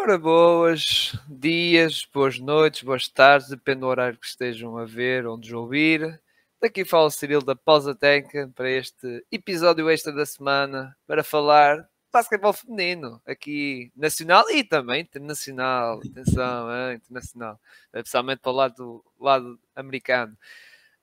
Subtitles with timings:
[0.00, 5.52] Ora, boas dias, boas noites, boas tardes, depende do horário que estejam a ver, onde
[5.52, 6.22] ouvir.
[6.62, 11.78] Daqui fala o Cirilo da Pausa Técnica para este episódio extra da semana para falar
[11.80, 16.00] de basquetebol feminino, aqui nacional e também internacional.
[16.08, 17.60] Atenção, é, internacional,
[17.92, 20.38] especialmente para o lado, lado americano.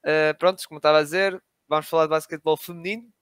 [0.02, 3.12] Uh, pronto, como estava a dizer, vamos falar de basquetebol feminino,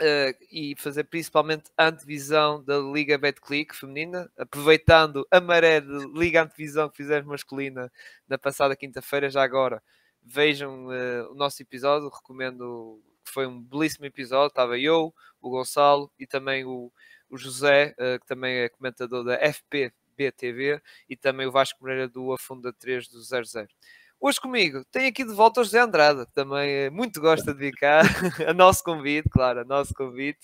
[0.00, 6.42] Uh, e fazer principalmente a antevisão da Liga Betclic feminina, aproveitando a maré de Liga
[6.42, 7.92] Antevisão que fizemos masculina
[8.26, 9.82] na passada quinta-feira, já agora
[10.22, 16.10] vejam uh, o nosso episódio, recomendo que foi um belíssimo episódio, estava eu, o Gonçalo
[16.18, 16.90] e também o,
[17.28, 22.08] o José, uh, que também é comentador da FPB TV e também o Vasco Moreira
[22.08, 23.68] do Afunda 3 do 00.
[24.22, 27.58] Hoje comigo tem aqui de volta o José Andrade, que também eh, muito gosta de
[27.58, 28.02] vir cá,
[28.46, 30.40] a nosso convite, claro, a nosso convite,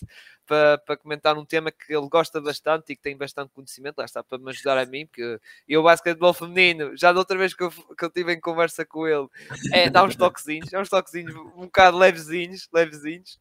[0.46, 4.06] para, para comentar um tema que ele gosta bastante e que tem bastante conhecimento, lá
[4.06, 7.64] está, para me ajudar a mim, porque eu, basquetebol feminino, já da outra vez que
[7.64, 9.28] eu, que eu tive em conversa com ele,
[9.70, 13.38] é dá uns toquezinhos, é uns toquezinhos um bocado levezinhos, levezinhos,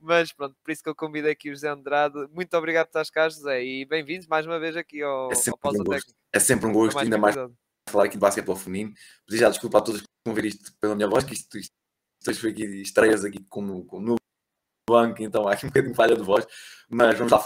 [0.00, 2.26] mas pronto, por isso que eu convidei aqui o José Andrade.
[2.32, 5.58] Muito obrigado por estás cá, José, e bem-vindos mais uma vez aqui ao, é ao
[5.58, 6.18] Pausa um Técnico.
[6.32, 7.36] É sempre um gosto, ainda mais
[7.90, 8.94] falar aqui de basquetebol feminino.
[9.26, 11.72] Pedir já desculpa a todos que vão ver isto pela minha voz, que isto, isto,
[12.26, 14.16] isto foi aqui estreias aqui como, como no
[14.88, 16.46] banco, então há aqui um bocadinho de falha de voz,
[16.88, 17.44] mas vamos lá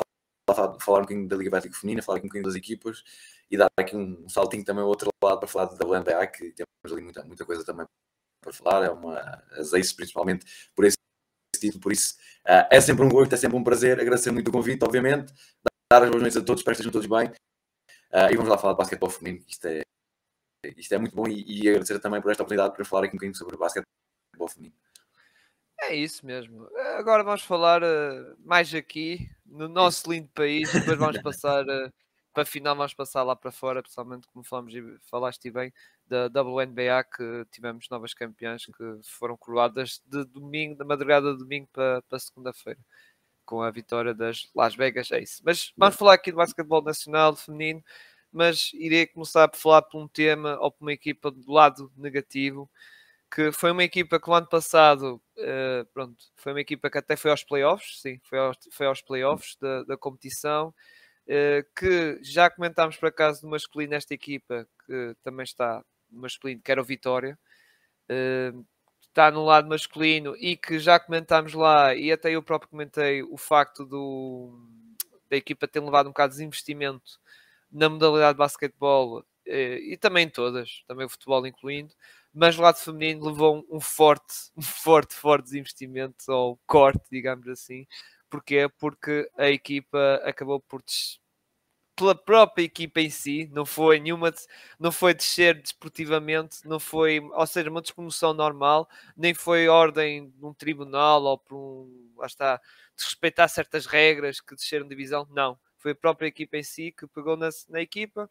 [0.55, 3.03] falar, falar um bocadinho da Liga Bética Feminina, falar aqui um bocadinho das equipas
[3.51, 6.93] e dar aqui um saltinho também ao outro lado para falar da WNBA, que temos
[6.93, 7.87] ali muita, muita coisa também
[8.43, 9.19] para falar, é uma,
[9.53, 10.97] as Ace principalmente por esse
[11.57, 12.15] título, por isso
[12.47, 15.33] uh, é sempre um gosto, é sempre um prazer, agradecer muito o convite, obviamente,
[15.93, 18.57] dar as boas noites a todos, espero que estejam todos bem, uh, e vamos lá
[18.57, 19.83] falar de basquetebol feminino, isto é,
[20.77, 23.19] isto é muito bom e, e agradecer também por esta oportunidade para falar aqui um
[23.19, 24.75] bocadinho sobre o basquetebol feminino.
[25.83, 26.69] É isso mesmo.
[26.99, 31.93] Agora vamos falar uh, mais aqui no nosso lindo país, depois vamos passar uh,
[32.33, 35.73] para a final, vamos passar lá para fora, principalmente como falamos e falaste bem
[36.07, 41.69] da WNBA que tivemos novas campeãs que foram coroadas de domingo, da madrugada de domingo
[41.73, 42.79] para, para segunda-feira,
[43.45, 45.43] com a vitória das Las Vegas é isso.
[45.45, 47.83] Mas vamos falar aqui do basquetebol nacional feminino
[48.33, 52.71] mas irei começar por falar por um tema ou por uma equipa do lado negativo,
[53.31, 57.17] que foi uma equipa que o ano passado, uh, pronto, foi uma equipa que até
[57.17, 60.75] foi aos playoffs, sim, foi aos, foi aos playoffs da, da competição,
[61.27, 66.61] uh, que já comentámos por acaso no masculino esta equipa, que também está no masculino,
[66.63, 67.39] que era o Vitória,
[68.11, 68.67] uh,
[69.01, 73.37] está no lado masculino e que já comentámos lá, e até eu próprio comentei o
[73.37, 74.59] facto do,
[75.29, 77.21] da equipa ter levado um bocado de desinvestimento
[77.71, 81.95] na modalidade de basquetebol eh, e também todas, também o futebol incluindo,
[82.33, 87.87] mas o lado feminino levou um forte, um forte, forte desinvestimento ou corte, digamos assim.
[88.31, 88.69] Porquê?
[88.79, 90.83] Porque a equipa acabou por
[91.97, 94.33] pela própria equipa em si, não foi nenhuma,
[94.79, 100.45] não foi descer desportivamente, não foi, ou seja, uma despromoção normal, nem foi ordem de
[100.47, 102.61] um tribunal ou por um, lá está,
[102.97, 107.37] desrespeitar certas regras que desceram divisão, não foi a própria equipa em si que pegou
[107.37, 108.29] na, na equipa,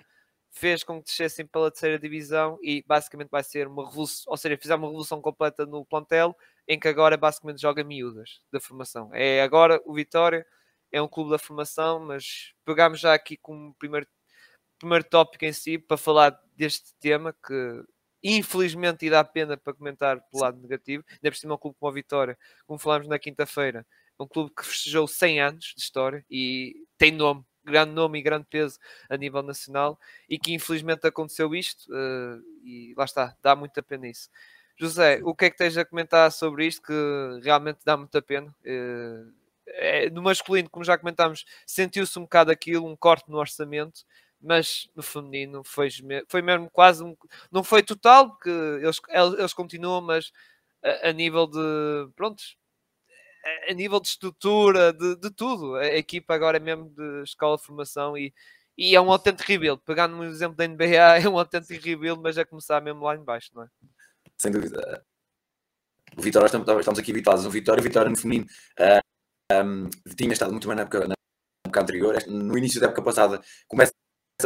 [0.51, 4.57] fez com que descessem pela terceira divisão e basicamente vai ser uma revolução, ou seja,
[4.57, 6.35] fizeram uma revolução completa no plantel,
[6.67, 9.09] em que agora basicamente joga miúdas da formação.
[9.13, 10.45] É agora o Vitória
[10.91, 14.07] é um clube da formação, mas pegámos já aqui como primeiro,
[14.79, 17.83] primeiro tópico em si para falar deste tema que
[18.23, 21.93] infelizmente dá pena para comentar pelo lado negativo, ainda por cima um clube como a
[21.93, 22.37] Vitória,
[22.67, 23.85] como falámos na quinta-feira,
[24.19, 28.45] um clube que festejou 100 anos de história e tem nome, grande nome e grande
[28.49, 28.77] peso
[29.09, 29.99] a nível nacional
[30.29, 34.29] e que infelizmente aconteceu isto uh, e lá está, dá muita pena isso.
[34.77, 36.93] José, o que é que tens a comentar sobre isto que
[37.43, 38.53] realmente dá muita pena?
[38.61, 39.31] Uh,
[39.67, 44.05] é, no masculino, como já comentámos, sentiu-se um bocado aquilo, um corte no orçamento,
[44.41, 45.89] mas no feminino foi,
[46.27, 47.15] foi mesmo quase um,
[47.51, 48.99] não foi total, porque eles,
[49.37, 50.31] eles continuam, mas
[50.83, 52.57] a, a nível de prontos,
[53.69, 55.75] a nível de estrutura, de, de tudo.
[55.75, 58.33] A equipa agora é mesmo de escola de formação e,
[58.77, 59.81] e é um autêntico rebuild.
[59.85, 63.51] Pegando no exemplo da NBA, é um autêntico rebuild, mas é começar mesmo lá embaixo,
[63.53, 63.67] não é?
[64.37, 65.03] Sem dúvida.
[66.17, 68.45] O Vitória, estamos aqui habituados no Vitória, o Vitória no feminino
[68.79, 68.99] uh,
[69.51, 71.13] ah, um, tinha estado muito bem na época, na
[71.65, 72.17] época anterior.
[72.27, 73.93] No início da época passada, começa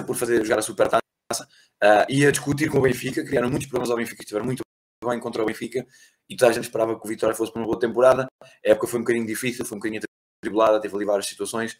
[0.06, 1.44] por fazer jogar a super taça
[1.83, 4.62] uh, e a discutir com o Benfica, criaram muitos problemas ao Benfica, estiveram muito
[5.03, 5.85] bem contra o Benfica
[6.29, 8.27] e toda a gente esperava que o Vitória fosse para uma boa temporada.
[8.41, 10.01] A época foi um bocadinho difícil, foi um bocadinho
[10.41, 11.77] atribulada, teve ali várias situações.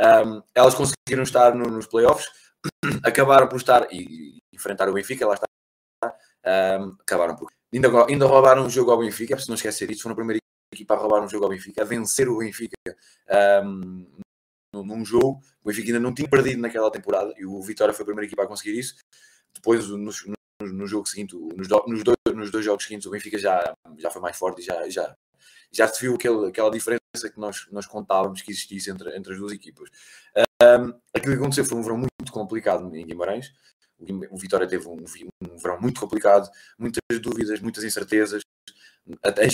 [0.00, 2.26] Um, elas conseguiram estar no, nos playoffs,
[3.04, 5.46] acabaram por estar e, enfrentar o Benfica, lá está.
[6.44, 7.50] Um, acabaram por.
[7.72, 10.02] Ainda, ainda roubaram um jogo ao Benfica, é preciso não esquecer isso.
[10.02, 10.40] Foram a primeira
[10.74, 12.76] equipa a roubar um jogo ao Benfica, a vencer o Benfica
[13.64, 14.06] um,
[14.74, 15.40] num jogo.
[15.62, 18.42] O Benfica ainda não tinha perdido naquela temporada e o Vitória foi a primeira equipa
[18.42, 18.96] a conseguir isso.
[19.54, 20.10] Depois, no,
[20.60, 24.20] no, jogo seguinte, nos, nos, dois, nos dois jogos seguintes, o Benfica já, já foi
[24.20, 25.16] mais forte e já, já,
[25.70, 27.00] já se viu aquele, aquela diferença
[27.32, 29.88] que nós, nós contávamos que existisse entre, entre as duas equipas.
[30.62, 33.52] Um, aquilo que aconteceu foi um verão muito complicado em Guimarães.
[34.30, 34.96] O Vitória teve um,
[35.50, 38.42] um verão muito complicado, muitas dúvidas, muitas incertezas.
[39.22, 39.46] A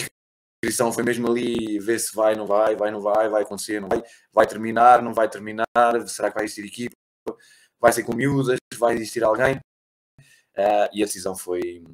[0.64, 3.88] inscrição foi mesmo ali, ver se vai, não vai, vai, não vai, vai acontecer, não
[3.88, 4.02] vai,
[4.32, 5.66] vai terminar, não vai terminar,
[6.06, 6.94] será que vai existir equipa,
[7.80, 9.56] vai ser com miúdas, vai existir alguém.
[10.56, 11.84] Uh, e a decisão foi.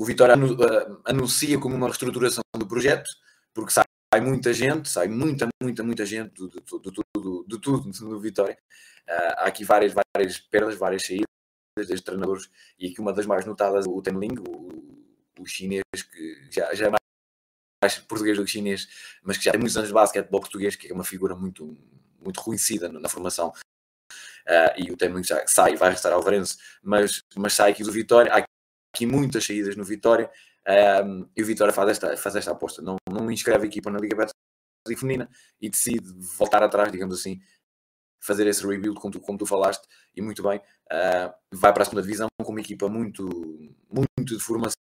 [0.00, 3.10] O Vitória uh, anuncia como uma reestruturação do projeto,
[3.52, 3.84] porque sai
[4.22, 8.56] muita gente, sai muita, muita, muita gente do, do, do, do, do tudo no Vitória.
[9.06, 11.26] Uh, há aqui várias, várias perdas, várias saídas
[11.76, 12.48] desde treinadores,
[12.78, 15.02] e aqui uma das mais notadas, o Tenling, o,
[15.38, 18.88] o chinês, que já, já é mais português do que chinês,
[19.22, 21.76] mas que já tem muitos anos de basquetebol português, que é uma figura muito,
[22.18, 23.52] muito reconhecida na, formação.
[24.46, 27.92] Uh, e o Tenling já sai, vai restar ao Varense, mas, mas sai aqui do
[27.92, 28.32] Vitória.
[28.32, 28.50] Há aqui
[29.00, 30.30] muitas saídas no Vitória.
[31.04, 33.98] Um, e o Vitória faz esta, faz esta aposta, não, não inscreve a equipa na
[33.98, 35.28] Liga Betclic feminina
[35.60, 36.06] e decide
[36.36, 37.40] voltar atrás, digamos assim,
[38.20, 41.84] fazer esse rebuild como tu, como tu falaste, e muito bem, uh, vai para a
[41.86, 43.26] segunda divisão com uma equipa muito,
[43.90, 44.76] muito de formação,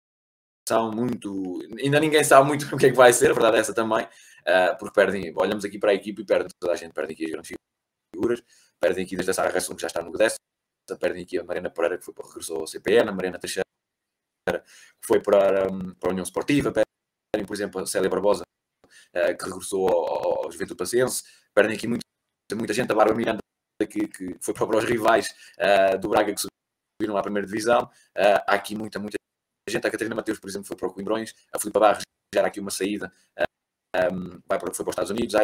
[0.92, 1.60] muito.
[1.78, 4.04] Ainda ninguém sabe muito o que é que vai ser, a verdade é essa também,
[4.04, 7.24] uh, porque perdem, olhamos aqui para a equipa e perdem toda a gente, perdem aqui
[7.26, 7.52] as grandes
[8.14, 8.42] figuras,
[8.80, 10.40] perdem aqui desde a Sara Resson, que já está no décimo,
[10.98, 13.65] perdem aqui a Mariana Pereira, que foi, regressou ao CPN, a Mariana Teixeira,
[14.46, 15.66] que foi para,
[15.98, 20.52] para a União Esportiva, perdem, por exemplo, a Célia Barbosa, uh, que regressou ao, ao
[20.52, 22.04] Juventude Paciense, perdem aqui muito,
[22.54, 23.40] muita gente, a Bárbara Miranda,
[23.90, 28.42] que, que foi para os rivais uh, do Braga, que subiram à primeira divisão, uh,
[28.46, 29.16] há aqui muita, muita
[29.68, 32.02] gente, a Catarina Mateus, por exemplo, foi para o Coimbrões, a Filipe Barros
[32.34, 33.12] já era aqui uma saída,
[34.12, 35.42] um, vai para, foi para os Estados Unidos, há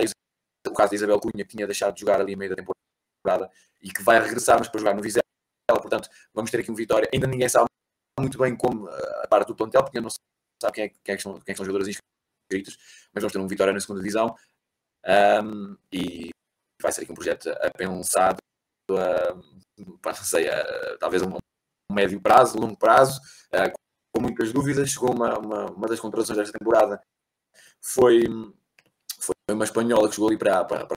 [0.68, 3.50] o caso da Isabel Cunha, que tinha deixado de jogar ali em meio da temporada,
[3.80, 5.22] e que vai regressar, mas para jogar no Vizela,
[5.68, 7.66] portanto, vamos ter aqui um Vitória, ainda ninguém sabe
[8.20, 10.10] muito bem como a parte do plantel, porque não
[10.62, 11.96] sabe quem é, quem é, que, são, quem é que são os jogadores
[12.48, 12.78] inscritos,
[13.12, 14.34] mas vamos ter um Vitória na segunda divisão
[15.44, 16.30] um, e
[16.80, 18.38] vai ser aqui um projeto a pensado,
[18.90, 21.36] a, não sei, a, talvez a um,
[21.90, 23.20] um médio prazo, longo prazo,
[23.52, 23.72] uh,
[24.14, 24.90] com muitas dúvidas.
[24.90, 27.00] Chegou uma, uma, uma das contratações desta temporada,
[27.80, 28.24] foi,
[29.18, 30.96] foi uma espanhola que chegou ali para, para, para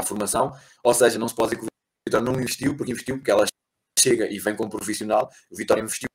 [0.00, 0.52] a formação,
[0.82, 1.68] ou seja, não se pode dizer que o
[2.08, 3.46] Vitória não investiu, porque investiu, porque ela
[3.98, 6.08] chega e vem como profissional, o Vitória investiu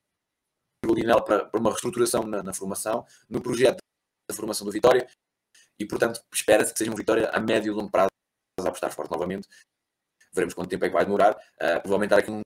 [1.25, 3.79] para, para uma reestruturação na, na, formação, no projeto
[4.29, 5.07] da formação do Vitória,
[5.79, 8.09] e portanto espera-se que seja um Vitória a médio e longo prazo
[8.59, 9.47] a apostar forte novamente.
[10.33, 11.35] Veremos quanto tempo é que vai demorar.
[11.35, 12.41] Uh, provavelmente há aqui um,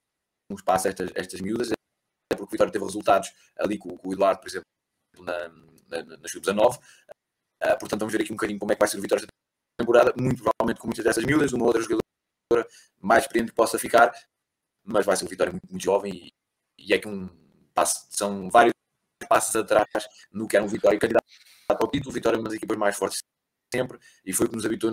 [0.52, 4.10] um espaço a estas, estas miúdas, é porque o Vitória teve resultados ali com, com
[4.10, 4.66] o Eduardo, por exemplo,
[5.20, 5.50] na,
[5.90, 6.78] na, na Sub-19.
[6.78, 6.82] Uh,
[7.62, 9.32] ah, portanto, vamos ver aqui um bocadinho como é que vai ser o Vitória esta
[9.80, 12.04] temporada, muito provavelmente com muitas dessas miúdas, uma outra jogadora
[13.02, 14.14] mais experiente que possa ficar,
[14.84, 16.34] mas vai ser um Vitória muito, muito jovem e,
[16.78, 17.30] e é que um
[17.84, 18.74] são vários
[19.28, 19.88] passos atrás
[20.32, 21.26] no que era um Vitória candidato
[21.70, 22.14] ao título.
[22.14, 23.20] Vitória é uma das equipas mais fortes
[23.74, 24.92] sempre e foi o que nos habitou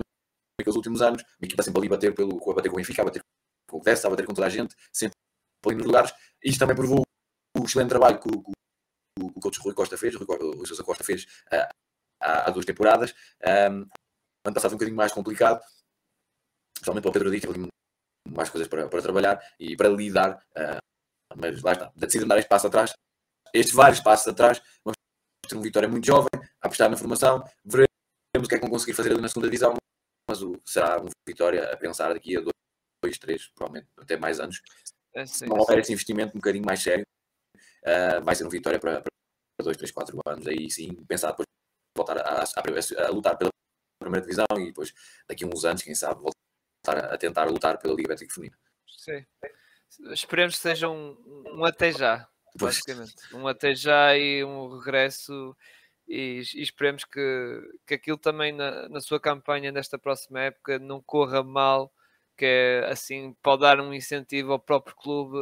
[0.59, 1.23] naqueles últimos anos.
[1.23, 3.23] Uma equipa sempre ali bater, pelo, a bater com o Benfica, a bater
[3.69, 5.17] com o Dessa, a bater com toda a gente, sempre
[5.67, 6.13] ali nos lugares.
[6.43, 7.03] Isto também provou
[7.57, 8.53] o excelente trabalho que o,
[9.19, 11.69] o, o coach Rui Costa fez, o Sousa Costa fez uh,
[12.21, 13.15] há, há, duas temporadas.
[13.43, 13.87] Um,
[14.45, 15.63] ano passado um bocadinho mais complicado,
[16.75, 17.49] especialmente para o Pedro Dito,
[18.29, 20.45] mais coisas para, para trabalhar e para lidar.
[20.57, 20.92] Uh,
[21.37, 22.93] mas lá está, decidiram dar este passo atrás,
[23.53, 24.97] estes vários passos atrás, vamos
[25.47, 27.89] ter uma vitória muito jovem, a apostar na formação, veremos
[28.37, 29.75] o que é que vão conseguir fazer ali na segunda divisão,
[30.29, 32.53] mas o, será uma vitória a pensar daqui a dois,
[33.03, 34.61] dois três, provavelmente até mais anos.
[35.15, 37.05] É, sim, Se não houver esse investimento um bocadinho mais sério,
[37.85, 39.11] uh, vai ser uma vitória para, para
[39.63, 41.47] dois, três, quatro anos, aí sim, pensar depois
[41.97, 43.51] voltar a, a, a, lutar pela
[44.01, 44.93] primeira divisão e depois
[45.29, 48.59] daqui a uns anos, quem sabe, voltar a, a tentar lutar pela Liga Bética Feminina.
[48.89, 49.25] Sim.
[50.13, 51.17] Esperemos que seja um,
[51.55, 53.15] um até já, basicamente.
[53.33, 55.57] Um até já e um regresso.
[56.09, 61.01] E, e esperemos que, que aquilo também na, na sua campanha nesta próxima época não
[61.01, 61.93] corra mal,
[62.37, 65.39] que é assim, pode dar um incentivo ao próprio clube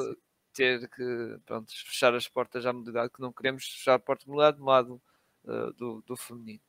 [0.52, 4.30] ter que pronto, fechar as portas à modalidade, que não queremos fechar a porta de
[4.30, 5.02] modalidade do lado
[5.45, 6.61] uh, do, do feminino.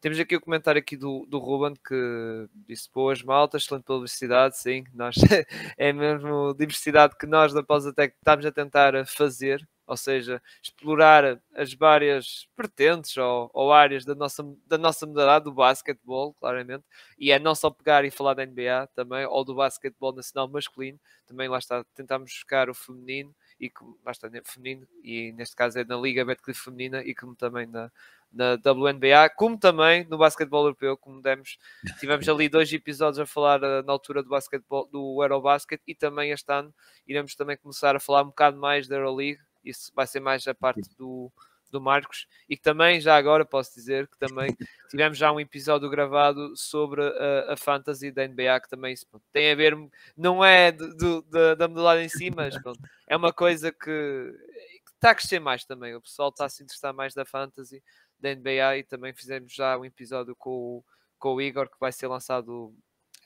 [0.00, 4.84] Temos aqui o comentário aqui do, do Ruben que disse boas maltas, excelente publicidade, sim,
[4.94, 5.16] nós
[5.76, 11.74] é mesmo diversidade que nós da Pausatec estamos a tentar fazer, ou seja, explorar as
[11.74, 16.84] várias vertentes ou, ou, áreas da nossa, da nossa modalidade, do basquetebol, claramente,
[17.18, 21.00] e é não só pegar e falar da NBA também, ou do basquetebol nacional masculino,
[21.26, 25.84] também lá está, tentamos buscar o feminino e que bastante feminino, e neste caso é
[25.84, 27.90] na Liga Betclic feminina e como também na,
[28.32, 31.58] na WNBA, como também no basquetebol europeu, como demos,
[31.98, 36.30] tivemos ali dois episódios a falar uh, na altura do basquetebol, do Eurobasket e também
[36.30, 36.72] este ano
[37.06, 40.54] iremos também começar a falar um bocado mais da Euroleague, isso vai ser mais a
[40.54, 41.32] parte do,
[41.70, 42.26] do Marcos.
[42.48, 44.48] E que também já agora posso dizer que também
[44.90, 49.50] tivemos já um episódio gravado sobre a, a fantasy da NBA que também pronto, tem
[49.50, 49.76] a ver,
[50.16, 53.78] não é do, do, da, da modalidade em si, mas pronto, é uma coisa que,
[53.80, 57.82] que está a crescer mais também, o pessoal está a se interessar mais da fantasy
[58.18, 60.84] da NBA e também fizemos já um episódio com o,
[61.18, 62.74] com o Igor que vai ser lançado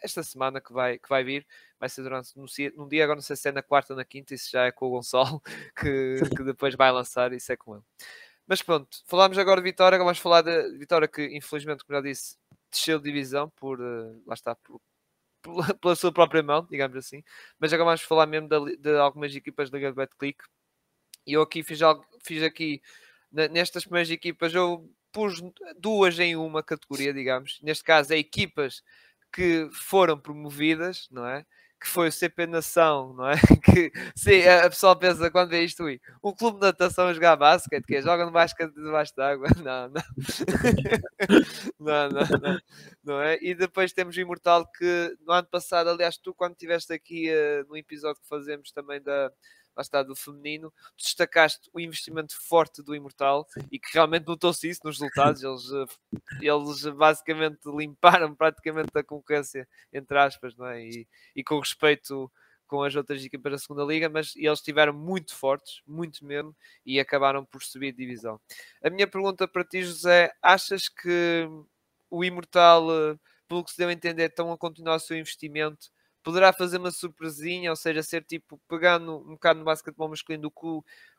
[0.03, 1.47] esta semana que vai, que vai vir,
[1.79, 2.47] vai ser durante num,
[2.77, 4.73] num dia, agora não sei se é na quarta ou na quinta, isso já é
[4.73, 5.41] com o Gonçalo,
[5.79, 7.85] que, que depois vai lançar, isso é com ele.
[8.47, 12.37] Mas pronto, falámos agora de Vitória, vamos falar da Vitória que infelizmente, como já disse,
[12.71, 14.81] desceu de divisão por, uh, lá está, por,
[15.43, 17.23] por, pela sua própria mão, digamos assim.
[17.59, 20.43] Mas agora vamos falar mesmo de, de algumas equipas da Liga de Betclic.
[21.27, 22.83] E eu aqui fiz, algo, fiz aqui
[23.31, 25.43] nestas primeiras equipas, eu pus
[25.79, 27.61] duas em uma categoria, digamos.
[27.63, 28.83] Neste caso, é equipas
[29.33, 31.47] que foram promovidas, não é?
[31.83, 33.35] Que foi o CP Nação, não é?
[33.65, 36.01] Que sim, a pessoa pensa quando vê isto, ui,
[36.39, 40.03] clube de natação a jogar basquete, que é, joga no basquete debaixo d'água, não, não.
[41.81, 42.59] não, não, não,
[43.03, 43.39] não é?
[43.43, 47.67] E depois temos o Imortal que no ano passado, aliás, tu quando estiveste aqui uh,
[47.69, 49.33] no episódio que fazemos também da
[49.77, 53.61] lá está, do feminino, destacaste o investimento forte do Imortal Sim.
[53.71, 55.43] e que realmente notou-se isso nos resultados.
[55.43, 60.83] Eles, eh, eles basicamente limparam praticamente a concorrência, entre aspas, não é?
[60.83, 62.31] E, e com respeito
[62.73, 66.99] com as outras equipas da segunda liga, mas eles estiveram muito fortes, muito mesmo, e
[66.99, 68.41] acabaram por subir de divisão.
[68.83, 71.47] A minha pergunta para ti, José, achas que
[72.09, 75.91] o Imortal, eh, pelo que se deu a entender, estão a continuar o seu investimento
[76.23, 80.51] poderá fazer uma surpresinha, ou seja, ser tipo pegando um bocado no basquetebol masculino do
[80.51, 80.67] que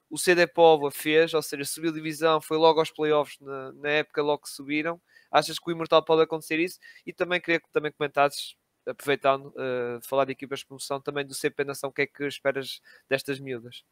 [0.09, 4.21] o, CD Póvoa fez, ou seja, subiu divisão, foi logo aos playoffs na, na época
[4.21, 5.01] logo que subiram.
[5.31, 6.79] Achas que o Imortal pode acontecer isso?
[7.05, 8.55] E também queria que também comentasses,
[8.87, 12.25] aproveitando, uh, falar de equipas de promoção, também do CP Nação, o que é que
[12.25, 12.79] esperas
[13.09, 13.83] destas miúdas?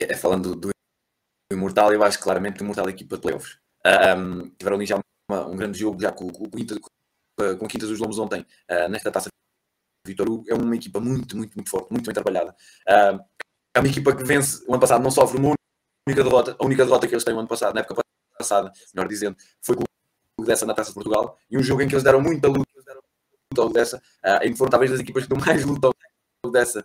[0.00, 0.70] É, falando do, do
[1.52, 3.58] Imortal, eu acho claramente o Imortal é a equipa de playoffs.
[3.86, 4.98] Um, tiveram ali já
[5.30, 8.88] uma, um grande jogo já com, com, com, com a Quinta dos Lombos ontem, uh,
[8.88, 9.28] nesta taça
[10.08, 12.54] Vitor Hugo é uma equipa muito, muito, muito forte, muito bem trabalhada.
[12.86, 13.22] Uh,
[13.74, 15.54] é uma equipa que vence, o ano passado não sofre uma
[16.06, 18.02] única derrota, a única derrota que eles têm o ano passado, na época
[18.36, 19.84] passada, melhor dizendo, foi com
[20.40, 22.66] o dessa na Taça de Portugal, e um jogo em que eles deram muita luta,
[23.56, 25.90] ao dessa, uh, em que foram talvez as equipas que dão mais luta
[26.52, 26.84] dessa,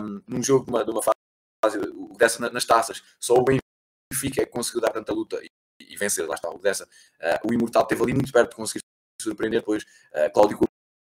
[0.00, 4.42] um, num jogo de uma, de uma fase, o dessa nas taças, só o Benfica
[4.42, 5.40] é que conseguiu dar tanta luta
[5.80, 6.88] e, vencer, lá está, o dessa.
[7.44, 8.80] O Imortal esteve ali muito perto de conseguir
[9.20, 9.84] surpreender, depois
[10.32, 10.58] Cláudio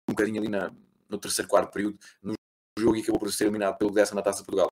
[0.09, 0.71] um bocadinho ali na,
[1.09, 2.35] no terceiro, quarto período no
[2.79, 4.69] jogo e acabou por ser eliminado pelo Dessa na Taça de Portugal.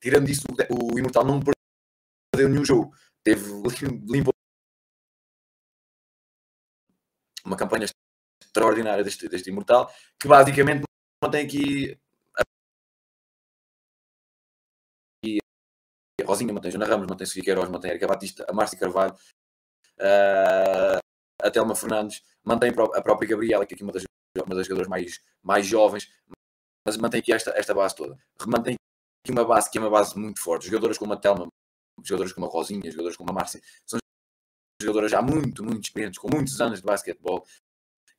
[0.00, 2.94] Tirando isso, o Imortal não perdeu nenhum jogo.
[3.22, 3.50] Teve
[4.06, 4.30] limpo
[7.44, 7.86] uma campanha
[8.42, 10.84] extraordinária deste, deste Imortal, que basicamente
[11.22, 11.98] mantém aqui
[12.36, 12.42] a
[16.24, 19.14] Rosinha, mantém Jana Ramos, mantém Sofia Queiroz, mantém Erika Batista, a Márcia Carvalho,
[19.98, 20.98] uh,
[21.42, 24.04] a Telma Fernandes, mantém a própria Gabriela, que é aqui uma das
[24.40, 26.10] uma das jogadoras mais, mais jovens,
[26.86, 28.18] mas mantém aqui esta, esta base toda.
[28.46, 28.74] Mantém
[29.24, 30.66] aqui uma base que é uma base muito forte.
[30.66, 31.46] Jogadoras como a Telma,
[32.02, 33.98] jogadoras como a Rosinha, jogadoras como a Márcia, são
[34.80, 37.44] jogadoras já muito, muito experientes, com muitos anos de basquetebol,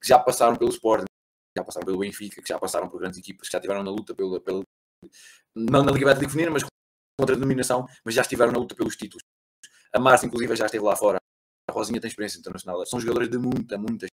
[0.01, 1.05] que já passaram pelo Sporting,
[1.57, 4.15] já passaram pelo Benfica, que já passaram por grandes equipas, que já estiveram na luta
[4.15, 4.63] pela, pela
[5.55, 6.63] não na Liga Betclic Feminina, mas
[7.19, 9.23] contra a denominação, mas já estiveram na luta pelos títulos.
[9.93, 11.19] A Márcia, inclusive, já esteve lá fora.
[11.69, 12.83] A Rosinha tem experiência internacional.
[12.85, 14.07] São jogadoras de muita, muita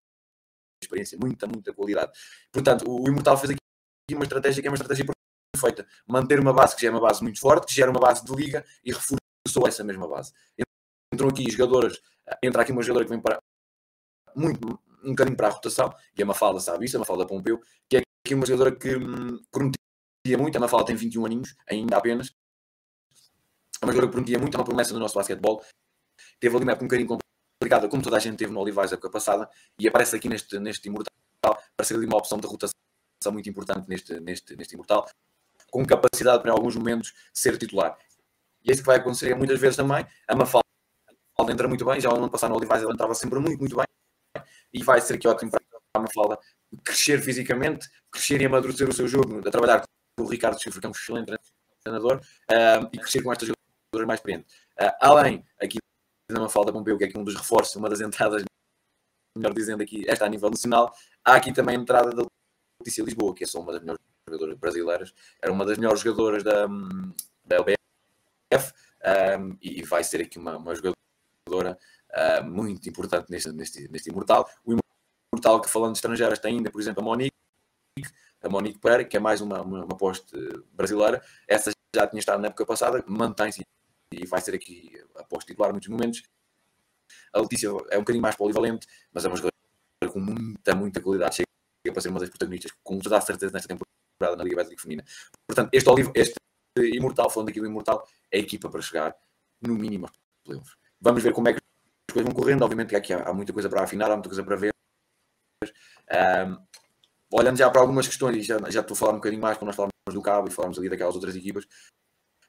[0.89, 2.11] experiência, muita, muita qualidade.
[2.51, 5.05] Portanto, o Imortal fez aqui uma estratégia que é uma estratégia
[5.53, 5.87] perfeita.
[6.07, 8.35] Manter uma base que já é uma base muito forte, que gera uma base de
[8.35, 10.33] liga e reforçou essa mesma base.
[11.13, 12.01] Entram aqui jogadoras,
[12.43, 13.39] entra aqui uma jogadora que vem para
[14.35, 17.25] muito, um bocadinho para a rotação, e é uma falda, sabe isso, é uma falda
[17.25, 21.55] Pompeu, que é aqui uma jogadora que hum, prometia muito, a Mafalda tem 21 aninhos,
[21.67, 22.31] ainda apenas,
[23.81, 25.63] é uma jogadora que prometia muito, é uma promessa do nosso basquetebol,
[26.39, 27.19] teve ali uma época um bocadinho
[27.59, 30.57] complicada, como toda a gente teve no Olivais a época passada, e aparece aqui neste,
[30.59, 31.13] neste Imortal
[31.75, 32.73] para ser ali uma opção de rotação
[33.31, 35.09] muito importante neste, neste, neste Imortal,
[35.69, 37.97] com capacidade para em alguns momentos ser titular.
[38.63, 40.05] E é isso que vai acontecer muitas vezes também.
[40.27, 40.63] A Mafalda
[41.49, 43.85] entra muito bem, já no ano passado no Olivais ela entrava sempre muito, muito bem,
[44.73, 45.61] e vai ser aqui ótimo para
[45.95, 46.39] a Mafalda
[46.83, 49.81] crescer fisicamente, crescer e amadurecer o seu jogo, a trabalhar
[50.17, 51.35] com o Ricardo Chifre, que é um excelente
[51.83, 54.53] treinador, uh, e crescer com estas jogadoras mais experientes.
[54.79, 55.78] Uh, além aqui
[56.29, 58.43] na Mafalda Pompeu, que é aqui um dos reforços, uma das entradas,
[59.35, 60.93] melhor dizendo aqui, esta a nível nacional.
[61.25, 62.25] Há aqui também a entrada da
[62.79, 66.43] Letícia Lisboa, que é só uma das melhores jogadoras brasileiras, era uma das melhores jogadoras
[66.43, 66.67] da,
[67.45, 68.73] da LBF
[69.39, 71.77] um, e vai ser aqui uma, uma jogadora
[72.11, 74.47] uh, muito importante neste, neste, neste Imortal.
[74.63, 74.77] O
[75.33, 77.35] Imortal que falando de estrangeiras tem ainda, por exemplo, a Monique,
[78.41, 79.97] a Monique Pereira, que é mais uma, uma, uma
[80.73, 81.23] brasileira.
[81.47, 83.63] Essa já tinha estado na época passada, mantém-se
[84.11, 86.23] e vai ser aqui a poste titular muitos momentos.
[87.33, 89.53] A Letícia é um bocadinho mais polivalente, mas é uma jogadora
[90.11, 91.35] com muita, muita qualidade.
[91.35, 91.47] Chega
[91.93, 95.05] para ser uma das protagonistas, com toda a certeza, nesta temporada na Liga Bética Feminina.
[95.47, 96.35] Portanto, este, Olivo, este
[96.77, 99.15] Imortal, falando aqui do Imortal, é a equipa para chegar,
[99.61, 100.75] no mínimo, aos playoffs.
[100.99, 102.63] Vamos ver como é que as coisas vão correndo.
[102.63, 104.73] Obviamente que aqui há, há muita coisa para afinar, há muita coisa para ver.
[106.11, 106.57] Um,
[107.31, 109.75] olhando já para algumas questões, já, já estou a falar um bocadinho mais quando nós
[109.75, 111.65] falamos do Cabo e falamos ali daquelas outras equipas,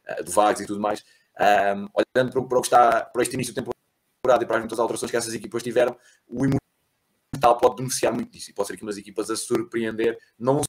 [0.09, 1.05] uh, do Vags e tudo mais.
[1.41, 4.61] Um, olhando para, para, o que está para este início de temporada e para as
[4.61, 5.97] muitas alterações que essas equipas tiveram,
[6.29, 10.61] o Imortal pode beneficiar muito disso e pode ser aqui umas equipas a surpreender, não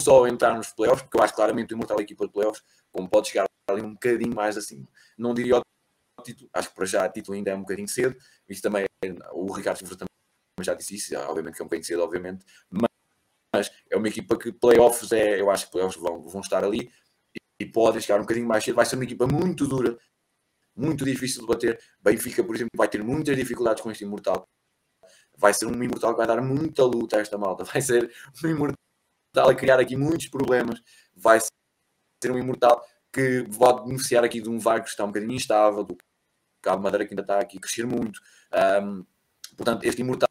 [0.00, 3.08] só entrar nos playoffs, porque eu acho claramente o Imortal é equipa de playoffs, como
[3.08, 4.86] pode chegar ali um bocadinho mais acima.
[5.18, 8.16] Não diria o título, acho que para já o título ainda é um bocadinho cedo,
[8.48, 8.84] isso também
[9.32, 10.08] o Ricardo Silva também
[10.60, 14.52] já disse isso, obviamente que é um bocadinho cedo, obviamente, mas é uma equipa que
[14.52, 16.90] playoffs é, eu acho que playoffs vão, vão estar ali
[17.60, 19.98] e, e podem chegar um bocadinho mais cedo, vai ser uma equipa muito dura,
[20.76, 21.80] muito difícil de bater.
[22.00, 24.46] Benfica, por exemplo, vai ter muitas dificuldades com este Imortal.
[25.36, 27.64] Vai ser um Imortal que vai dar muita luta a esta malta.
[27.64, 28.12] Vai ser
[28.44, 28.76] um Imortal
[29.50, 30.80] a criar aqui muitos problemas.
[31.14, 35.32] Vai ser um Imortal que pode beneficiar aqui de um VAR que está um bocadinho
[35.32, 35.96] instável, do
[36.60, 38.20] Cabo Madeira que ainda está aqui a crescer muito.
[38.82, 39.04] Um,
[39.56, 40.28] portanto, este Imortal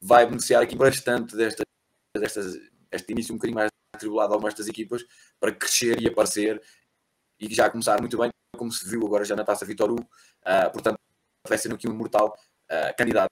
[0.00, 1.62] vai beneficiar aqui bastante desta,
[2.14, 2.54] destas,
[2.90, 5.04] este início um bocadinho mais atribulado algumas destas equipas
[5.38, 6.60] para crescer e aparecer
[7.38, 10.08] e já começar muito bem, como se viu agora já na taça Vitor Hugo.
[10.42, 10.98] Uh, portanto,
[11.46, 12.36] vai ser aqui um mortal
[12.70, 13.30] uh, candidato.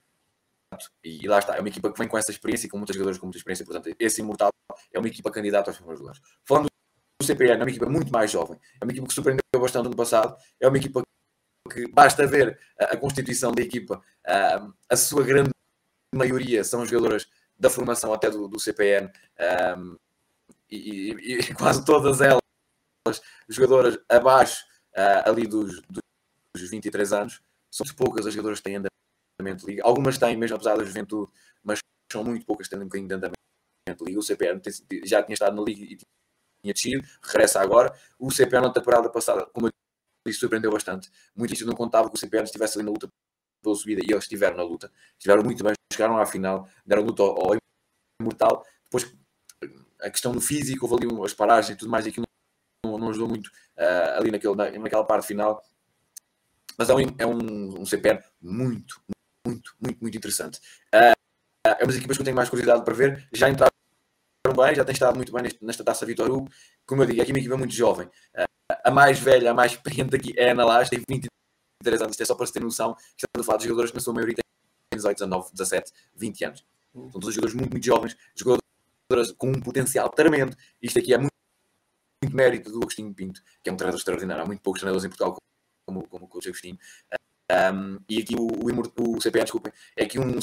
[1.04, 2.94] E, e, lá está, é uma equipa que vem com essa experiência e com muitos
[2.94, 3.64] jogadores com muita experiência.
[3.64, 4.50] Portanto, esse Imortal
[4.92, 6.22] é uma equipa candidata aos primeiros lugares.
[6.44, 6.68] Falando
[7.20, 9.96] do CPN, é uma equipa muito mais jovem, é uma equipa que surpreendeu bastante no
[9.96, 11.02] passado, é uma equipa
[11.72, 15.50] que basta ver a, a constituição da equipa, uh, a sua grande
[16.14, 19.10] maioria são jogadoras da formação até do, do CPN
[19.76, 19.96] um,
[20.70, 22.40] e, e, quase todas elas
[23.48, 24.64] jogadoras abaixo
[24.96, 27.40] uh, ali dos, dos 23 anos.
[27.70, 29.84] São poucas as jogadoras que têm andamento de liga.
[29.84, 31.30] Algumas têm, mesmo apesar da juventude,
[31.62, 31.78] mas
[32.10, 33.36] são muito poucas que têm um bocadinho de andamento
[33.98, 34.20] de liga.
[34.20, 37.96] O tem, já tinha estado na liga e tinha descido, regressa agora.
[38.18, 39.70] O CPN na temporada passada, como eu
[40.26, 41.10] disse, surpreendeu bastante.
[41.34, 43.08] Muito isso não contava que o CPN estivesse ali na luta
[43.62, 44.92] pela subida e eles estiveram na luta.
[45.12, 47.56] Estiveram muito bem, chegaram à final, deram luta ao, ao
[48.20, 48.66] Imortal.
[48.84, 49.14] Depois,
[50.02, 52.26] a questão do físico, houve ali as paragens e tudo mais, e aquilo
[52.84, 55.62] não, não ajudou muito uh, ali naquele, na, naquela parte final.
[56.76, 57.84] Mas é um, é um, um
[58.40, 59.02] muito,
[59.46, 60.58] muito, muito, muito interessante.
[60.94, 61.14] Uh,
[61.66, 63.28] é umas equipas que eu tenho mais curiosidade para ver.
[63.32, 63.70] Já entraram
[64.56, 66.50] bem, já tem estado muito bem neste, nesta taça Vitor Hugo.
[66.86, 68.06] Como eu digo, aqui é uma equipa muito jovem.
[68.06, 72.12] Uh, a mais velha, a mais experiente aqui é a Ana Lage, tem 23 anos.
[72.12, 72.96] Isto é só para se ter noção.
[73.16, 74.44] Estamos a falar de jogadores que na sua maioria têm
[74.96, 76.64] 18, 19, 17, 20 anos.
[76.92, 78.59] São todos jogadores muito, muito jovens, jogadores
[79.36, 80.56] com um potencial tremendo.
[80.80, 81.32] Isto aqui é muito,
[82.22, 84.42] muito mérito do Agostinho Pinto, que é um treinador extraordinário.
[84.42, 85.36] Há muito poucos treinadores em Portugal
[85.86, 86.78] como, como o coach Agostinho.
[87.50, 90.38] Um, e aqui o, o, o CPN, desculpem, é aqui um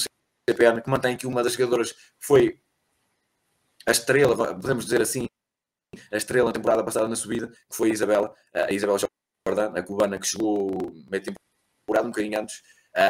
[0.49, 2.59] CPN que mantém aqui uma das jogadoras que foi
[3.85, 5.27] a estrela, podemos dizer assim,
[6.11, 8.99] a estrela na temporada passada na subida, que foi a Isabela, a Isabela
[9.47, 12.61] Jordan, a cubana que chegou meio temporada, um bocadinho antes,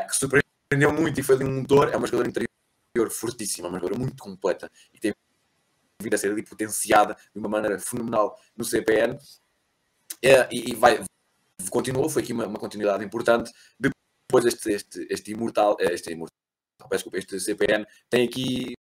[0.08, 4.00] que surpreendeu muito e foi ali um motor, é uma jogadora interior fortíssima, uma jogadora
[4.00, 5.13] muito completa e tem
[6.02, 9.18] vindo a ser ali potenciada de uma maneira fenomenal no CPN
[10.22, 11.04] é, e, e, vai,
[11.70, 13.52] continuou, foi aqui uma, uma, continuidade importante.
[13.80, 16.36] Depois este, este, este imortal, eh, este imortal,
[16.92, 18.74] desculpa, este CPN tem aqui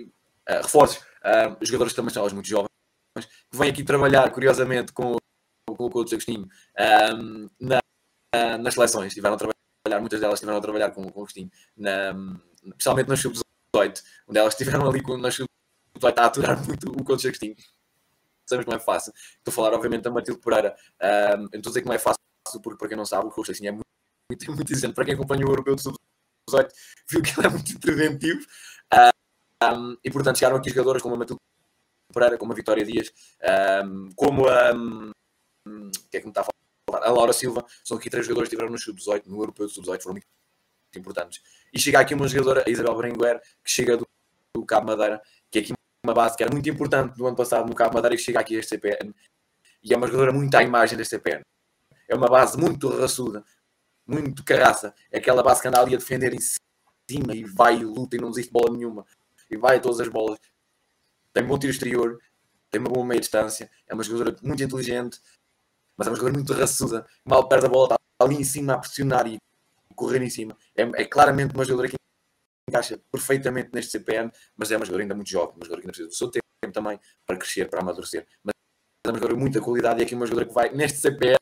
[0.00, 2.68] uh, reforços, uh, jogadores também são muito jovens,
[3.50, 5.16] que vêm aqui trabalhar, curiosamente, com,
[5.68, 6.48] com o coach Agostinho
[7.14, 7.80] um, na,
[8.58, 12.14] nas seleções, estiveram a trabalhar, muitas delas estiveram a trabalhar com, com o Agostinho na,
[12.64, 15.34] especialmente nas sub-18, onde elas estiveram ali com, nas
[15.98, 17.56] sub-18 a aturar muito o Contos Agostinho.
[18.46, 19.12] Sabemos que não é fácil.
[19.38, 20.76] Estou a falar, obviamente, da Matilde Pereira.
[21.02, 22.20] Um, não estou a dizer que não é fácil,
[22.62, 23.86] porque para quem não sabe, o Coach Agostinho é muito,
[24.30, 24.94] muito, muito exigente.
[24.94, 26.68] Para quem acompanha o Europeu de sub-18,
[27.10, 28.46] viu que ele é muito interventivo.
[29.62, 31.40] Um, e, portanto, chegaram aqui jogadoras como a Matilde
[32.12, 33.12] Pereira, como a Vitória Dias,
[33.84, 34.72] um, como a.
[34.74, 35.10] Um,
[36.10, 37.06] que é que me está a falar?
[37.06, 37.64] A Laura Silva.
[37.84, 40.26] São aqui três jogadores que estiveram no sub-18, no Europeu de sub-18, foram muito
[40.94, 41.42] importantes.
[41.72, 44.06] E chega aqui uma jogadora, a Isabel Berenguer, que chega do,
[44.54, 45.20] do Cabo Madeira,
[46.06, 48.56] uma base que era muito importante no ano passado no Cabo Madeira que chega aqui
[48.56, 49.12] a este CPN.
[49.82, 51.42] E é uma jogadora muito à imagem deste CPN.
[52.08, 53.44] É uma base muito raçuda,
[54.06, 54.94] muito carraça.
[55.10, 58.20] É aquela base que anda ali a defender em cima e vai e luta e
[58.20, 59.04] não desiste bola nenhuma.
[59.50, 60.38] E vai a todas as bolas.
[61.32, 62.18] Tem um bom tiro exterior,
[62.70, 65.20] tem uma boa meia distância, é uma jogadora muito inteligente,
[65.96, 68.78] mas é uma jogadora muito raçuda, mal perde a bola, está ali em cima a
[68.78, 69.38] pressionar e
[69.94, 70.56] correr em cima.
[70.76, 71.96] É, é claramente uma jogadora que
[72.68, 75.92] encaixa perfeitamente neste CPN, mas é uma jogadora ainda muito jovem, uma jogadora que ainda
[75.92, 78.26] precisa do seu tempo também para crescer, para amadurecer.
[78.42, 78.52] Mas
[79.04, 81.36] é uma jogadora muita qualidade e aqui uma jogadora que vai, neste CPN,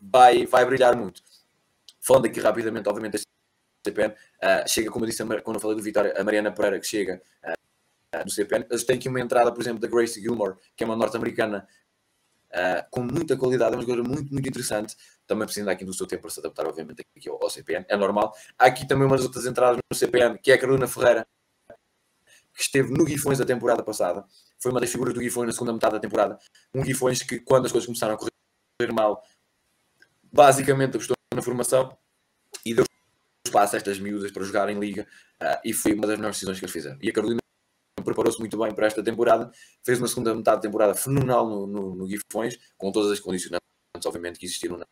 [0.00, 1.22] vai, vai brilhar muito.
[2.00, 3.26] Falando aqui rapidamente, obviamente, este
[3.86, 6.86] CPN, uh, chega, como eu disse quando eu falei do Vitória, a Mariana Pereira, que
[6.86, 10.82] chega uh, do CPN, eles têm aqui uma entrada, por exemplo, da Grace Gilmore, que
[10.82, 11.68] é uma norte-americana
[12.52, 16.06] uh, com muita qualidade, é uma jogadora muito, muito interessante, também precisa aqui do seu
[16.06, 18.34] tempo para se adaptar, obviamente, aqui ao, ao, CPN, é normal.
[18.58, 21.26] Há aqui também umas outras entradas no CPN, que é a Carolina Ferreira,
[22.54, 24.24] que esteve no Guifões da temporada passada,
[24.58, 26.38] foi uma das figuras do Guifões na segunda metade da temporada,
[26.74, 29.22] um Guifões que, quando as coisas começaram a correr mal,
[30.32, 31.96] basicamente apostou na formação
[32.64, 32.84] e deu
[33.46, 35.06] espaço a estas miúdas para jogar em liga
[35.42, 36.98] uh, e foi uma das melhores decisões que eles fizeram.
[37.00, 37.39] E a Carolina
[38.02, 39.50] preparou-se muito bem para esta temporada,
[39.84, 43.60] fez uma segunda metade da temporada fenomenal no, no, no Guifões, com todas as condicionantes,
[44.04, 44.86] obviamente, que existiram na,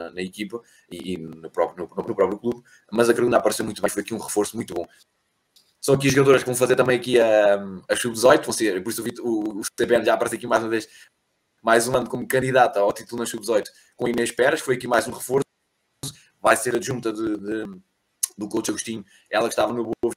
[0.00, 3.64] na, na equipa e, e, no, próprio, no, no, próprio clube, mas a Carolina apareceu
[3.64, 4.86] muito bem, foi aqui um reforço muito bom.
[5.80, 7.56] São aqui jogadoras que vão fazer também aqui a,
[7.88, 10.68] a sub-18, vão ser, por isso o, o, o CBN já aparece aqui mais uma
[10.68, 10.88] vez,
[11.62, 15.06] mais um ano como candidata ao título na sub-18 com Inês Peras, foi aqui mais
[15.06, 15.44] um reforço,
[16.40, 17.80] vai ser adjunta de, de,
[18.36, 20.14] do coach Agostinho, ela que estava no Boa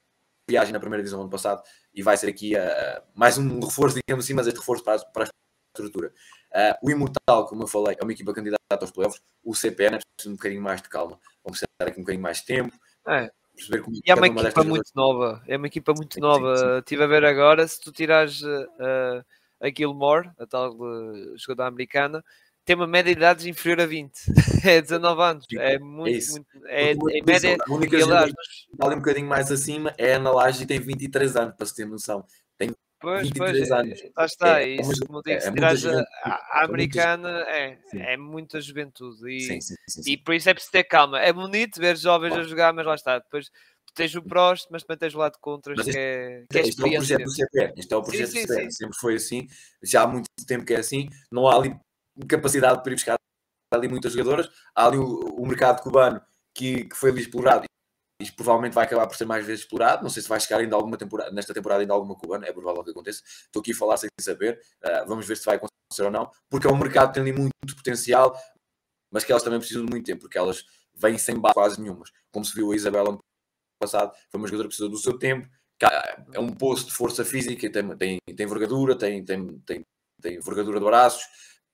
[0.48, 1.62] Viagem na primeira divisão ano passado,
[1.94, 5.24] e vai ser aqui uh, mais um reforço, digamos assim, mas este reforço para, para
[5.24, 5.28] a
[5.76, 6.12] estrutura.
[6.52, 9.98] Uh, o Imortal, como eu falei, é uma equipa candidata aos playoffs, o CPN é
[9.98, 12.76] preciso um bocadinho mais de calma, vamos precisar aqui um bocadinho mais de tempo.
[13.06, 13.30] É.
[13.56, 16.56] E é uma, equipa uma muito nova, é uma equipa muito sim, nova.
[16.56, 16.78] Sim, sim.
[16.78, 19.24] Estive a ver agora, se tu tirares uh,
[19.60, 20.76] a Gilmore, a tal
[21.36, 22.24] jogadora americana,
[22.64, 24.12] tem uma média de idades inferior a 20.
[24.64, 25.46] é 19 anos.
[25.56, 27.12] É muito, é muito.
[27.12, 27.56] É, em média.
[27.60, 30.80] A única aliás, está ali um bocadinho mais acima é a Ana Laje e tem
[30.80, 32.24] 23 anos, para se ter noção.
[32.56, 34.00] Tem pois, 23 pois, anos.
[34.16, 38.60] Lá está, é, isso, é, como digo, se tiras a, a, americana, é, é muita
[38.60, 39.30] juventude.
[39.30, 41.20] E, sim, sim, sim, e por isso é preciso ter calma.
[41.20, 43.18] É bonito ver jovens a jogar, mas lá está.
[43.18, 43.50] Depois
[43.94, 46.82] tens o prós, mas também tens o lado de contras, que é, que é Este
[46.82, 47.72] é o projeto do CPR.
[47.76, 48.72] Este é o projeto sim, sim, do CPR.
[48.72, 49.46] Sempre foi assim.
[49.82, 51.08] Já há muito tempo que é assim.
[51.30, 51.76] Não há ali
[52.28, 53.16] capacidade para ir buscar
[53.72, 54.50] ali muitas jogadoras.
[54.74, 56.20] Há ali o, o mercado cubano
[56.54, 57.64] que, que foi ali explorado
[58.20, 60.02] e provavelmente vai acabar por ser mais vezes explorado.
[60.02, 62.84] Não sei se vai chegar ainda alguma temporada, nesta temporada ainda alguma cubana, é provável
[62.84, 63.22] que aconteça.
[63.24, 66.66] Estou aqui a falar sem saber, uh, vamos ver se vai acontecer ou não, porque
[66.66, 68.38] é um mercado que tem ali muito potencial,
[69.12, 72.10] mas que elas também precisam de muito tempo, porque elas vêm sem base quase nenhumas.
[72.32, 73.18] Como se viu a Isabela no
[73.80, 75.48] passado, foi uma jogadora que precisou do seu tempo,
[76.32, 79.84] é um posto de força física, tem, tem, tem envergadura, tem, tem, tem,
[80.20, 81.24] tem envergadura de braços,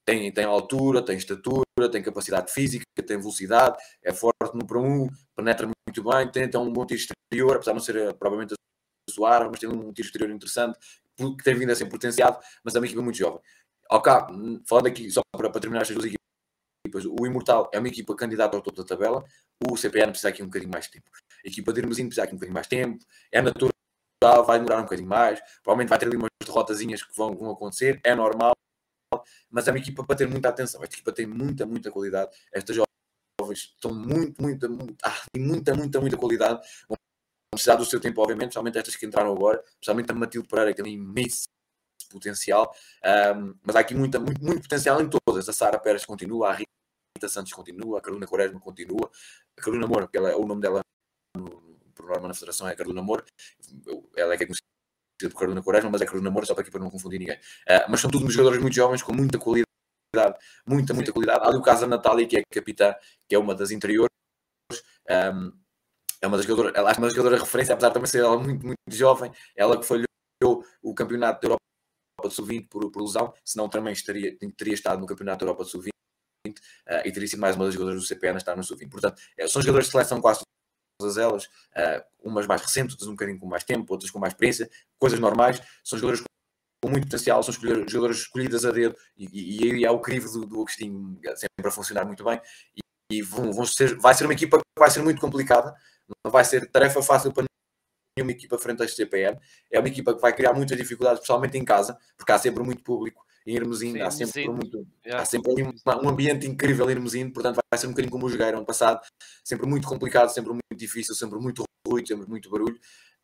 [0.05, 5.09] tem, tem altura, tem estatura, tem capacidade física, tem velocidade, é forte no para um,
[5.37, 8.55] penetra muito bem, tem, tem um bom tiro exterior, apesar de não ser eh, provavelmente
[8.55, 10.79] a suar, mas tem um tiro exterior interessante,
[11.17, 13.41] que tem vindo a ser potenciado, mas é uma equipa muito jovem.
[13.91, 14.13] Ok,
[14.69, 18.57] falando aqui, só para, para terminar estas duas equipas, o Imortal é uma equipa candidata
[18.57, 19.25] ao topo da tabela,
[19.69, 21.11] o CPN precisa aqui um bocadinho mais de tempo.
[21.45, 24.79] A equipa de Irmezinho precisa aqui um bocadinho mais de tempo, é natural, vai demorar
[24.79, 28.53] um bocadinho mais, provavelmente vai ter ali umas derrotazinhas que vão, vão acontecer, é normal,
[29.51, 30.83] mas é uma equipa para ter muita atenção.
[30.83, 32.31] Esta equipa tem muita, muita qualidade.
[32.53, 36.61] Estas jovens estão muito, muita, muito, ah, muita, muita, muita qualidade.
[36.89, 36.97] Vão
[37.53, 40.83] precisar do seu tempo, obviamente, especialmente estas que entraram agora, especialmente a Matilde Pereira, que
[40.83, 41.49] tem imenso
[42.11, 42.75] potencial.
[43.35, 45.49] Um, mas há aqui muita, muito, muito potencial em todas.
[45.49, 49.11] A Sara Pérez continua, a Rita Santos continua, a Carolina Quaresma continua,
[49.57, 50.81] a Carolina Moura, que ela, o nome dela
[51.37, 51.61] no,
[51.95, 53.25] por norma na Federação é Carolina Moura,
[54.17, 54.70] ela é que é conhecida
[55.29, 57.37] por Carolina Quaresma, mas é Carolina Moura, só para aqui para não confundir ninguém.
[57.37, 59.67] Uh, mas são todos jogadores muito jovens, com muita qualidade,
[60.67, 61.41] muita, muita qualidade.
[61.45, 62.95] Há ali o caso da Natália, que é capitã,
[63.29, 64.11] que é uma das interiores.
[65.09, 65.53] Um,
[66.23, 68.39] é uma das jogadoras, ela é uma jogadora de referência, apesar de também ser ela
[68.39, 70.07] muito, muito jovem, ela que falhou
[70.83, 75.07] o campeonato da Europa de Sub-20 por, por lesão, senão também estaria, teria estado no
[75.07, 75.91] campeonato da Europa de Sub-20
[76.51, 78.91] uh, e teria sido mais uma das jogadoras do CPN a estar no Sub-20.
[78.91, 80.43] Portanto, é, são jogadores de seleção quase
[81.01, 84.33] todas elas, uh, umas mais recentes, outras um bocadinho com mais tempo, outras com mais
[84.33, 86.23] experiência, coisas normais, são jogadores
[86.83, 90.57] com muito potencial, são jogadores escolhidas a dedo e, aí é o crivo do, do
[90.57, 92.41] Agostinho sempre a funcionar muito bem
[92.75, 92.81] e,
[93.17, 95.75] e vão, vão, ser, vai ser uma equipa que vai ser muito complicada,
[96.25, 97.45] não vai ser tarefa fácil para
[98.17, 99.39] nenhuma equipa frente a este CPM,
[99.71, 102.83] é uma equipa que vai criar muitas dificuldades, especialmente em casa, porque há sempre muito
[102.83, 105.23] público em Hermesino, há sempre, muito, yeah.
[105.23, 105.73] há sempre um,
[106.05, 109.01] um, ambiente incrível em Hermesino, portanto vai ser um bocadinho como o jogueiro ano passado,
[109.43, 112.79] sempre muito complicado, sempre muito difícil, sempre muito ruído, sempre muito barulho.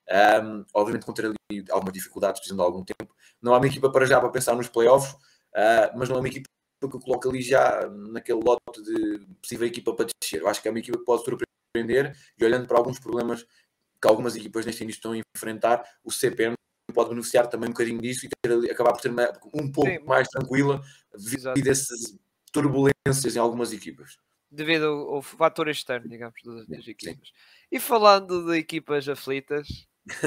[0.08, 3.14] Um, obviamente com ter ali algumas dificuldades, precisando de algum tempo.
[3.42, 6.28] Não há uma equipa para já para pensar nos playoffs, uh, mas não é uma
[6.28, 6.48] equipa
[6.80, 10.40] que eu coloco ali já naquele lote de possível equipa para descer.
[10.40, 13.44] Eu acho que é uma equipa que pode surpreender e olhando para alguns problemas
[14.00, 16.55] que algumas equipas neste início estão a enfrentar, o CPM
[16.96, 19.98] pode beneficiar também um bocadinho disso e ter, acabar por ter uma, um pouco Sim.
[20.04, 20.82] mais tranquila
[21.14, 22.18] devido a esses
[22.50, 24.16] turbulências em algumas equipas.
[24.50, 27.28] Devido ao, ao fator externo, digamos, das, das equipas.
[27.28, 27.34] Sim.
[27.70, 29.68] E falando de equipas aflitas,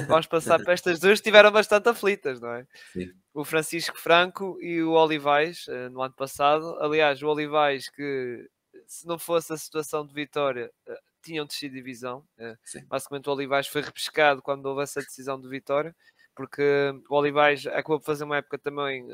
[0.07, 2.67] vamos passar para estas duas que estiveram bastante aflitas, não é?
[2.93, 3.11] Sim.
[3.33, 6.77] O Francisco Franco e o Olivais, eh, no ano passado.
[6.79, 8.47] Aliás, o Olivais, que
[8.85, 12.23] se não fosse a situação de vitória, eh, tinham descido divisão.
[12.37, 12.85] Eh, Sim.
[12.85, 15.95] Basicamente, o Olivais foi repescado quando houve essa decisão de vitória,
[16.35, 16.61] porque
[17.09, 19.07] o Olivais acabou por fazer uma época também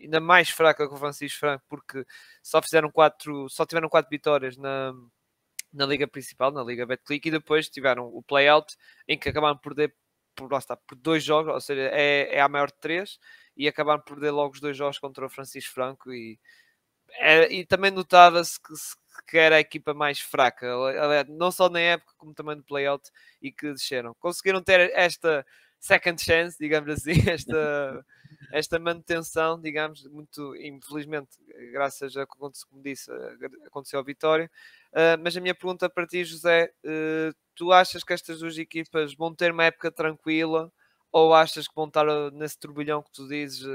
[0.00, 2.04] ainda mais fraca que o Francisco Franco, porque
[2.42, 4.92] só fizeram quatro, só tiveram quatro vitórias na,
[5.72, 8.76] na liga principal, na liga Betclic, e depois tiveram o playout
[9.08, 9.94] em que acabaram por perder
[10.34, 13.18] por, lá está, por dois jogos, ou seja, é, é a maior de três,
[13.56, 16.38] e acabaram por perder logo os dois jogos contra o Francisco Franco e,
[17.14, 18.72] é, e também notava-se que,
[19.28, 20.66] que, era a equipa mais fraca,
[21.28, 24.14] não só na época como também no playout e que desceram.
[24.20, 25.44] Conseguiram ter esta
[25.80, 28.04] second chance, digamos assim, esta
[28.52, 31.30] esta manutenção, digamos, muito infelizmente,
[31.72, 33.10] graças a como disse,
[33.66, 34.50] aconteceu a vitória.
[34.92, 39.14] Uh, mas a minha pergunta para ti, José, uh, tu achas que estas duas equipas
[39.14, 40.72] vão ter uma época tranquila?
[41.12, 43.66] Ou achas que vão estar nesse turbilhão que tu dizes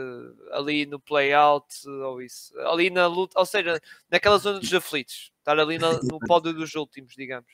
[0.51, 2.55] ali no play-out ou isso?
[2.59, 6.75] Ali na luta, ou seja, naquela zona dos aflitos, estar ali no, no pódio dos
[6.75, 7.49] últimos, digamos.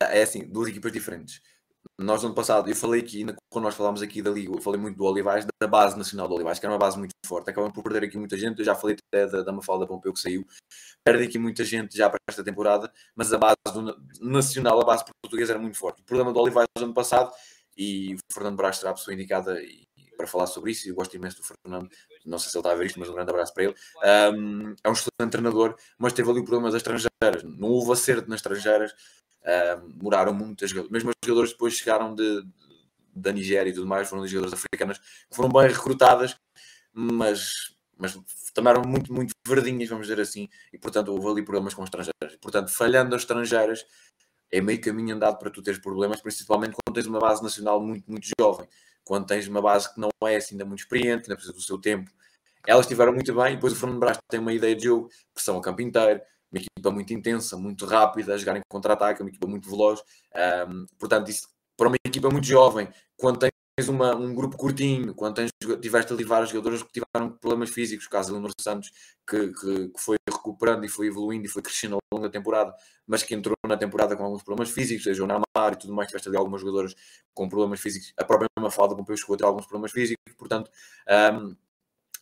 [0.00, 1.40] É assim, duas equipas diferentes
[1.98, 4.80] nós no ano passado, eu falei aqui, quando nós falámos aqui da Liga, eu falei
[4.80, 7.50] muito do Olivais, da base nacional do Olivais, que era uma base muito forte.
[7.50, 10.20] Acabam por perder aqui muita gente, eu já falei até da, da Mafalda Pompeu que
[10.20, 10.46] saiu.
[11.04, 15.04] Perde aqui muita gente já para esta temporada, mas a base do, nacional, a base
[15.22, 16.00] portuguesa era muito forte.
[16.02, 17.32] O problema do Olivais no ano passado,
[17.76, 19.58] e o Fernando Brás será a pessoa indicada
[20.16, 21.90] para falar sobre isso, eu gosto imenso do Fernando,
[22.24, 23.74] não sei se ele está a ver isto, mas um grande abraço para ele.
[24.04, 28.28] Um, é um excelente treinador, mas teve ali o problema das estrangeiras, não houve acerto
[28.28, 28.94] nas estrangeiras,
[29.42, 30.72] Uh, demoraram muitas.
[30.72, 32.46] Mesmo os jogadores depois chegaram de,
[33.14, 36.36] da Nigéria e tudo mais, foram jogadores africanas que foram bem recrutadas,
[36.92, 38.18] mas, mas
[38.54, 42.36] também eram muito, muito verdinhas, vamos dizer assim, e portanto houve ali problemas com estrangeiras.
[42.40, 43.84] Portanto, falhando as estrangeiras,
[44.50, 48.10] é meio caminho andado para tu teres problemas, principalmente quando tens uma base nacional muito,
[48.10, 48.68] muito jovem,
[49.04, 51.78] quando tens uma base que não é assim ainda muito experiente, ainda precisa do seu
[51.78, 52.10] tempo.
[52.66, 55.62] Elas estiveram muito bem, depois o Fernando Brás tem uma ideia de jogo, pressão a
[55.62, 56.20] campo inteiro,
[56.52, 60.00] uma equipa muito intensa, muito rápida, a jogar em contra-ataque, uma equipa muito veloz.
[60.68, 65.36] Um, portanto, isso para uma equipa muito jovem, quando tens uma, um grupo curtinho, quando
[65.36, 68.92] tens, tiveste ali vários jogadores que tiveram problemas físicos, caso Leonor Santos,
[69.28, 72.74] que, que, que, foi recuperando e foi evoluindo e foi crescendo ao longo da temporada,
[73.06, 76.08] mas que entrou na temporada com alguns problemas físicos, seja o Namar e tudo mais,
[76.08, 76.94] tiveste ali algumas jogadoras
[77.32, 80.70] com problemas físicos, a própria Mafalda com chegou a ter alguns problemas físicos, portanto,
[81.40, 81.56] um,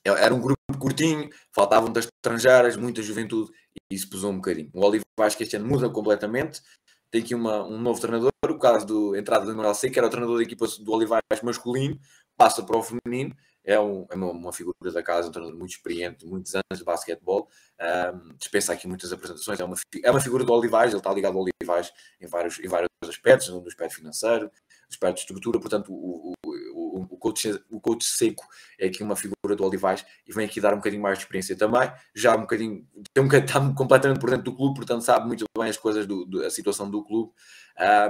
[0.04, 3.50] era um grupo curtinho, faltavam das estrangeiras, muita juventude,
[3.90, 4.70] isso pesou um bocadinho.
[4.72, 6.62] O acho que este ano muda completamente,
[7.10, 10.06] tem aqui uma, um novo treinador, o caso da entrada do Manuel C, que era
[10.06, 11.98] o treinador da equipa do Olivais masculino,
[12.36, 15.72] passa para o feminino, é, um, é uma, uma, figura da casa, um treinador muito
[15.72, 17.48] experiente, muitos anos de basquetebol,
[17.80, 21.36] um, dispensa aqui muitas apresentações, é uma, é uma figura do Olivais, ele está ligado
[21.36, 24.52] ao Olivais em vários, em vários aspectos, no aspecto financeiro, no
[24.88, 26.32] aspecto de estrutura, portanto o,
[27.10, 28.46] o, coach, o coach seco
[28.78, 31.56] é aqui uma figura do Olivais e vem aqui dar um bocadinho mais de experiência
[31.56, 35.26] também, já um bocadinho, tem um bocadinho está completamente por dentro do clube, portanto sabe
[35.26, 37.32] muito bem as coisas, do, do a situação do clube,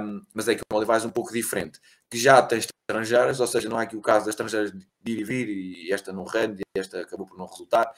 [0.01, 3.69] um, mas é que o Olivais um pouco diferente, que já tem estrangeiras, ou seja,
[3.69, 6.61] não há aqui o caso das estrangeiras de ir e vir e esta não rende
[6.75, 7.91] e esta acabou por não resultar,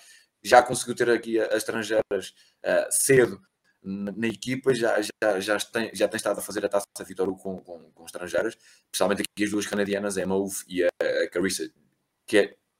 [0.43, 2.33] já conseguiu ter aqui as estrangeiras
[2.65, 3.41] uh, cedo
[3.83, 7.57] na equipa já, já, já, tem, já tem estado a fazer a taça Vitória com,
[7.59, 10.89] com, com estrangeiras, especialmente aqui as duas canadianas, a Emma Uff e a,
[11.23, 11.69] a Carissa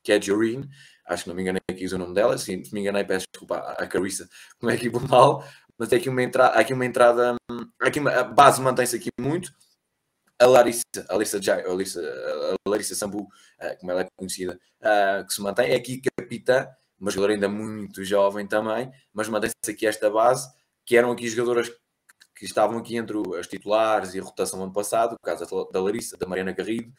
[0.04, 0.70] Kedjorin,
[1.06, 3.88] acho que não me enganei aqui o nome dela, se me enganei peço desculpa a
[3.88, 5.46] Carissa, como é que equipa mal,
[5.78, 7.36] mas tem aqui uma entrada, aqui uma entrada,
[7.82, 9.54] aqui uma, a base mantém-se aqui muito,
[10.40, 13.28] a Larissa, a Larissa, a Larissa, a Larissa Sambu,
[13.60, 16.68] eh, como ela é conhecida, eh, que se mantém, é aqui capitã,
[17.00, 20.50] uma jogadora ainda muito jovem também, mas mantém-se aqui esta base,
[20.86, 21.70] que eram aqui jogadoras
[22.36, 26.18] que estavam aqui entre as titulares e a rotação ano passado, o caso da Larissa,
[26.18, 26.92] da Mariana Garrido,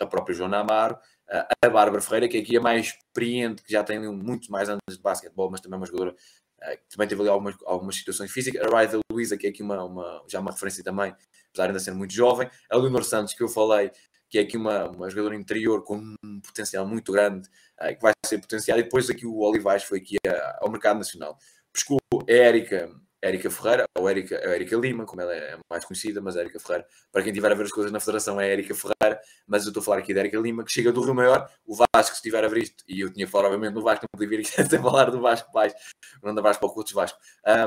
[0.00, 3.98] a própria Joana Amaro, a Bárbara Ferreira, que aqui é mais experiente, que já tem
[4.12, 6.14] muito mais anos de basquetebol, mas também é uma jogadora
[6.62, 8.62] eh, que também teve ali algumas, algumas situações físicas.
[8.62, 11.14] A Raida Luisa, que é aqui uma, uma, já uma referência também,
[11.50, 12.48] apesar de ainda ser muito jovem.
[12.70, 13.90] A Leonor Santos, que eu falei,
[14.28, 17.48] que é aqui uma, uma jogadora interior com um potencial muito grande,
[17.80, 18.78] eh, que vai ser potencial.
[18.78, 20.16] E depois aqui o Olivais foi aqui
[20.60, 21.38] ao mercado nacional
[21.76, 22.90] pescou a Érica,
[23.22, 26.60] Érica Ferreira, ou Érica, a Érica Lima, como ela é mais conhecida, mas a Érica
[26.60, 29.64] Ferreira, para quem tiver a ver as coisas na Federação, é a Érica Ferreira, mas
[29.64, 32.16] eu estou a falar aqui da Érica Lima, que chega do Rio Maior, o Vasco,
[32.16, 34.46] se tiver a ver isto, e eu tinha falado, obviamente, no Vasco, não podia vir
[34.46, 35.74] aqui sem falar do Vasco Pais,
[36.22, 37.18] não da Vasco para o Coutos Vasco,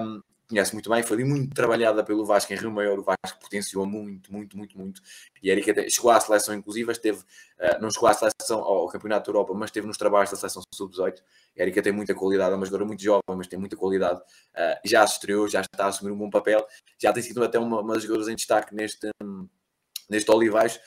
[0.01, 3.85] um, conhece muito bem, foi muito trabalhada pelo Vasco em Rio Maior, o Vasco potenciou
[3.85, 5.01] muito, muito, muito, muito,
[5.41, 9.37] e Erika chegou à seleção inclusiva, esteve, uh, não chegou à seleção ao Campeonato da
[9.37, 11.19] Europa, mas esteve nos trabalhos da seleção sub-18,
[11.57, 14.79] a Erika tem muita qualidade, é uma jogadora muito jovem, mas tem muita qualidade, uh,
[14.83, 16.65] já se estreou, já está a assumir um bom papel,
[16.99, 19.47] já tem sido até uma, uma das jogadoras em destaque neste, um,
[20.09, 20.79] neste Olivais,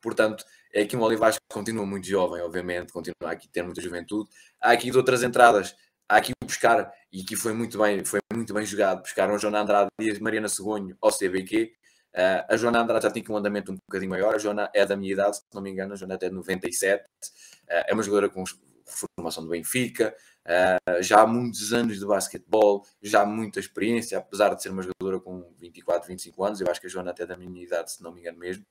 [0.00, 3.82] portanto, é que um Olivais que continua muito jovem, obviamente, continua aqui a ter muita
[3.82, 4.30] juventude.
[4.60, 5.74] Há aqui outras entradas
[6.10, 9.60] há aqui buscar, e aqui foi muito bem, foi muito bem jogado, buscaram a Joana
[9.60, 11.64] Andrade e a Mariana Segonho ao CBQ.
[11.64, 14.86] Uh, ah, a Joana Andrade já tinha um andamento um bocadinho maior, a Joana é
[14.86, 17.06] da minha idade, se não me engano, a Joana é de 97, uh,
[17.70, 18.44] ah, é uma jogadora com
[18.84, 20.14] formação do Benfica,
[20.46, 24.82] uh, já há muitos anos de basquetebol, já há muita experiência, apesar de ser uma
[24.82, 27.92] jogadora com 24, 25 anos, eu acho que a Joana até é da minha idade,
[27.92, 28.64] se não me engano mesmo,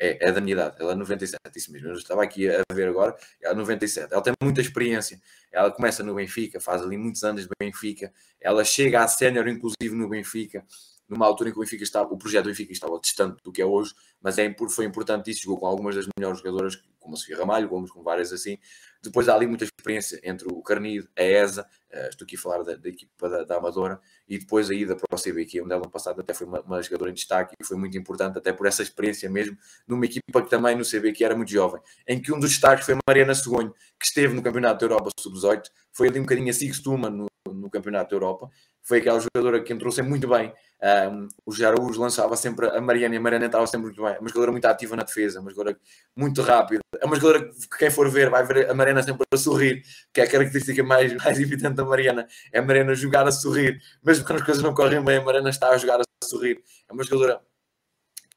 [0.00, 1.88] é, é da minha idade, ela é 97, isso mesmo.
[1.88, 4.10] Eu estava aqui a ver agora, ela é 97.
[4.10, 5.20] Ela tem muita experiência.
[5.52, 8.10] Ela começa no Benfica, faz ali muitos anos de Benfica.
[8.40, 10.64] Ela chega a sénior, inclusive, no Benfica,
[11.10, 13.60] numa altura em que o Benfica estava, o projeto do Benfica estava distante do que
[13.60, 13.92] é hoje,
[14.22, 15.42] mas é, foi importante isso.
[15.42, 18.58] Jogou com algumas das melhores jogadoras, como a Sofia Ramalho, Gomes, com várias assim.
[19.02, 22.62] Depois há ali muita experiência entre o Carnido, a ESA, uh, estou aqui a falar
[22.62, 25.82] da, da equipa da, da, Amadora, e depois a ida para o CBQ, onde ela
[25.82, 28.66] no passado até foi uma, uma, jogadora em destaque e foi muito importante, até por
[28.66, 29.56] essa experiência mesmo,
[29.88, 32.94] numa equipa que também no CBQ era muito jovem, em que um dos destaques foi
[32.94, 37.10] a Mariana Segonho, que esteve no Campeonato da Europa Sub-18, foi ali um bocadinho a
[37.10, 38.50] no, no Campeonato da Europa,
[38.82, 40.52] foi aquela jogadora que entrou sempre muito bem.
[40.82, 44.14] Um, o Jaraújo lançava sempre a Mariana e a Mariana entrava sempre muito bem.
[44.14, 45.78] É uma jogadora muito ativa na defesa, uma jogadora
[46.16, 46.80] muito rápida.
[47.00, 50.20] É uma jogadora que quem for ver vai ver a Mariana sempre a sorrir, que
[50.20, 52.26] é a característica mais, mais evidente da Mariana.
[52.52, 53.80] É a Mariana jogar a sorrir.
[54.04, 56.62] Mesmo quando as coisas não correm bem, a Mariana está a jogar a sorrir.
[56.88, 57.40] É uma jogadora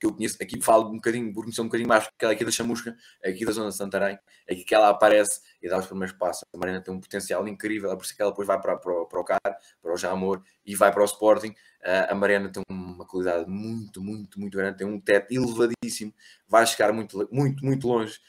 [0.03, 2.35] que eu conheço, aqui falo um bocadinho, por conhecer um bocadinho mais, porque ela é
[2.35, 5.79] aqui da Chamusca, aqui da zona de Santarém, é aqui que ela aparece e dá
[5.79, 6.43] os primeiros passos.
[6.53, 9.05] A Mariana tem um potencial incrível, é por isso que ela depois vai para, para,
[9.05, 9.39] para o CAR,
[9.81, 11.49] para o Jamor e vai para o Sporting.
[11.49, 16.13] Uh, a Mariana tem uma qualidade muito, muito, muito grande, tem um teto elevadíssimo,
[16.47, 18.19] vai chegar muito, muito, muito longe.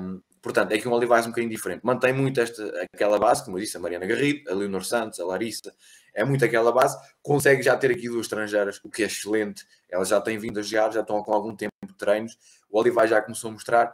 [0.00, 1.80] Um, portanto, é que um Olivais um bocadinho diferente.
[1.82, 5.26] Mantém muito esta, aquela base, como eu disse, a Mariana Garrido, a Leonor Santos, a
[5.26, 5.74] Larissa,
[6.14, 6.96] é muito aquela base.
[7.20, 9.66] Consegue já ter aqui duas estrangeiras, o que é excelente.
[9.90, 12.38] Elas já têm vindo a jogar, já estão com algum tempo de treinos.
[12.70, 13.92] O Olivais já começou a mostrar.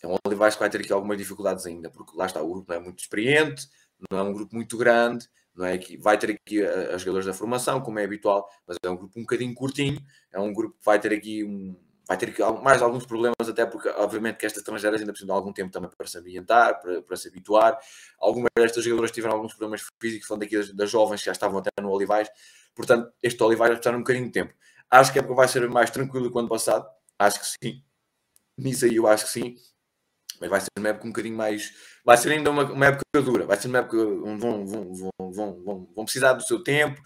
[0.00, 2.66] É um Olivais que vai ter aqui algumas dificuldades ainda, porque lá está, o grupo
[2.68, 3.66] não é muito experiente,
[4.08, 7.34] não é um grupo muito grande, não é que vai ter aqui as jogadores da
[7.34, 10.00] formação, como é habitual, mas é um grupo um bocadinho curtinho,
[10.32, 13.88] é um grupo que vai ter aqui um, vai ter mais alguns problemas, até porque,
[13.90, 17.16] obviamente, que estas estrangeiras ainda precisam de algum tempo também para se ambientar, para, para
[17.16, 17.78] se habituar.
[18.18, 21.58] Algumas destas jogadoras tiveram alguns problemas físicos, falando aqui das, das, jovens que já estavam
[21.58, 22.28] até no Olivais.
[22.74, 24.54] Portanto, este Olivais vai precisar um bocadinho de tempo.
[24.90, 26.86] Acho que a época vai ser mais tranquilo que o ano passado.
[27.18, 27.82] Acho que sim.
[28.58, 29.56] Nisso aí eu acho que sim.
[30.42, 31.72] Mas vai ser uma época um bocadinho mais.
[32.04, 33.46] Vai ser ainda uma, uma época dura.
[33.46, 37.00] Vai ser uma época onde vão, vão, vão, vão, vão, vão precisar do seu tempo,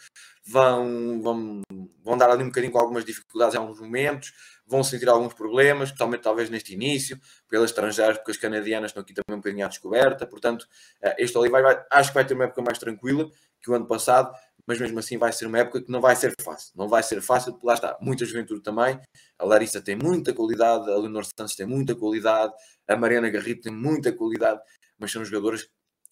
[0.47, 1.61] vão, vão,
[2.03, 4.33] vão dar ali um bocadinho com algumas dificuldades em alguns momentos
[4.67, 7.19] vão sentir alguns problemas, especialmente talvez neste início,
[7.49, 10.27] pelas estrangeiras, porque as canadianas estão aqui também um bocadinho à descoberta.
[10.27, 10.67] Portanto,
[11.03, 13.31] eh, este Oliveira vai, acho que vai ter uma época mais tranquila
[13.63, 14.33] que o ano passado,
[14.67, 16.73] mas mesmo assim vai ser uma época que não vai ser fácil.
[16.75, 19.01] Não vai ser fácil, porque lá está, muita juventude também.
[19.39, 22.53] A Larissa tem muita qualidade, a Leonor Santos tem muita qualidade,
[22.89, 24.61] a Mariana Garrido tem muita qualidade,
[24.99, 25.69] mas são jogadores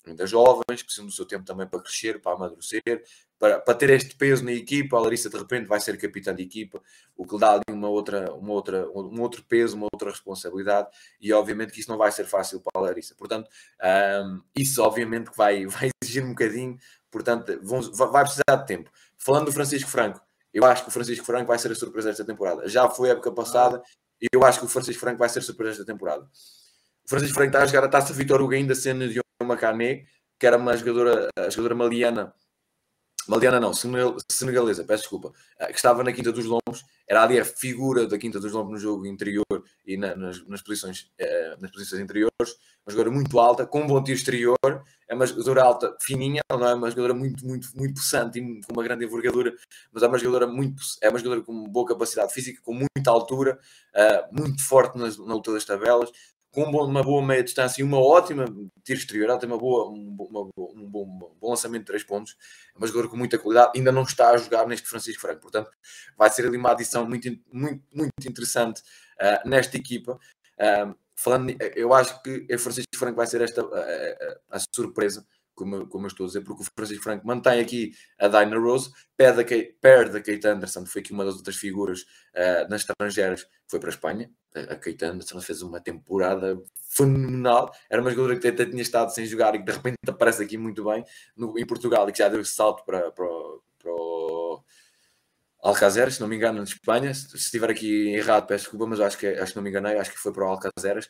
[0.07, 2.83] ainda jovens, precisam do seu tempo também para crescer, para amadurecer,
[3.39, 4.97] para, para ter este peso na equipa.
[4.97, 6.83] A Larissa de repente vai ser capitã de equipa,
[7.17, 10.89] o que dá ali uma outra, uma outra, um outro peso, uma outra responsabilidade,
[11.21, 13.15] e obviamente que isso não vai ser fácil para a Larissa.
[13.15, 13.49] Portanto,
[14.25, 16.79] um, isso obviamente que vai, vai exigir um bocadinho,
[17.11, 18.91] portanto, vão, vai precisar de tempo.
[19.19, 20.21] Falando do Francisco Franco,
[20.53, 22.69] eu acho que o Francisco Franco vai ser a surpresa desta temporada.
[22.69, 23.83] Já foi a época passada,
[24.21, 26.29] e eu acho que o Francisco Franco vai ser a surpresa desta temporada.
[27.07, 30.07] O Francisco Franco está a jogar a taça Vitor Hugo ainda sendo de Macané,
[30.39, 32.35] que era uma jogadora, a jogadora maliana,
[33.29, 33.73] maliana não,
[34.31, 38.19] senegalesa, peço desculpa, eh, que estava na Quinta dos Lombos, era ali a figura da
[38.19, 39.45] Quinta dos Lombos no jogo interior
[39.85, 43.87] e na, nas, nas, posições, eh, nas posições interiores, uma jogadora muito alta, com um
[43.87, 44.57] bom tiro exterior,
[45.09, 48.73] é uma jogadora alta, fininha, não é uma jogadora muito, muito, muito possante e com
[48.73, 49.55] uma grande envergadura,
[49.93, 53.59] mas é uma jogadora muito, é uma jogadora com boa capacidade física, com muita altura,
[53.95, 56.11] uh, muito forte na, na luta das tabelas,
[56.55, 58.45] com uma boa meia distância e uma ótima
[58.85, 62.05] tiro exterior, ela tem uma boa, um, uma, um, bom, um bom lançamento de três
[62.05, 62.37] pontos,
[62.81, 65.71] é jogadora com muita qualidade, ainda não está a jogar neste Francisco Franco, portanto
[66.17, 68.83] vai ser ali uma adição muito, muito, muito interessante
[69.21, 70.13] uh, nesta equipa.
[70.55, 75.27] Uh, falando, eu acho que o Francisco Franco vai ser esta a, a, a surpresa
[75.55, 78.91] como, como eu estou a dizer, porque o Francisco Franco mantém aqui a Dinah Rose,
[79.17, 82.03] perde a Kate, perde a Kate Anderson, foi aqui uma das outras figuras
[82.35, 84.31] uh, nas estrangeiras, foi para a Espanha.
[84.55, 86.57] A Kate Anderson fez uma temporada
[86.89, 87.73] fenomenal.
[87.91, 90.57] Era uma jogadora que até tinha estado sem jogar e que de repente aparece aqui
[90.57, 91.05] muito bem
[91.37, 93.27] no, em Portugal e que já deu esse salto para, para,
[93.81, 93.93] para,
[95.65, 97.15] Alcaceres, se não me engano, de Espanha.
[97.15, 100.11] Se estiver aqui errado, peço desculpa, mas acho que, acho que não me enganei, acho
[100.11, 101.09] que foi para o Alcaceres.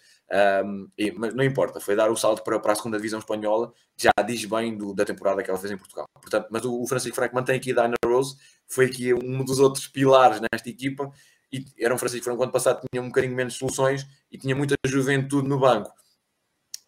[0.64, 3.72] Um, e, mas não importa, foi dar o salto para, para a segunda divisão espanhola,
[3.96, 6.07] já diz bem do, da temporada que ela fez em Portugal.
[6.20, 8.36] Portanto, mas o, o Francisco Franco mantém aqui a Diana Rose,
[8.68, 11.11] foi aqui um dos outros pilares nesta equipa.
[11.52, 14.76] E era um Francisco Franco, ano passado, tinha um bocadinho menos soluções e tinha muita
[14.86, 15.92] juventude no banco.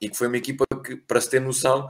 [0.01, 1.89] E que foi uma equipa que, para se ter noção,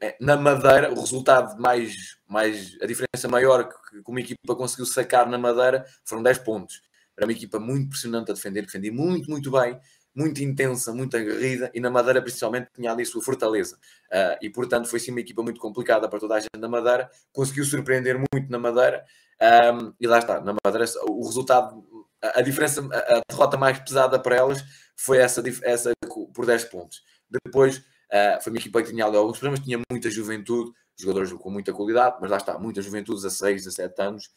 [0.00, 5.28] é, na Madeira, o resultado mais, mais a diferença maior que, uma equipa conseguiu sacar
[5.28, 6.82] na Madeira foram 10 pontos.
[7.16, 9.78] Era uma equipa muito impressionante a defender, defendia muito, muito bem,
[10.14, 13.76] muito intensa, muito aguerrida e na Madeira, principalmente, tinha ali a sua fortaleza.
[14.10, 17.10] Uh, e portanto, foi sim uma equipa muito complicada para toda a gente na Madeira,
[17.32, 19.04] conseguiu surpreender muito na Madeira
[19.40, 21.82] um, e lá está, na Madeira, o resultado,
[22.22, 24.62] a, a diferença, a, a, derrota mais pesada para elas
[24.96, 25.92] foi essa, essa
[26.34, 27.02] por 10 pontos.
[27.30, 31.50] Depois Uh, foi uma equipa que tinha ali alguns problemas, tinha muita juventude, jogadores com
[31.50, 34.30] muita qualidade, mas lá está, muita juventude, 16, 17 anos,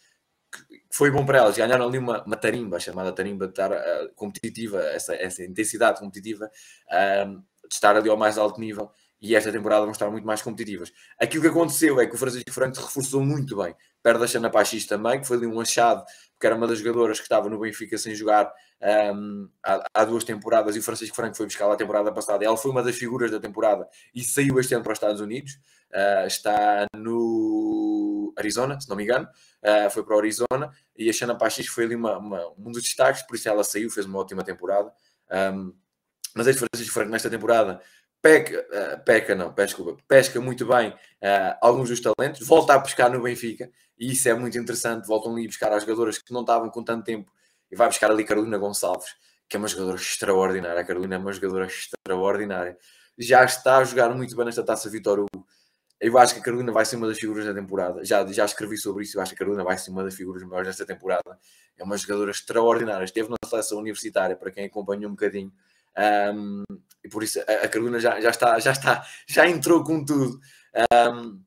[0.51, 1.57] que foi bom para elas.
[1.57, 6.45] Ganharam ali uma, uma tarimba, chamada tarimba de estar uh, competitiva, essa, essa intensidade competitiva,
[6.45, 8.91] uh, de estar ali ao mais alto nível.
[9.19, 10.91] E esta temporada vão estar muito mais competitivas.
[11.17, 13.74] Aquilo que aconteceu é que o Francisco Franco reforçou muito bem.
[14.03, 16.03] Perde a Xana Paxis também, que foi ali um achado,
[16.34, 18.53] porque era uma das jogadoras que estava no Benfica sem jogar
[18.84, 22.44] um, há, há, duas temporadas e o Francisco Franco foi buscar lá a temporada passada.
[22.44, 25.54] Ela foi uma das figuras da temporada e saiu este ano para os Estados Unidos.
[25.92, 29.28] Uh, está no Arizona, se não me engano.
[29.62, 32.84] Uh, foi para o Arizona e a Xana Paxis foi ali uma, uma, um dos
[32.84, 34.92] destaques, por isso ela saiu, fez uma ótima temporada.
[35.32, 35.74] Um,
[36.36, 37.80] mas este Francisco Franco nesta temporada
[38.22, 42.80] peca, uh, peca não, peca, desculpa, pesca muito bem uh, alguns dos talentos, volta a
[42.80, 45.08] pescar no Benfica e isso é muito interessante.
[45.08, 47.32] Voltam ali a buscar as jogadoras que não estavam com tanto tempo
[47.74, 49.15] e vai buscar ali Carolina Gonçalves,
[49.49, 50.80] que é uma jogadora extraordinária.
[50.80, 52.78] A Carolina é uma jogadora extraordinária.
[53.17, 55.47] Já está a jogar muito bem nesta taça Vitor Hugo.
[55.99, 58.05] Eu acho que a Carolina vai ser uma das figuras da temporada.
[58.05, 59.17] Já, já escrevi sobre isso.
[59.17, 61.39] Eu acho que a Carolina vai ser uma das figuras maiores desta temporada.
[61.76, 63.05] É uma jogadora extraordinária.
[63.05, 65.51] Esteve na seleção universitária, para quem acompanhou um bocadinho.
[65.97, 66.63] Um,
[67.03, 70.39] e por isso a, a Carolina já, já, está, já está, já entrou com tudo.
[70.93, 71.41] Um,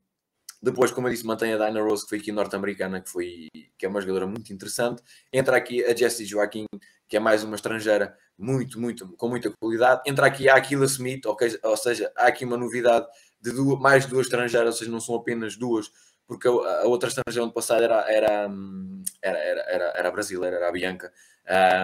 [0.63, 3.49] depois, como eu disse, mantém a Dinah Rose, que foi aqui norte-americana, que, foi,
[3.79, 5.03] que é uma jogadora muito interessante.
[5.33, 6.67] Entra aqui a Jessie Joaquim,
[7.09, 10.03] que é mais uma estrangeira muito, muito, com muita qualidade.
[10.07, 13.07] Entra aqui a Aquila Smith, okay, ou seja, há aqui uma novidade
[13.41, 15.91] de duas, mais duas estrangeiras, ou seja, não são apenas duas,
[16.27, 16.51] porque a,
[16.85, 18.51] outra estrangeira ano passado era, era,
[19.23, 21.13] era, era, era, era brasileira, era a Bianca,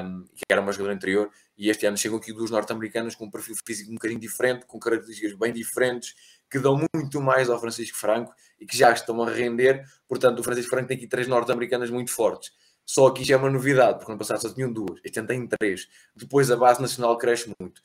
[0.04, 3.30] um, que era uma jogadora anterior, e este ano chegam aqui duas norte-americanas com um
[3.30, 6.14] perfil físico um bocadinho diferente, com características bem diferentes,
[6.52, 9.82] que dão muito mais ao Francisco Franco e que já estão a render.
[10.06, 12.52] Portanto, o Francisco Franco tem aqui três norte-americanas muito fortes.
[12.84, 15.48] Só aqui já é uma novidade, porque no passado só tinham duas, este ano tem
[15.48, 15.88] três.
[16.14, 17.80] Depois a base nacional cresce muito.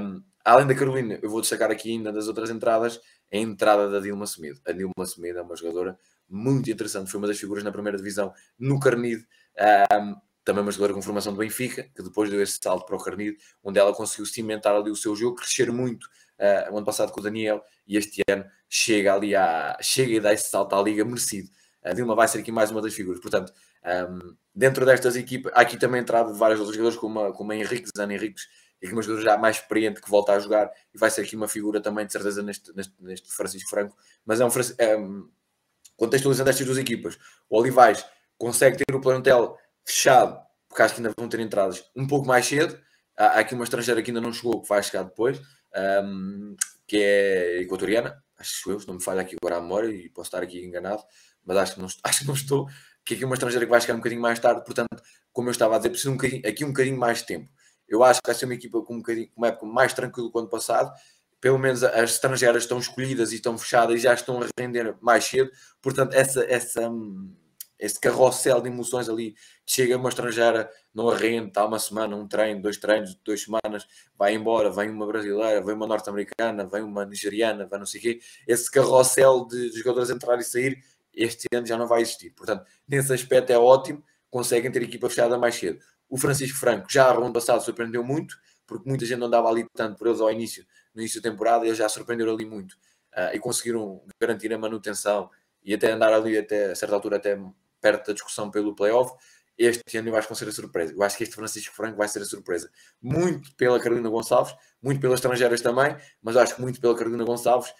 [0.00, 3.00] Um, além da Carolina, eu vou destacar aqui ainda das outras entradas,
[3.32, 4.60] a entrada da Dilma Semedo.
[4.66, 5.96] A Dilma Semedo é uma jogadora
[6.28, 9.24] muito interessante, foi uma das figuras na primeira divisão no Carnide.
[9.94, 12.98] Um, também uma jogadora com formação do Benfica, que depois deu esse salto para o
[12.98, 17.12] Carnide, onde ela conseguiu cimentar ali o seu jogo, crescer muito uh, o ano passado
[17.12, 20.82] com o Daniel, e este ano chega ali a, chega e dá esse salto à
[20.82, 21.50] Liga merecido.
[21.82, 23.20] A Dilma vai ser aqui mais uma das figuras.
[23.20, 23.52] Portanto,
[23.84, 27.90] um, dentro destas equipas, há aqui também entrado vários outros jogadores, como como a Henrique,
[27.96, 28.46] Zana Henriques,
[28.80, 31.48] e uma jogadora já mais experiente que volta a jogar, e vai ser aqui uma
[31.48, 33.96] figura também, de certeza, neste, neste, neste Francisco Franco.
[34.24, 35.28] Mas é um, é um
[35.96, 37.18] contextualizando estas duas equipas.
[37.48, 38.04] O Olivais
[38.38, 42.46] consegue ter o plantel fechado, porque acho que ainda vão ter entradas um pouco mais
[42.46, 42.78] cedo.
[43.16, 45.40] Há aqui uma estrangeira que ainda não chegou, que vai chegar depois
[46.04, 46.56] um,
[46.86, 50.28] que é equatoriana, acho eu, se não me falha aqui agora a memória e posso
[50.28, 51.02] estar aqui enganado,
[51.44, 52.68] mas acho que não, acho que não estou,
[53.04, 55.02] que aqui é uma estrangeira que vai chegar um bocadinho mais tarde, portanto,
[55.32, 57.48] como eu estava a dizer, precisa um aqui um bocadinho mais de tempo.
[57.88, 60.32] Eu acho que vai ser uma equipa com um bocadinho, uma época mais tranquila do
[60.32, 60.92] que o ano passado,
[61.40, 65.24] pelo menos as estrangeiras estão escolhidas e estão fechadas e já estão a render mais
[65.24, 65.50] cedo,
[65.82, 67.34] portanto, essa, essa, hum,
[67.82, 69.34] esse carrossel de emoções ali,
[69.66, 73.84] chega uma estrangeira, não arrende, está uma semana, um treino, dois treinos, duas semanas,
[74.16, 78.02] vai embora, vem uma brasileira, vem uma norte-americana, vem uma nigeriana, vai não sei o
[78.04, 80.80] quê, esse carrossel de, jogadores entrar e sair,
[81.12, 82.30] este ano já não vai existir.
[82.30, 85.80] Portanto, nesse aspecto é ótimo, conseguem ter equipa fechada mais cedo.
[86.08, 89.66] O Francisco Franco já no ano passado surpreendeu muito, porque muita gente não dava ali
[89.74, 90.64] tanto por eles ao início,
[90.94, 92.74] no início da temporada, eles já surpreenderam ali muito.
[93.12, 95.28] Uh, e conseguiram garantir a manutenção
[95.64, 97.36] e até andar ali até a certa altura até
[97.82, 99.12] perto da discussão pelo playoff.
[99.58, 100.94] Este ano eu acho que vai ser a surpresa.
[100.94, 102.70] Eu acho que este Francisco Franco vai ser a surpresa.
[103.02, 107.74] Muito pela Carolina Gonçalves, muito pelas estrangeiras também, mas acho que muito pela Carolina Gonçalves,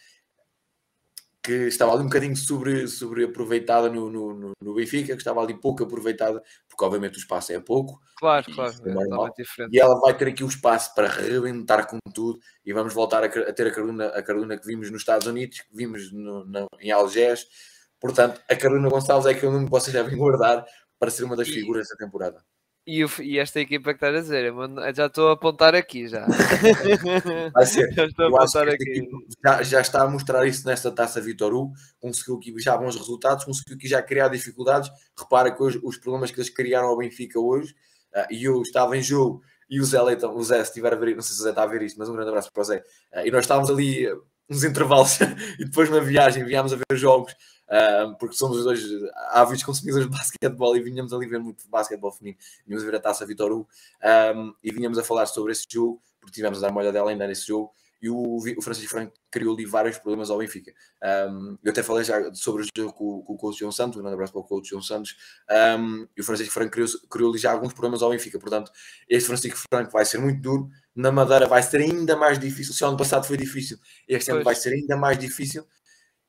[1.43, 5.59] que estava ali um bocadinho sobre, sobre aproveitada no, no, no, Benfica, que estava ali
[5.59, 8.01] pouco aproveitada, porque obviamente o espaço é pouco.
[8.17, 9.75] Claro, e, claro, é diferente.
[9.75, 13.27] E ela vai ter aqui o espaço para rebentar com tudo e vamos voltar a,
[13.27, 16.69] a ter a Carolina, a Carolina que vimos nos Estados Unidos, que vimos no, no,
[16.79, 17.45] em Algés,
[18.03, 20.67] Portanto, a Carolina Gonçalves é aquele nome que vocês devem guardar
[20.99, 22.43] para ser uma das figuras da temporada.
[22.85, 24.53] E, e, esta equipa que estás a dizer,
[24.93, 26.27] já estou a apontar aqui já.
[27.55, 27.93] Vai ser.
[27.93, 29.09] já estou a apontar aqui.
[29.45, 33.45] Já, já, está a mostrar isso nesta taça Vitor Hugo, conseguiu aqui já bons resultados,
[33.45, 34.91] conseguiu aqui já criar dificuldades.
[35.17, 37.73] Repara que hoje, os problemas que eles criaram ao Benfica hoje,
[38.17, 40.97] uh, e eu estava em jogo, e o Zé Leitão, o Zé, se estiver a
[40.97, 42.63] ver, não sei se o Zé está a ver isto, mas um grande abraço para
[42.63, 42.79] o Zé.
[43.15, 45.21] Uh, e nós estávamos ali uh, uns intervalos,
[45.61, 47.33] e depois na viagem viemos a ver jogos
[47.73, 48.83] uh, porque somos os dois
[49.31, 52.39] ávidos consumidores de basquetebol e vinhamos ali ver muito basquetebol feminino.
[52.67, 53.69] Vinhamos a ver a taça Vitor Hugo
[54.37, 57.11] um, e vinhamos a falar sobre esse jogo, porque tivemos a dar uma olhada dela
[57.11, 57.73] ainda nesse jogo.
[58.03, 60.73] E o, o Francisco Franco criou ali vários problemas ao Benfica.
[61.31, 64.01] Um, eu até falei já sobre o jogo com, com o coach João Santos, um
[64.01, 65.17] grande abraço para o coach João Santos.
[65.79, 68.41] Um, e o Francisco Franco criou, criou ali já alguns problemas ao Benfica.
[68.41, 68.73] Portanto,
[69.09, 70.69] este Francisco Franco vai ser muito duro.
[70.97, 72.75] Na Madeira vai ser ainda mais difícil.
[72.75, 75.65] Se o ano passado foi difícil, este ano vai ser ainda mais difícil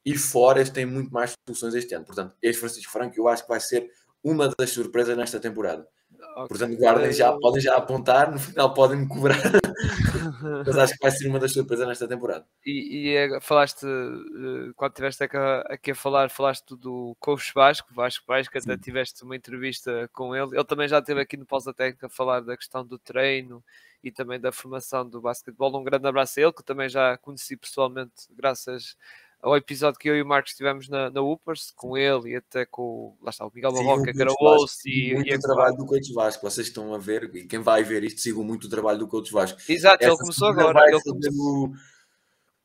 [0.05, 2.05] e fora tem muito mais soluções este ano.
[2.05, 3.89] Portanto, este Francisco Franco eu acho que vai ser
[4.23, 5.87] uma das surpresas nesta temporada.
[6.35, 6.47] Okay.
[6.47, 9.37] Portanto, guardem já, podem já apontar, no final podem me cobrar,
[10.65, 12.45] mas acho que vai ser uma das surpresas nesta temporada.
[12.65, 15.37] E, e é, falaste, eh, quando estiveste aqui,
[15.67, 18.79] aqui, a falar, falaste do Coach Vasco, Vasco Vasco, até Sim.
[18.79, 20.55] tiveste uma entrevista com ele.
[20.55, 23.63] Ele também já esteve aqui no Pausa Técnica a falar da questão do treino
[24.03, 25.79] e também da formação do basquetebol.
[25.79, 28.97] Um grande abraço a ele, que também já conheci pessoalmente, graças
[29.43, 32.65] ao episódio que eu e o Marcos estivemos na, na Upers, com ele e até
[32.65, 34.89] com lá está, o Miguel Barroca, que era o host.
[34.89, 38.05] E, muito e trabalho do Coach Vasco, vocês estão a ver, e quem vai ver
[38.05, 39.59] isto, sigam muito o trabalho do Coach Vasco.
[39.67, 40.87] Exato, Essa ele começou agora.
[40.87, 41.65] Ele começou...
[41.65, 41.73] O,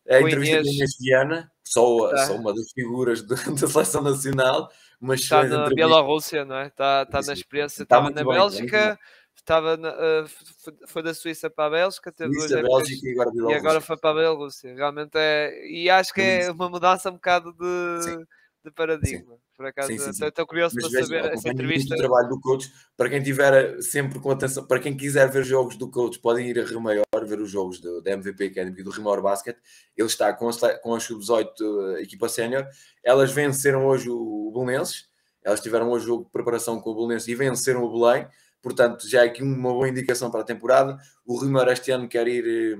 [0.08, 2.26] a entrevista com Inês Viana, só, tá.
[2.26, 4.70] só uma das figuras da seleção nacional,
[5.00, 6.68] mas está na Bielorrússia, não é?
[6.68, 8.98] Está, está na experiência, tá estava na bem, Bélgica
[9.40, 10.28] estava na, uh,
[10.86, 13.96] foi da Suíça para a Bélgica, teve Suíça, duas Bélgica e agora, e agora foi
[13.96, 14.74] para a Bielorrússia.
[14.74, 18.26] Realmente é, e acho que é uma mudança um bocado de,
[18.64, 19.34] de paradigma.
[19.34, 19.40] Sim.
[19.58, 21.92] Por acaso, estou curioso Mas para saber essa entrevista.
[21.92, 25.76] O trabalho do coach, para quem tiver sempre com atenção, para quem quiser ver jogos
[25.76, 29.02] do coach, podem ir a Rio Maior ver os jogos da MVP Academy do Rio
[29.02, 29.56] Maior Basket.
[29.96, 30.48] Ele está com,
[30.80, 32.68] com a Sub-18 eh, equipa sénior.
[33.02, 35.08] Elas venceram hoje o Belenenses.
[35.42, 38.28] Elas tiveram hoje o jogo de preparação com o Belenenses e venceram o Belém
[38.62, 40.98] portanto já é aqui uma boa indicação para a temporada.
[41.26, 42.78] O Rimar este ano quer ir, eh,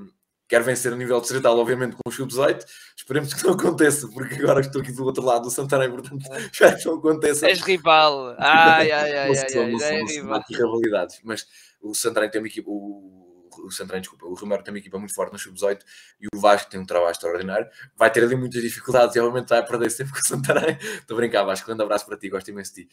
[0.49, 2.65] quer vencer a nível distrital, obviamente com o sub-18.
[2.97, 6.23] Esperemos que não aconteça, porque agora estou aqui do outro lado do Santarém, portanto
[6.53, 7.49] já que não aconteça.
[7.49, 10.45] És rival, ai, ai, ai, ai, ai, ai, é rival.
[10.49, 11.47] rivalidades, mas
[11.81, 13.18] o Santarém tem uma equipa, o
[13.67, 15.81] o Santarém, desculpa, o Romero tem uma equipa muito forte no sub-18
[16.21, 17.69] e o Vasco tem um trabalho extraordinário.
[17.97, 20.77] Vai ter ali muitas dificuldades e obviamente vai perder sempre com o Santarém.
[20.99, 22.91] Estou a brincar, Vasco, grande abraço para ti, gosto imenso de ti.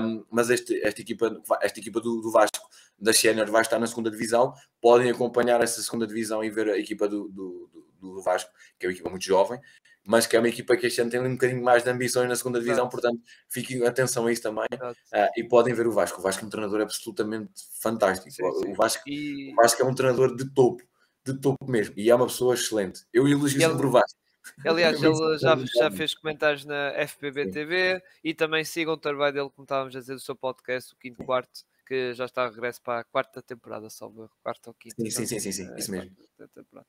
[0.00, 3.86] Um, mas este, esta equipa, esta equipa do, do Vasco, da Sénior, vai estar na
[3.86, 4.54] segunda divisão.
[4.80, 8.86] Podem acompanhar essa segunda divisão e ver a equipa do, do, do, do Vasco, que
[8.86, 9.60] é uma equipa muito jovem
[10.06, 12.36] mas que é uma equipa que este ano tem um bocadinho mais de ambições na
[12.36, 12.90] segunda divisão, Exato.
[12.90, 16.20] portanto, fiquem atenção a isso também uh, e podem ver o Vasco.
[16.20, 17.50] O Vasco é um treinador absolutamente
[17.80, 18.30] fantástico.
[18.30, 18.70] Sim, sim.
[18.70, 19.52] O, Vasco, e...
[19.52, 20.84] o Vasco é um treinador de topo,
[21.24, 23.04] de topo mesmo, e é uma pessoa excelente.
[23.12, 23.68] Eu elogio ele...
[23.68, 24.18] sempre o Vasco.
[24.64, 29.50] Aliás, ele já, já fez comentários na FPB TV e também sigam o trabalho dele,
[29.50, 32.80] como estávamos a dizer, do seu podcast, o quinto quarto, que já está a regresso
[32.80, 34.96] para a quarta temporada, salvo quarta ou quinta.
[35.00, 36.14] Sim, sim, sim, sim, sim, isso mesmo.
[36.54, 36.86] Temporada.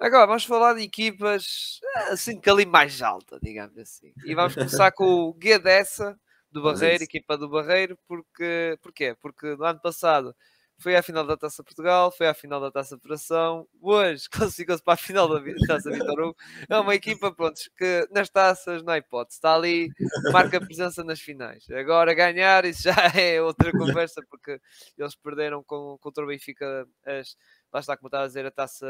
[0.00, 1.78] Agora vamos falar de equipas
[2.08, 4.14] assim que ali mais alta, digamos assim.
[4.24, 6.18] E vamos começar com o Guedessa
[6.50, 9.14] do Barreiro, equipa do Barreiro, porque porquê?
[9.20, 10.34] Porque no ano passado
[10.80, 14.94] foi à final da Taça Portugal, foi à final da Taça Operação, hoje classificou-se para
[14.94, 16.36] a final da Taça Vitor Hugo.
[16.68, 19.90] É uma equipa, pronto, que nas taças não há hipótese, está ali,
[20.32, 21.70] marca presença nas finais.
[21.70, 24.60] Agora ganhar, isso já é outra conversa, porque
[24.96, 27.36] eles perderam com, contra o Benfica as
[27.72, 28.86] lá está, como estava a dizer, a taça,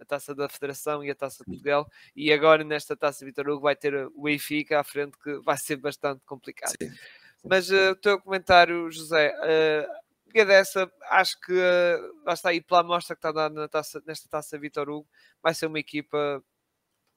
[0.00, 1.86] a taça da Federação e a taça de Portugal,
[2.16, 5.76] e agora nesta taça Vitor Hugo vai ter o Benfica à frente, que vai ser
[5.76, 6.72] bastante complicado.
[6.80, 6.90] Sim.
[7.44, 12.80] Mas uh, o teu comentário, José, uh, dessa, acho que uh, lá está aí pela
[12.80, 15.08] amostra que está na taça, nesta taça Vitor Hugo,
[15.42, 16.42] vai ser uma equipa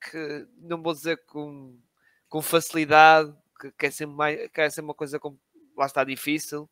[0.01, 1.79] que não vou dizer com,
[2.27, 5.37] com facilidade, que quer ser, mais, quer ser uma coisa com,
[5.77, 6.69] lá está difícil,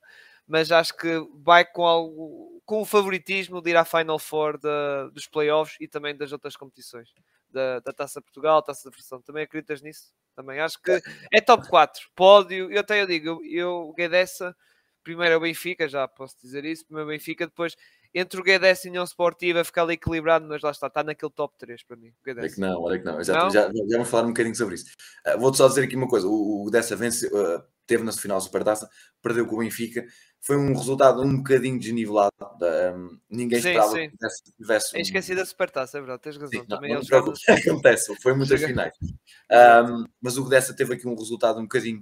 [0.47, 5.07] mas acho que vai com algo com o favoritismo de ir à Final Four da,
[5.09, 7.09] dos playoffs e também das outras competições
[7.49, 9.21] da, da Taça Portugal, Taça da Versão.
[9.21, 10.13] Também acreditas nisso?
[10.35, 12.71] Também acho que é top 4, pódio.
[12.71, 14.55] Eu até eu digo, eu, eu Guedessa,
[15.03, 16.85] primeiro é o Benfica, já posso dizer isso.
[16.85, 17.75] Primeiro é o Benfica, depois
[18.13, 21.31] entre o Guedes e a União Sportiva ficar ali equilibrado, mas lá está, está naquele
[21.31, 22.11] top 3 para mim.
[22.27, 23.23] Olha que não, olha que não.
[23.23, 23.49] Já, não?
[23.49, 24.85] Já, já, vamos falar um bocadinho sobre isso.
[25.25, 28.41] Uh, Vou-te só dizer aqui uma coisa: o, o Dessa vence, uh, teve na final
[28.41, 28.89] Supertaça,
[29.21, 30.05] perdeu com o Benfica.
[30.41, 32.31] Foi um resultado um bocadinho desnivelado.
[32.41, 34.09] Um, ninguém sim, esperava sim.
[34.09, 34.97] que tivesse.
[34.97, 34.99] Um...
[34.99, 36.61] Esqueci da Supertaça, é verdade, tens razão.
[36.61, 38.71] Sim, Também não, não acontece, foi muitas Chega.
[38.71, 38.93] finais.
[39.51, 42.01] Um, mas o Dessa teve aqui um resultado um bocadinho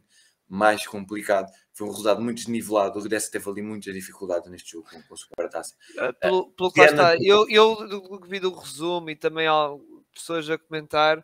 [0.50, 1.52] mais complicado.
[1.72, 3.00] Foi um resultado muito desnivelado.
[3.00, 5.76] O Gdessa teve ali muitas dificuldades neste jogo com, com a Supertaça.
[5.95, 9.70] Uh, pelo, pelo que lá está, eu, eu vi do resumo e também há
[10.14, 11.24] pessoas a comentar,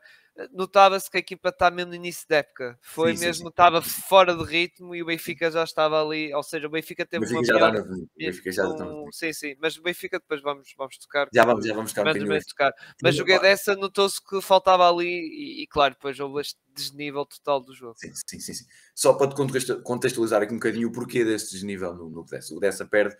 [0.52, 2.78] notava-se que a equipa está mesmo no início da época.
[2.82, 6.68] Foi sim, mesmo, estava fora de ritmo e o Benfica já estava ali, ou seja,
[6.68, 7.86] o Benfica teve Benfica uma já melhor...
[7.86, 8.10] no...
[8.18, 9.12] Benfica já um...
[9.12, 11.30] Sim, sim, mas o Benfica depois vamos, vamos tocar.
[11.34, 12.16] Já vamos, já vamos tocar.
[12.16, 12.74] Um tocar.
[13.02, 17.62] Mas o Guedes notou-se que faltava ali e, e, claro, depois houve este desnível total
[17.62, 17.96] do jogo.
[17.98, 18.54] Sim, sim, sim.
[18.54, 18.66] sim.
[18.94, 19.32] Só para
[19.84, 22.54] contextualizar aqui um bocadinho o porquê deste desnível no, no Gdessa.
[22.54, 23.16] O Gdessa perde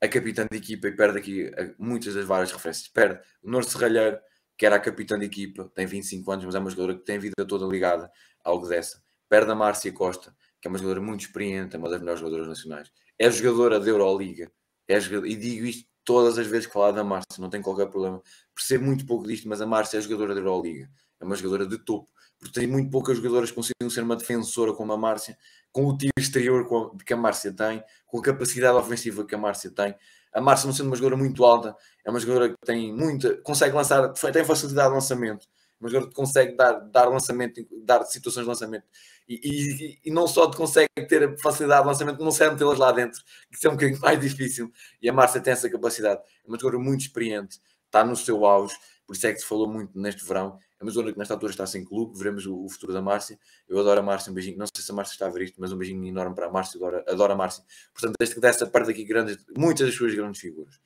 [0.00, 2.88] a capitã de equipa e perde aqui muitas das várias referências.
[2.88, 4.18] Perde o Norte Serralheiro,
[4.56, 7.16] que era a capitã de equipa, tem 25 anos, mas é uma jogadora que tem
[7.16, 8.10] a vida toda ligada
[8.42, 9.02] ao Gdessa.
[9.28, 12.48] Perde a Márcia Costa, que é uma jogadora muito experiente, é uma das melhores jogadoras
[12.48, 12.90] nacionais.
[13.18, 14.50] É jogadora da Euroliga.
[14.88, 17.86] É jogadora, e digo isto todas as vezes que falar da Márcia, não tem qualquer
[17.88, 18.22] problema.
[18.54, 20.88] Percebo muito pouco disto, mas a Márcia é jogadora da Euroliga.
[21.20, 22.08] É uma jogadora de topo.
[22.38, 25.36] Porque tem muito poucas jogadoras que conseguem ser uma defensora como a Márcia,
[25.72, 26.66] com o tiro exterior
[27.04, 29.94] que a Márcia tem, com a capacidade ofensiva que a Márcia tem.
[30.36, 31.74] A Márcia, não sendo uma jogadora muito alta,
[32.04, 35.46] é uma jogadora que tem muita, consegue lançar, tem facilidade de lançamento,
[35.80, 38.84] uma jogadora que consegue dar, dar lançamento, dar situações de lançamento.
[39.26, 43.18] E, e, e não só consegue ter facilidade de lançamento, não serve metê-las lá dentro,
[43.50, 44.70] que isso é um bocadinho mais difícil.
[45.00, 46.20] E a Márcia tem essa capacidade.
[46.20, 48.76] É uma jogadora muito experiente, está no seu auge,
[49.06, 50.58] por isso é que se falou muito neste verão.
[50.78, 53.38] É uma zona que nesta altura está sem clube, veremos o, o, futuro da Márcia.
[53.68, 54.58] Eu adoro a Márcia, um beijinho.
[54.58, 56.50] Não sei se a Márcia está a ver isto, mas um beijinho enorme para a
[56.50, 57.64] Márcia, adoro, adoro a Márcia.
[57.94, 60.78] Portanto, desde que dessa parte aqui, grandes, muitas das suas grandes figuras.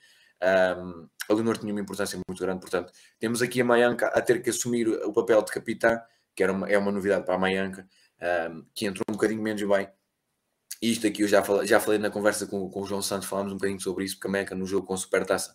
[0.43, 4.43] Um, a Leonor tinha uma importância muito grande, portanto, temos aqui a Maianca a ter
[4.43, 6.01] que assumir o papel de capitã,
[6.34, 7.86] que era uma, é uma novidade para a Maianca,
[8.51, 9.88] um, que entrou um bocadinho menos bem.
[10.80, 13.53] Isto aqui eu já falei, já falei na conversa com, com o João Santos, falámos
[13.53, 15.55] um bocadinho sobre isso, porque a Maianca no jogo com Supertaça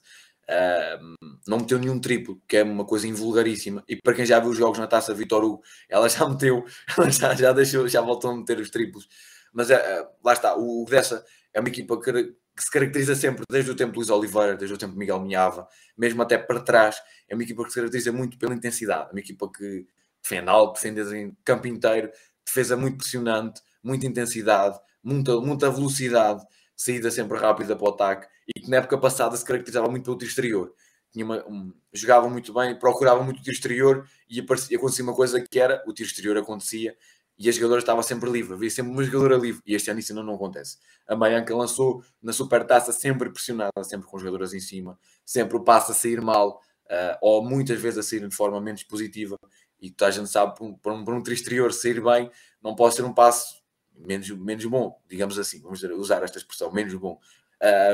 [1.47, 3.83] Não meteu nenhum triplo, que é uma coisa invulgaríssima.
[3.87, 6.65] E para quem já viu os jogos na taça Vitor Hugo, ela já meteu,
[6.97, 9.07] ela já, já deixou, já voltou a meter os triplos.
[9.53, 11.23] Mas uh, lá está, o, dessa
[11.53, 14.73] é uma equipa que, que, se caracteriza sempre desde o tempo de Luís Oliveira, desde
[14.75, 15.67] o tempo Miguel Minhava,
[15.97, 17.01] mesmo até para trás.
[17.29, 19.87] É uma equipa que se caracteriza muito pela intensidade, é uma equipa que
[20.21, 22.11] defende alto, defende em campo inteiro,
[22.45, 26.43] defesa muito pressionante, muita intensidade, muita, muita velocidade,
[26.75, 30.17] saída sempre rápida para o ataque e que na época passada se caracterizava muito pelo
[30.17, 30.73] tiro exterior.
[31.15, 35.39] Uma, um, jogava muito bem, procurava muito o tiro exterior e aparecia, acontecia uma coisa
[35.39, 36.95] que era o tiro exterior acontecia
[37.37, 40.13] e a jogadora estava sempre livre, havia sempre uma jogadora livre e este ano isso
[40.13, 40.77] não, não acontece.
[41.07, 45.91] A Maianca lançou na supertaça sempre pressionada, sempre com jogadoras em cima, sempre o passo
[45.91, 49.37] a sair mal uh, ou muitas vezes a sair de forma menos positiva
[49.81, 52.31] e toda a gente sabe, para um, um, um tiro exterior sair bem,
[52.61, 53.61] não pode ser um passo
[53.97, 57.19] menos, menos bom, digamos assim, vamos usar esta expressão, menos bom.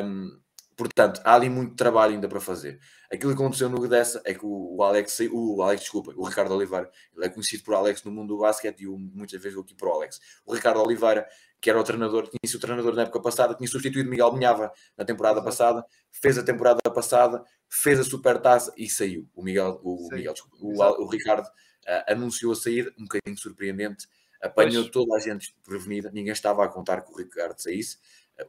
[0.04, 0.40] Um,
[0.76, 2.80] portanto, há ali muito trabalho ainda para fazer.
[3.12, 6.90] Aquilo que aconteceu no dessa é que o Alex, o Alex, desculpa, o Ricardo Oliveira,
[7.14, 9.76] ele é conhecido por Alex no mundo do basquete e eu muitas vezes vou aqui
[9.76, 10.20] para o Alex.
[10.46, 11.28] O Ricardo Oliveira,
[11.60, 14.72] que era o treinador, tinha sido o treinador na época passada, tinha substituído Miguel Minhava
[14.98, 19.30] na temporada passada, fez a temporada passada, fez a super taça e saiu.
[19.36, 24.08] O Miguel, o, Miguel, desculpa, o, o, Ricardo uh, anunciou a saída, um bocadinho surpreendente,
[24.42, 24.92] apanhou pois.
[24.92, 27.98] toda a gente prevenida, ninguém estava a contar que o Ricardo saísse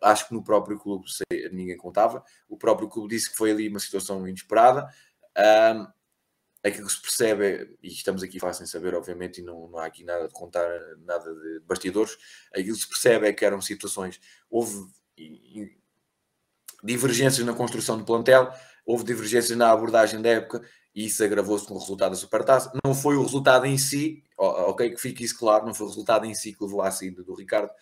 [0.02, 1.04] acho que no próprio clube
[1.52, 2.24] ninguém contava.
[2.48, 4.88] O próprio clube disse que foi ali uma situação inesperada.
[5.36, 5.86] Um,
[6.64, 9.86] aquilo que se percebe, e estamos aqui fácil em saber, obviamente, e não, não há
[9.86, 10.68] aqui nada de contar,
[10.98, 12.16] nada de bastidores,
[12.54, 14.86] aquilo que se percebe é que eram situações, houve
[16.84, 18.52] divergências na construção do plantel,
[18.86, 20.62] houve divergências na abordagem da época,
[20.94, 22.70] e isso agravou-se com o resultado da Supertaça.
[22.84, 26.26] Não foi o resultado em si, ok, que fique isso claro, não foi o resultado
[26.26, 27.72] em si que levou à saída do Ricardo,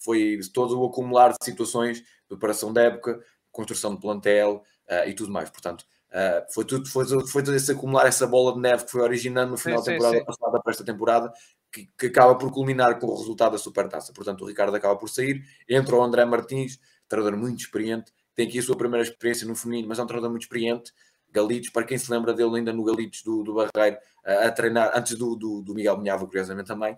[0.00, 3.20] foi todo o acumular de situações, preparação da época,
[3.52, 5.50] construção de plantel uh, e tudo mais.
[5.50, 9.02] Portanto, uh, foi, tudo, foi, foi todo esse acumular, essa bola de neve que foi
[9.02, 10.26] originando no final sim, da temporada sim, sim.
[10.26, 11.32] passada para esta temporada,
[11.72, 14.12] que, que, acaba por culminar com o resultado da Supertaça.
[14.12, 16.78] Portanto, o Ricardo acaba por sair, entra o André Martins,
[17.08, 20.30] treinador muito experiente, tem aqui a sua primeira experiência no feminino, mas é um treinador
[20.30, 20.92] muito experiente.
[21.32, 23.96] Galitos, para quem se lembra dele ainda no Galitos do, do Barreiro,
[24.26, 26.96] uh, a treinar, antes do, do, do Miguel Minhava, curiosamente também,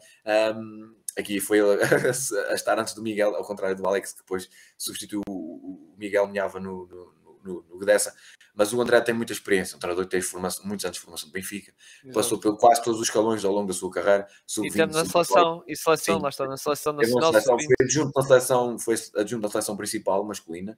[0.57, 1.65] um, aqui foi a,
[2.51, 6.59] a, estar antes do Miguel, ao contrário do Alex, que depois substituiu o, Miguel Minhava
[6.59, 8.13] no, no, no, no Gdessa.
[8.55, 11.27] Mas o André tem muita experiência, um treinador que teve formação, muitos anos de formação
[11.29, 12.15] de Benfica, Exato.
[12.15, 14.29] passou por quase todos os escalões ao longo da sua carreira.
[14.63, 17.33] E temos na seleção, e seleção, lá está, na seleção nacional.
[17.33, 20.77] Seleção, foi adjunto na seleção, foi adjunto na seleção principal, masculina.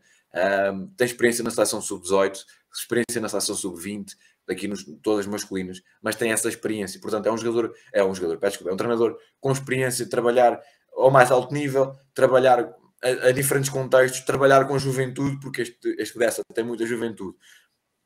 [0.73, 4.15] Um, tem experiência na seleção sub-18, experiência na seleção sub-20,
[4.47, 7.01] daqui nos, todas masculinas, mas tem essa experiência.
[7.01, 10.11] Portanto, é um jogador, é um jogador, peço desculpa, é um treinador com experiência de
[10.11, 10.61] trabalhar
[10.95, 12.61] ao mais alto nível, trabalhar
[13.03, 17.37] a, a diferentes contextos, trabalhar com juventude, porque este, este dessa tem muita juventude.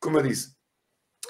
[0.00, 0.56] Como eu disse,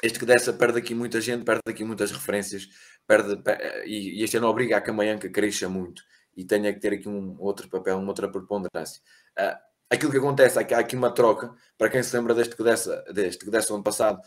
[0.02, 2.68] este que dessa perde aqui muita gente, perde aqui muitas referências,
[3.06, 3.40] perde,
[3.84, 6.02] e, e este ano obriga a que a Maianca cresça muito.
[6.36, 9.02] e tenha que ter aqui um outro papel, uma outra preponderância.
[9.36, 9.56] Uh,
[9.90, 13.02] aquilo que acontece é há aqui uma troca, para quem se lembra deste que dessa,
[13.12, 14.20] deste que dessa ano passado,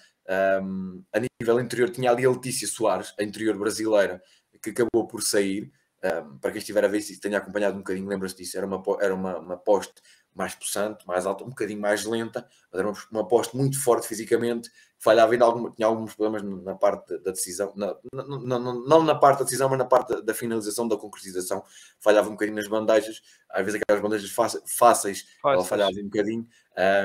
[0.64, 4.22] um, a nível interior tinha ali a Letícia Soares, a interior brasileira,
[4.62, 5.72] que acabou por sair.
[6.04, 8.82] Um, para quem estiver a ver se tenha acompanhado um bocadinho, lembra-se disso, era uma,
[9.00, 9.94] era uma, uma poste
[10.34, 14.08] mais possante, mais alta, um bocadinho mais lenta, mas era uma, uma poste muito forte
[14.08, 19.04] fisicamente, falhava ainda algum, tinha alguns problemas na parte da decisão, na, na, na, não
[19.04, 21.64] na parte da decisão, mas na parte da, finalização, da concretização,
[22.00, 25.28] falhava um bocadinho nas bandejas, às vezes aquelas bandejas fáceis, fáceis.
[25.44, 26.48] ela falhava um bocadinho,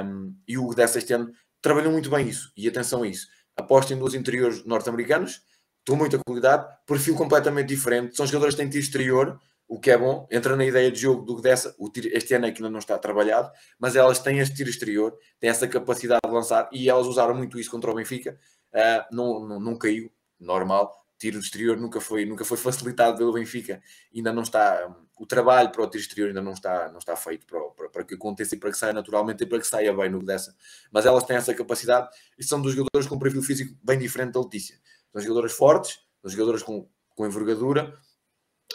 [0.05, 3.93] um, e o dessa este ano trabalhou muito bem isso, e atenção a isso, aposta
[3.93, 5.43] em duas interiores norte-americanos,
[5.89, 9.99] com muita qualidade, perfil completamente diferente, são jogadores que têm tiro exterior, o que é
[9.99, 12.79] bom, entra na ideia de jogo do dessa, tiro, este ano é que ainda não
[12.79, 17.07] está trabalhado, mas elas têm este tiro exterior, têm essa capacidade de lançar e elas
[17.07, 18.39] usaram muito isso contra o Benfica,
[18.73, 23.83] uh, não, não, não caiu, normal, tiro exterior nunca foi, nunca foi facilitado pelo Benfica,
[24.15, 27.45] ainda não está, o trabalho para o tiro exterior ainda não está, não está feito
[27.47, 30.11] para, para, para, que aconteça e para que saia naturalmente e para que saia bem
[30.11, 30.55] no dessa,
[30.93, 32.09] mas elas têm essa capacidade
[32.39, 34.79] e são dos jogadores com um perfil físico bem diferente da Letícia,
[35.13, 37.99] são jogadores fortes, são jogadores com, com envergadura,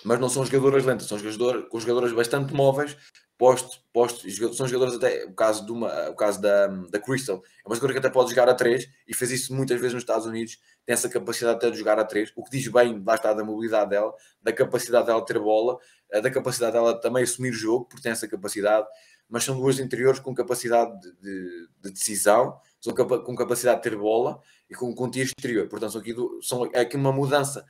[0.03, 2.97] mas não são jogadoras lentas, são jogadoras, com jogadoras bastante móveis,
[3.37, 7.67] postos, postos, são jogadoras até, o caso, de uma, o caso da, da Crystal, é
[7.67, 10.27] uma jogadora que até pode jogar a 3 e fez isso muitas vezes nos Estados
[10.27, 13.33] Unidos, tem essa capacidade até de jogar a 3, o que diz bem, lá está,
[13.33, 15.79] da mobilidade dela, da capacidade dela ter bola,
[16.11, 18.87] eh, da capacidade dela também assumir o jogo, porque tem essa capacidade,
[19.27, 23.89] mas são duas interiores com capacidade de, de, de decisão, são capa com capacidade de
[23.89, 24.39] ter bola
[24.69, 27.65] e com, tiro exterior, portanto são aqui, do, são, é aqui uma mudança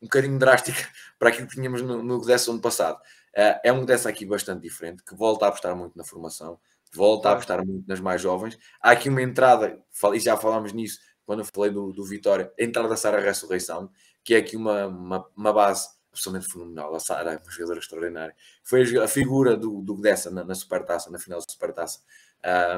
[0.00, 0.88] um bocadinho drástica
[1.18, 3.00] para aquilo que tínhamos no, no Gdessa ano passado.
[3.36, 6.58] Uh, é um Gdessa aqui bastante diferente, que volta a apostar muito na formação,
[6.92, 8.58] volta a apostar muito nas mais jovens.
[8.80, 9.78] Há aqui uma entrada,
[10.14, 13.90] e já falámos nisso quando eu falei do, do Vitória, a entrada da Sara Ressurreição,
[14.24, 16.94] que é aqui uma, uma, uma base absolutamente fenomenal.
[16.94, 18.34] A Sara é uma jogadora extraordinária.
[18.64, 20.00] Foi a, a figura do, do
[20.32, 22.00] na, na Supertaça, na final da Supertaça.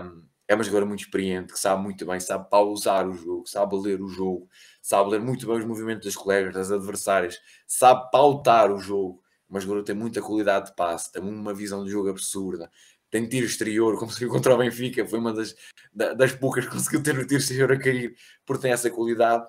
[0.05, 3.77] Um, é uma jogadora muito experiente, que sabe muito bem, sabe pausar o jogo, sabe
[3.77, 4.49] ler o jogo,
[4.81, 9.23] sabe ler muito bem os movimentos das colegas, das adversárias, sabe pautar o jogo.
[9.49, 12.71] Mas agora tem muita qualidade de passe, tem uma visão de jogo absurda,
[13.11, 15.55] tem tiro exterior, conseguiu contra o Benfica, foi uma das,
[15.93, 18.15] das poucas que conseguiu ter o tiro exterior a cair,
[18.47, 19.45] porque tem essa qualidade.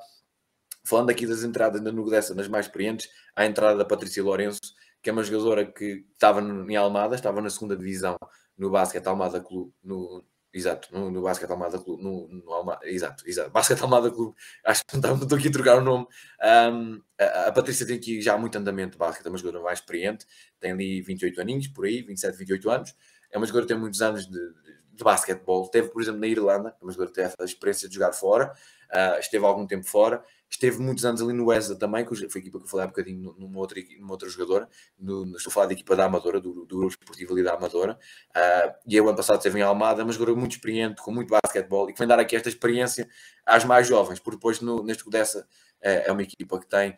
[0.83, 4.59] Falando aqui das entradas ainda no dessa, nas mais experientes, a entrada da Patrícia Lourenço,
[4.99, 8.17] que é uma jogadora que estava em Almada, estava na segunda divisão
[8.57, 10.23] no basquete Almada Clube, no,
[10.53, 14.35] Exato, no, no Basket Almada Clube, no, no Alma, exato, exato, Basket Almada Clube,
[14.65, 16.05] acho que não estou aqui a trocar o nome.
[16.43, 19.79] Um, a, a, Patrícia tem aqui já muito andamento de basquete, é uma jogadora mais
[19.79, 20.25] experiente,
[20.59, 22.95] tem ali 28 aninhos, por aí, 27, 28 anos,
[23.31, 26.27] é uma jogadora que tem muitos anos de, de, de basquetebol, teve, por exemplo, na
[26.27, 28.51] Irlanda, é uma jogadora que teve a experiência de jogar fora,
[28.91, 30.21] uh, esteve algum tempo fora,
[30.51, 32.87] esteve muitos anos ali no ESA também, que foi a equipa que eu falei há
[32.87, 34.67] bocadinho numa outra, numa outra jogadora,
[34.99, 37.97] no, estou a falar da equipa da Amadora, do, do grupo esportivo ali da Amadora,
[38.35, 41.89] uh, e o ano passado esteve em Almada, mas jogador muito experiente, com muito basquetebol,
[41.89, 43.07] e que vem dar aqui esta experiência
[43.45, 45.47] às mais jovens, porque depois no, neste dessa
[45.81, 46.97] é, é uma equipa que tem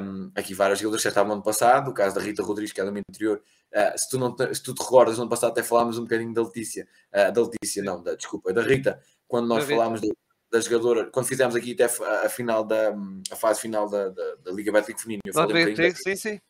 [0.00, 2.72] um, aqui várias jogadoras que já estavam no ano passado, o caso da Rita Rodrigues,
[2.72, 3.40] que é do meu interior,
[3.72, 6.02] uh, se, tu não te, se tu te recordas, no ano passado até falámos um
[6.02, 10.10] bocadinho da Letícia, uh, da Letícia, não, da, desculpa, da Rita, quando nós falámos de,
[10.50, 12.94] da jogadora, quando fizemos aqui até a, final da
[13.30, 15.22] a fase final da, da, da Liga Betclic Feminino.
[15.26, 16.40] Eu falei sim, sim.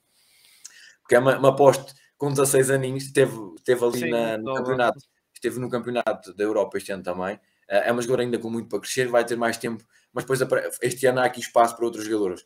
[1.03, 4.99] Porque é uma, uma poste com 16 aninhos, esteve, esteve ali sim, na, no campeonato,
[5.35, 7.41] esteve no campeonato da Europa este ano também.
[7.67, 10.41] É uma jogadora ainda com muito para crescer, vai ter mais tempo, mas depois
[10.81, 12.45] este ano há aqui espaço para outros jogadores.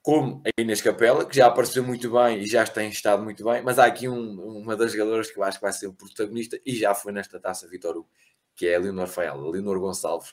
[0.00, 3.60] Como a Inês Capela, que já apareceu muito bem e já tem estado muito bem,
[3.62, 6.60] mas há aqui um, uma das jogadoras que eu acho que vai ser o protagonista
[6.64, 8.08] e já foi nesta taça Vitor Hugo,
[8.54, 10.32] que é a Leonor Fael, a Leonor Gonçalves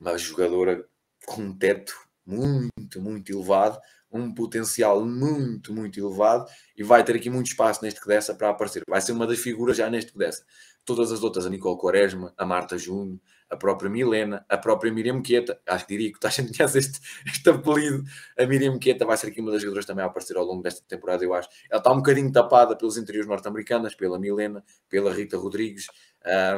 [0.00, 0.84] uma jogadora
[1.26, 1.94] com um teto
[2.24, 3.78] muito, muito elevado,
[4.10, 8.50] um potencial muito, muito elevado e vai ter aqui muito espaço neste que dessa para
[8.50, 8.82] aparecer.
[8.88, 10.44] Vai ser uma das figuras já neste que dessa.
[10.90, 15.22] Todas as outras, a Nicole Quaresma, a Marta Júnior, a própria Milena, a própria Miriam
[15.22, 18.02] Queta, acho que diria que a gente conhece este, este apelido.
[18.36, 20.82] A Miriam Queta vai ser aqui uma das jogadoras também a aparecer ao longo desta
[20.88, 21.48] temporada, eu acho.
[21.70, 25.86] Ela está um bocadinho tapada pelos interiores norte-americanas, pela Milena, pela Rita Rodrigues,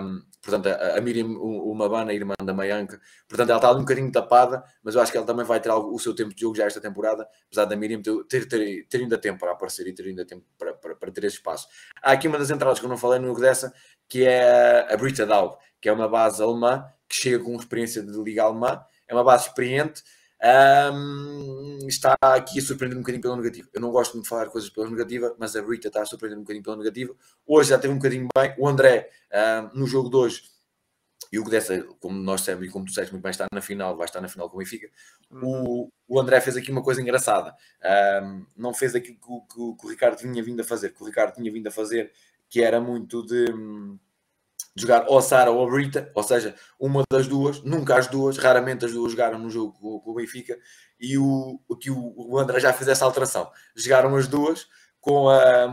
[0.01, 4.64] um, portanto, a, a Miriam Umabana, irmã da Mayanka, portanto, ela está um bocadinho tapada,
[4.83, 6.64] mas eu acho que ela também vai ter algo, o seu tempo de jogo já
[6.64, 10.07] esta temporada, apesar da Miriam ter, ter, ter, ter ainda tempo para aparecer e ter
[10.07, 11.67] ainda tempo para, para, para, ter esse espaço.
[12.03, 13.75] Há aqui uma das entradas que eu não falei no dessa,
[14.09, 18.17] que é a Brita Daub, que é uma base alemã que chega com experiência de
[18.23, 20.03] liga alemã, é uma base experiente
[20.43, 23.69] um, está aqui a surpreender um bocadinho pelo negativo.
[23.73, 26.43] Eu não gosto de falar coisas pela negativa, mas a Brita está a surpreender um
[26.43, 27.17] bocadinho pelo negativo.
[27.47, 28.53] Hoje já teve um bocadinho bem.
[28.59, 30.43] O André, um, no jogo de hoje,
[31.31, 33.61] e o que dessa, como nós sabemos e como tu sabes muito bem, está na
[33.61, 34.89] final, vai estar na final com o Benfica.
[35.31, 37.55] O, o André fez aqui uma coisa engraçada.
[38.23, 41.03] Um, não fez aquilo que o, que, que o, Ricardo tinha vindo a fazer, que
[41.03, 42.12] o Ricardo tinha vindo a fazer,
[42.49, 47.03] que era muito de, de jogar ou a Sara ou a Brita, ou seja, uma
[47.11, 50.59] das duas, nunca as duas, raramente as duas jogaram no jogo com, com o Benfica,
[51.01, 53.51] e o, que o, o André já fez essa alteração.
[53.75, 54.68] Jogaram as duas
[55.03, 55.69] com a,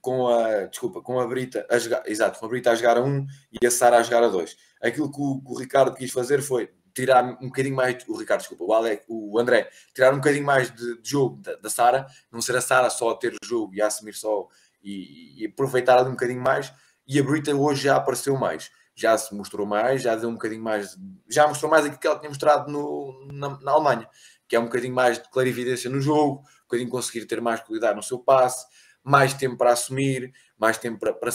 [0.00, 3.02] com a desculpa, com a Brita a jogar, exato, com a Brita a jogar a
[3.02, 4.56] um e a Sara a jogar a dois.
[4.80, 8.42] Aquilo que o, que o Ricardo quis fazer foi tirar um bocadinho mais, o Ricardo,
[8.42, 12.06] desculpa, o, Alex, o André, tirar um bocadinho mais de, de jogo da, da Sara,
[12.30, 14.46] não ser a Sara só a ter o jogo e a assumir só
[14.80, 16.72] e, e aproveitar um bocadinho mais.
[17.08, 20.62] E a Brita hoje já apareceu mais, já se mostrou mais, já deu um bocadinho
[20.62, 20.96] mais,
[21.28, 24.08] já mostrou mais aquilo que ela tinha mostrado no, na, na Alemanha,
[24.46, 26.44] que é um bocadinho mais de clarividência no jogo,
[26.74, 28.66] bocadinho conseguir ter mais qualidade no seu passe,
[29.02, 31.30] mais tempo para assumir, mais tempo para, para,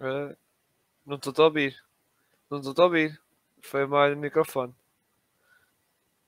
[0.00, 0.36] Uh,
[1.06, 1.82] não estou a ouvir.
[2.50, 3.18] Não estou a ouvir.
[3.62, 4.74] Foi mal o microfone.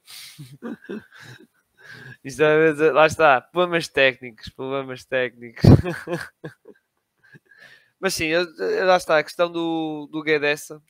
[2.25, 5.63] Isto é, lá está, problemas técnicos, problemas técnicos.
[8.01, 8.31] Mas sim,
[8.85, 10.83] lá está, a questão do, do Guedessa.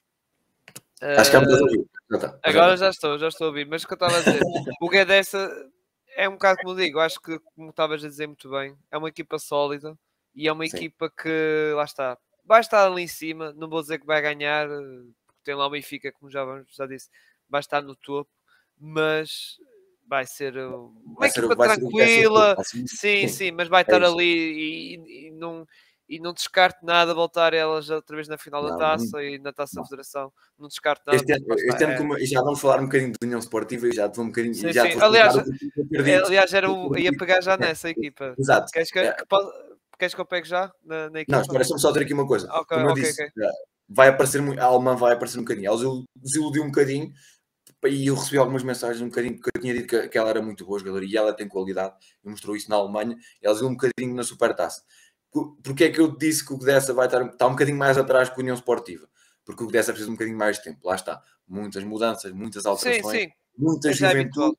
[1.00, 2.38] Acho que é uh, tá.
[2.42, 3.66] Agora já estou, já estou a ouvir.
[3.66, 4.40] Mas o que eu estava a dizer,
[4.80, 5.70] o Guedessa
[6.16, 9.08] é um bocado como digo, acho que, como estavas a dizer muito bem, é uma
[9.08, 9.96] equipa sólida
[10.34, 10.76] e é uma sim.
[10.76, 14.66] equipa que, lá está, vai estar ali em cima, não vou dizer que vai ganhar,
[14.68, 17.10] porque tem lá o Benfica, como já, já disse,
[17.48, 18.30] vai estar no topo,
[18.78, 19.58] mas
[20.08, 24.24] vai ser uma vai equipa ser, tranquila, ser, sim, sim, mas vai é estar ali
[24.24, 25.66] e, e, não,
[26.08, 29.38] e não descarte nada voltar elas outra vez na final não, da taça não, e
[29.38, 31.16] na taça da federação, não descarte nada.
[31.16, 31.96] Este ano, este ano é...
[31.96, 34.54] como, já vamos falar um bocadinho de União Esportiva e já vou um bocadinho.
[34.54, 35.00] Sim, já sim.
[35.00, 35.34] Aliás,
[36.26, 38.34] aliás era o, ia pegar já nessa equipa.
[38.38, 38.70] Exato.
[38.72, 39.12] Queres que, é.
[39.12, 39.24] que,
[39.98, 41.36] Queres que eu pegue já na, na equipa?
[41.36, 42.46] Não, espera, só ter aqui uma coisa.
[42.52, 43.48] Okay, Como eu okay, disse, okay.
[43.88, 45.68] vai aparecer, a Alemã vai aparecer um bocadinho.
[45.68, 47.12] Ela desiludiu um bocadinho
[47.84, 50.42] e eu recebi algumas mensagens um bocadinho porque eu tinha dito que, que ela era
[50.42, 51.94] muito boa jogadora e ela tem qualidade
[52.24, 53.16] e mostrou isso na Alemanha.
[53.40, 54.82] Ela deu um bocadinho na Supertaça.
[55.62, 58.28] Porquê é que eu disse que o Gdessa vai estar, está um bocadinho mais atrás
[58.28, 59.08] que a União Esportiva?
[59.44, 60.80] Porque o Gdessa precisa de um bocadinho mais de tempo.
[60.84, 61.22] Lá está.
[61.46, 63.32] Muitas mudanças, muitas alterações, sim, sim.
[63.56, 64.56] muita juventude.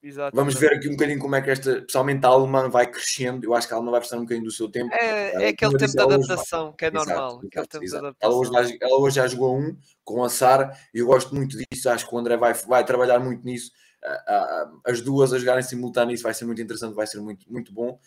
[0.00, 0.36] Exatamente.
[0.36, 3.44] Vamos ver aqui um bocadinho como é que esta, especialmente a alemã, vai crescendo.
[3.44, 4.94] Eu acho que a alemã vai precisar um bocadinho do seu tempo.
[4.94, 7.40] É, é aquele tempo de adaptação que é normal.
[7.52, 11.34] Exato, exato, ela, hoje, ela, hoje, já jogou um com a Sara e eu gosto
[11.34, 11.90] muito disso.
[11.90, 13.72] Acho que o André vai, vai trabalhar muito nisso.
[14.84, 17.98] As duas a jogarem simultâneo, isso vai ser muito interessante, vai ser muito, muito bom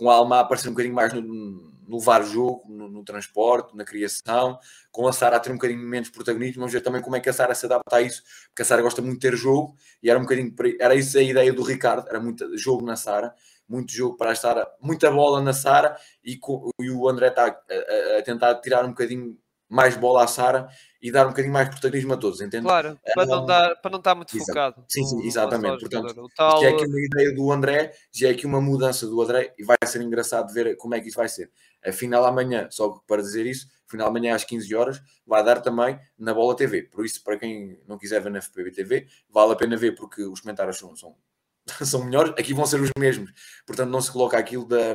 [0.00, 3.76] com a Alma a aparecer um bocadinho mais no, no levar jogo, no, no, transporte,
[3.76, 4.58] na criação,
[4.90, 6.60] com a Sara a ter um bocadinho menos protagonismo.
[6.60, 8.80] Vamos ver também como é que a Sara se adapta a isso, porque a Sara
[8.80, 12.08] gosta muito de ter jogo e era um bocadinho era isso a ideia do Ricardo,
[12.08, 13.34] era muito jogo na Sara,
[13.68, 15.94] muito jogo para a Sara, muita bola na Sara
[16.24, 16.40] e,
[16.80, 19.36] e, o André está a, a, a tentar tirar um bocadinho
[19.70, 20.68] mais bola à Sara
[21.00, 22.64] e dar um bocadinho mais protagonismo a todos, entende?
[22.64, 24.48] Claro, para, não, dar, para não estar muito Exato.
[24.48, 24.84] focado.
[24.88, 25.78] Sim, sim, exatamente.
[25.78, 26.62] Portanto, tal...
[26.62, 29.76] é aqui uma ideia do André, já é aqui uma mudança do André e vai
[29.86, 31.50] ser engraçado ver como é que isso vai ser.
[31.86, 35.98] A final amanhã, só para dizer isso, final amanhã às 15 horas, vai dar também
[36.18, 36.82] na Bola TV.
[36.82, 40.22] Por isso, para quem não quiser ver na FPB TV, vale a pena ver porque
[40.24, 41.14] os comentários são, são,
[41.86, 42.32] são melhores.
[42.32, 43.32] Aqui vão ser os mesmos.
[43.64, 44.94] Portanto, não se coloca aquilo da,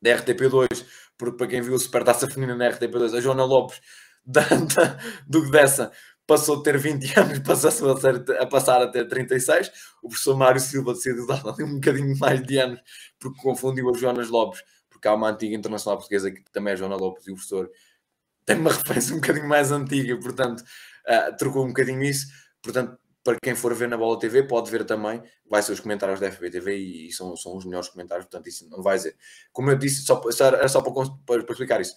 [0.00, 0.84] da RTP2,
[1.22, 3.80] porque para quem viu o Supertaça Feminina na RTP2, a Joana Lopes
[4.26, 5.92] da, da, do dessa
[6.26, 9.70] passou a ter 20 anos, passou a, ser, a passar a ter 36.
[10.02, 12.80] O professor Mário Silva decidiu dar um bocadinho mais de anos,
[13.20, 16.96] porque confundiu as Joanas Lopes, porque há uma antiga internacional portuguesa que também é Joana
[16.96, 17.70] Lopes, e o professor
[18.44, 20.60] tem uma referência um bocadinho mais antiga, portanto,
[21.06, 22.26] uh, trocou um bocadinho isso.
[22.60, 26.18] Portanto, para quem for ver na Bola TV, pode ver também, vai ser os comentários
[26.18, 29.16] da FBTV e, e são, são os melhores comentários, portanto, isso não vai ser.
[29.52, 30.92] Como eu disse, só, era só para,
[31.24, 31.94] para, para explicar isso.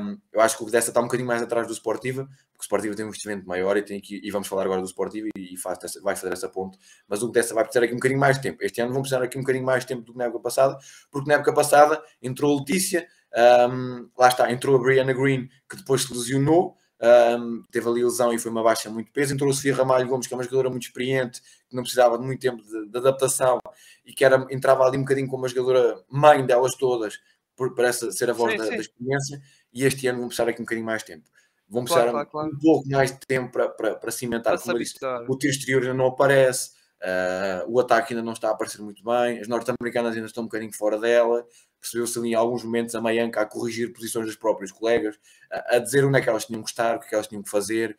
[0.00, 2.62] Um, eu acho que o Dessa está um bocadinho mais atrás do Sportiva, porque o
[2.62, 5.54] Sportiva tem um investimento maior e, tem que, e vamos falar agora do Sportiva e,
[5.54, 8.36] e faz, vai fazer essa ponte, mas o Dessa vai precisar aqui um bocadinho mais
[8.36, 8.58] de tempo.
[8.60, 10.78] Este ano vão precisar aqui um bocadinho mais de tempo do que na época passada,
[11.10, 13.06] porque na época passada entrou a Letícia,
[13.70, 18.32] um, lá está, entrou a Brianna Green, que depois se lesionou, um, teve ali lesão
[18.32, 19.34] e foi uma baixa muito peso.
[19.34, 22.24] Entrou a Sofia Ramalho Gomes, que é uma jogadora muito experiente, que não precisava de
[22.24, 23.58] muito tempo de, de adaptação
[24.04, 27.20] e que era, entrava ali um bocadinho como uma jogadora mãe delas todas,
[27.54, 28.70] por, parece ser a voz sim, da, sim.
[28.70, 29.42] da, experiência.
[29.72, 31.28] E este ano vão precisar aqui um bocadinho mais de tempo.
[31.68, 32.56] Vão precisar claro, claro, claro.
[32.56, 34.94] um pouco mais de tempo para, para, para cimentar, para como disse.
[35.28, 36.76] O tiro exterior ainda não aparece.
[36.96, 40.46] Uh, o ataque ainda não está a aparecer muito bem, as norte-americanas ainda estão um
[40.46, 41.46] bocadinho fora dela.
[41.86, 45.16] Percebeu-se ali em alguns momentos a Mayanka a corrigir posições dos próprios colegas,
[45.50, 47.28] a, a, dizer onde é que elas tinham que estar, o que, é que elas
[47.28, 47.96] tinham que fazer.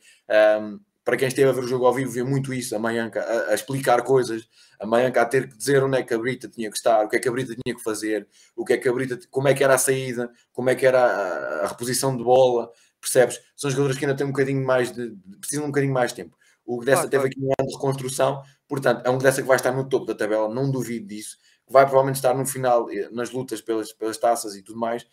[0.61, 3.21] Um, para quem esteve a ver o jogo ao vivo, vê muito isso, a Mayanka
[3.21, 4.45] a, a, explicar coisas,
[4.77, 7.07] a Mayanka a ter que dizer onde é que a Brita tinha que estar, o
[7.07, 8.27] que é que a Brita tinha que fazer,
[8.57, 10.85] o que é que a Brita, como é que era a saída, como é que
[10.85, 12.69] era a, a reposição de bola,
[12.99, 13.39] percebes?
[13.55, 15.15] São jogadores que ainda têm um bocadinho mais de.
[15.39, 16.38] precisam de um bocadinho mais de tempo.
[16.65, 19.71] O Gdessa teve aqui um ano de reconstrução, portanto, é um Gdessa que vai estar
[19.71, 21.38] no topo da tabela, não duvido disso.
[21.70, 25.05] Vai provavelmente estar no final, eh, nas lutas pelas, pelas taças e tudo mais,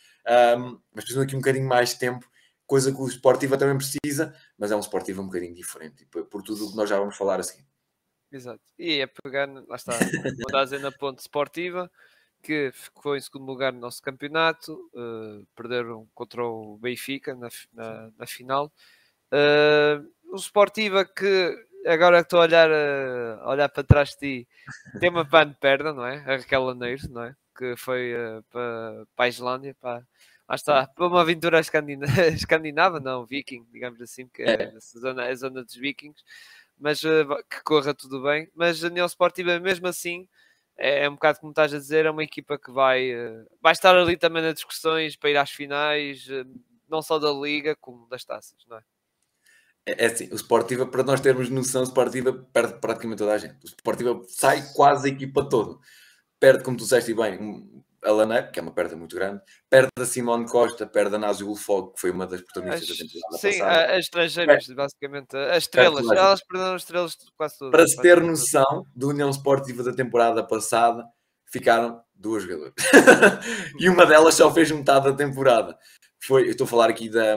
[0.57, 2.28] um, mas precisam aqui um bocadinho mais de tempo,
[2.66, 6.66] coisa que o Sportiva também precisa, mas é um Sportiva um bocadinho diferente, por, tudo
[6.66, 7.64] o que nós já vamos falar assim.
[8.30, 8.62] Exato.
[8.78, 11.90] E é pegando, lá está, vou na ponte Sportiva,
[12.42, 18.11] que ficou em segundo lugar no nosso campeonato, uh, perderam contra o Benfica na, na,
[18.18, 18.72] na final.
[19.32, 21.57] Uh, o Sportiva que
[21.87, 24.49] agora estou a olhar, uh, a olhar para trás de ti,
[25.01, 26.18] tem uma pan de perda, não é?
[26.18, 27.37] A Raquel Laneiro, não é?
[27.57, 28.14] Que foi
[28.51, 30.03] para, para a Islândia, para,
[30.49, 34.72] lá está, para uma aventura escandina escandinava, não, viking, digamos assim, que é, é.
[34.99, 36.22] zona, é a zona dos vikings
[36.78, 38.51] mas uh, que corra tudo bem.
[38.55, 40.28] Mas a União Sportiva, mesmo assim,
[40.76, 43.72] é, é, um bocado como estás a dizer, é uma equipa que vai, uh, vai
[43.72, 46.47] estar ali também nas discussões para ir às finais, uh,
[46.89, 48.82] não só da Liga, como das taças, não é?
[49.87, 53.39] É, é assim, o Sportiva, para nós termos noção, o Sportiva perde praticamente toda a
[53.39, 53.57] gente.
[53.64, 55.78] O Sportiva sai quase a equipa toda.
[56.41, 57.39] Perde, como tu disseste bem,
[58.05, 61.49] a Laneiro, que é uma perda muito grande, perde a Simone Costa, perde a Násio
[61.49, 63.87] Ulfog, que foi uma das protagonistas as, da temporada sim, passada.
[63.87, 67.72] Sim, as estrangeiras, basicamente, as estrelas, elas perderam as estrelas quase todas.
[67.72, 71.05] Para se ter noção da União Esportiva da temporada passada,
[71.47, 72.74] ficaram duas jogadoras.
[73.78, 75.76] e uma delas só fez metade da temporada.
[76.26, 77.36] Foi, eu estou a falar aqui da,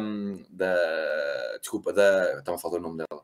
[0.49, 3.23] da desculpa, da, estava a falar o nome dela.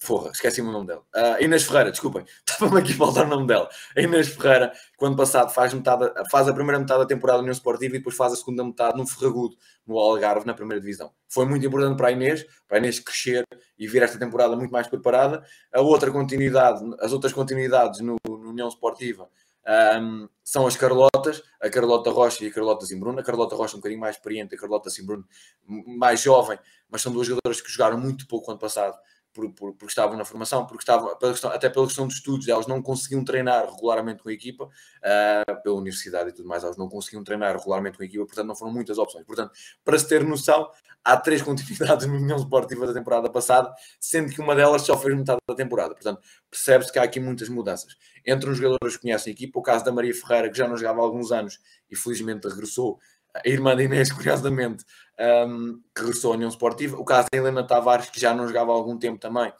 [0.00, 1.04] Forra, esqueci-me o nome dela.
[1.14, 3.68] Uh, Inês Ferreira, desculpem, estava-me aqui a faltar o nome dela.
[3.96, 7.94] Inês Ferreira, quando passado, faz, metade, faz a primeira metade da temporada no União Esportiva
[7.94, 11.12] e depois faz a segunda metade no Ferragudo, no Algarve, na primeira divisão.
[11.28, 13.44] Foi muito importante para a Inês, para a Inês crescer
[13.78, 15.44] e vir esta temporada muito mais preparada.
[15.72, 19.28] A outra continuidade, as outras continuidades no, no União Esportiva
[19.68, 23.20] um, são as Carlotas, a Carlota Rocha e a Carlota Zimbruno.
[23.20, 25.26] A Carlota Rocha um bocadinho mais experiente, a Carlota Zimbruno
[25.66, 26.58] mais jovem,
[26.90, 28.96] mas são duas jogadoras que jogaram muito pouco ano passado
[29.38, 32.48] por, por, porque estavam na formação, porque estavam, pela questão, até pela questão de estudos,
[32.48, 36.76] elas não conseguiam treinar regularmente com a equipa, uh, pela universidade e tudo mais, elas
[36.76, 39.24] não conseguiam treinar regularmente com a equipa, portanto não foram muitas opções.
[39.24, 39.52] Portanto,
[39.84, 40.68] para se ter noção,
[41.04, 45.16] há três continuidades no União Esportiva da temporada passada, sendo que uma delas só fez
[45.16, 45.94] metade da temporada.
[45.94, 46.20] Portanto,
[46.50, 47.96] percebe-se que há aqui muitas mudanças.
[48.26, 50.76] Entre os jogadores que conhecem a equipa, o caso da Maria Ferreira, que já não
[50.76, 52.98] jogava há alguns anos e felizmente regressou,
[53.32, 54.84] a irmã de Inês, curiosamente,
[55.18, 56.96] um, que regressou à União Esportiva.
[56.96, 59.52] O caso da Helena Tavares, que já não jogava há algum tempo também,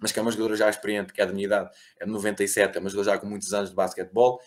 [0.00, 2.76] mas que é uma jogadora já experiente, que é da minha idade, é de 97,
[2.76, 4.40] é uma jogadora já com muitos anos de basquetebol.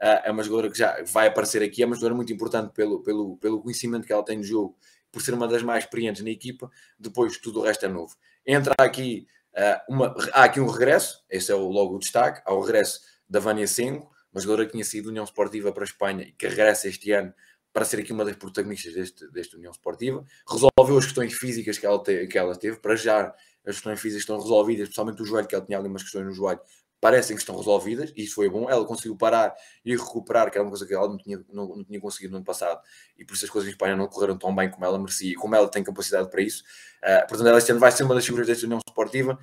[0.00, 3.02] Uh, é uma jogadora que já vai aparecer aqui, é uma jogadora muito importante pelo,
[3.02, 4.76] pelo, pelo conhecimento que ela tem no jogo,
[5.12, 6.70] por ser uma das mais experientes na equipa.
[6.98, 8.16] Depois, tudo o resto é novo.
[8.46, 12.54] Entra aqui, uh, uma, há aqui um regresso, esse é o, logo o destaque, há
[12.54, 16.22] o regresso da Vânia Sengo, uma jogadora que tinha sido União Esportiva para a Espanha
[16.22, 17.34] e que regressa este ano
[17.72, 20.24] para ser aqui uma das protagonistas deste, desta União Esportiva.
[20.48, 22.78] Resolveu as questões físicas que ela, te, que ela teve.
[22.78, 26.26] Para já, as questões físicas estão resolvidas, especialmente o joelho, que ela tinha algumas questões
[26.26, 26.60] no joelho,
[27.00, 28.68] parecem que estão resolvidas, e isso foi bom.
[28.68, 29.54] Ela conseguiu parar
[29.84, 32.38] e recuperar, que era uma coisa que ela não tinha, não, não tinha conseguido no
[32.38, 32.80] ano passado,
[33.16, 35.34] e por isso as coisas em Espanha não correram tão bem como ela merecia e
[35.34, 36.64] como ela tem capacidade para isso.
[37.02, 39.38] Uh, portanto, ela este ano vai ser uma das figuras desta União Esportiva.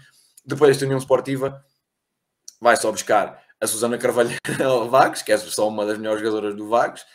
[0.46, 1.66] Depois desta União Esportiva,
[2.60, 4.30] vai só buscar a Susana Carvalho
[4.90, 7.06] Vagos, que é só uma das melhores jogadoras do Vagos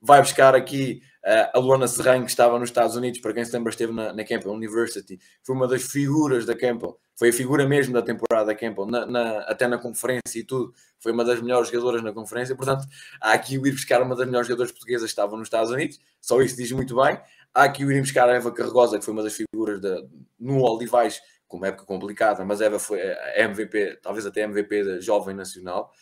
[0.00, 3.52] vai buscar aqui uh, a Luana Serranho, que estava nos Estados Unidos, para quem se
[3.52, 7.66] lembra, esteve na, na Campbell University, foi uma das figuras da Campbell, foi a figura
[7.66, 11.40] mesmo da temporada da Campbell, na, na, até na conferência e tudo, foi uma das
[11.40, 12.86] melhores jogadoras na conferência, portanto,
[13.20, 15.98] há aqui o ir buscar uma das melhores jogadoras portuguesas que estavam nos Estados Unidos,
[16.20, 17.20] só isso diz muito bem.
[17.52, 20.06] Há aqui o ir buscar a Eva Carregosa, que foi uma das figuras de,
[20.38, 25.00] no Olivais, com uma época complicada, mas Eva foi a MVP, talvez até MVP da
[25.00, 25.92] Jovem Nacional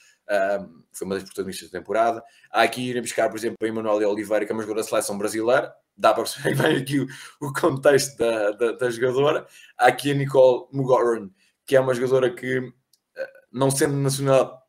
[0.93, 2.22] foi uma das protagonistas da temporada.
[2.51, 5.16] Há aqui irem buscar, por exemplo, a Emanuel Oliveira, que é uma jogadora da seleção
[5.16, 7.07] brasileira, dá para perceber bem aqui o,
[7.41, 9.47] o contexto da, da, da, jogadora.
[9.76, 11.31] Há aqui a Nicole Mugoran,
[11.66, 12.72] que é uma jogadora que,
[13.16, 14.62] eh, não sendo nacional,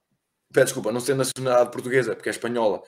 [0.51, 2.81] peço desculpa, não sendo nacionalidade portuguesa, porque é espanhola,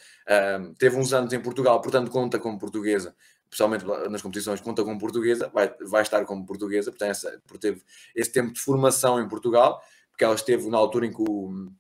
[0.60, 4.98] um, teve uns anos em Portugal, portanto conta como portuguesa, especialmente nas competições, conta como
[4.98, 7.84] portuguesa, vai, vai estar como portuguesa, portanto, essa, teve
[8.16, 11.72] esse tempo de formação em Portugal, porque ela esteve na altura em que o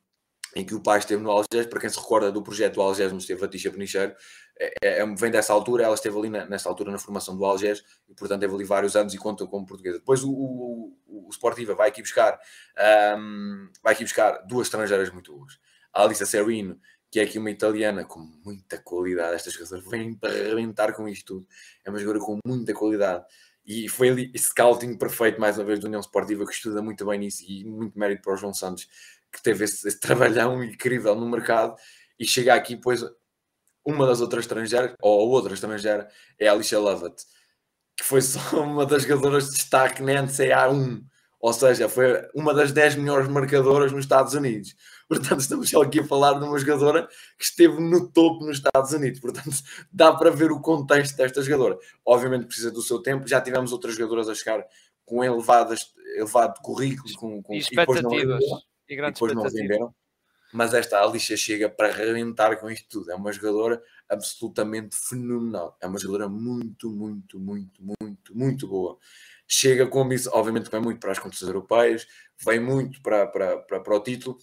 [0.56, 3.12] em que o pai esteve no Algés, para quem se recorda do projeto do Algés,
[3.12, 4.14] onde esteve a Tisha Penicheiro,
[4.60, 7.46] é, é, é, vem dessa altura, ela esteve ali na, nessa altura na formação do
[7.46, 10.00] Algés, e portanto teve ali vários anos e conta como portuguesa.
[10.00, 12.40] Depois o, o, o, Sportiva vai aqui buscar
[13.18, 15.58] um, vai aqui buscar duas estrangeiras muito boas.
[15.94, 16.80] A Alissa Serino,
[17.10, 21.26] que é aqui uma italiana com muita qualidade, esta jogadora vem para arrebentar com isto
[21.26, 21.48] tudo,
[21.86, 23.26] é uma jogadora com muita qualidade,
[23.66, 27.20] e foi ali scouting perfeito mais uma vez do União Esportiva, que estuda muito bem
[27.20, 28.88] nisso, e muito mérito para o João Santos,
[29.32, 31.76] que teve esse, esse trabalhão incrível no mercado
[32.20, 33.04] e chega aqui, pois
[33.84, 36.08] Uma das outras estrangeiras, ou outra estrangeira,
[36.40, 37.24] é a Alicia Lovett,
[37.98, 41.04] que foi só uma das jogadoras de destaque na NCAA 1.
[41.40, 44.76] Ou seja, foi uma das 10 melhores marcadoras nos Estados Unidos.
[45.10, 47.08] Portanto, estamos só aqui a falar de uma jogadora
[47.38, 49.20] que esteve no topo nos Estados Unidos.
[49.20, 49.50] Portanto,
[49.92, 51.80] dá para ver o contexto desta jogadora.
[52.06, 53.28] Obviamente precisa do seu tempo.
[53.28, 54.64] Já tivemos outras jogadoras a chegar
[55.04, 57.12] com elevadas, elevado currículo.
[57.16, 58.44] Com, com, e expectativas.
[58.44, 59.94] E, e depois não venderam.
[60.54, 63.12] Mas esta Alicia chega para arrebentar com isto tudo.
[63.12, 65.78] É uma jogadora absolutamente fenomenal.
[65.80, 68.98] É uma jogadora muito, muito, muito, muito, muito boa.
[69.48, 72.08] Chega com isso, obviamente, vem muito para as competições europeias,
[72.46, 74.38] vem muito para, para, para, para o título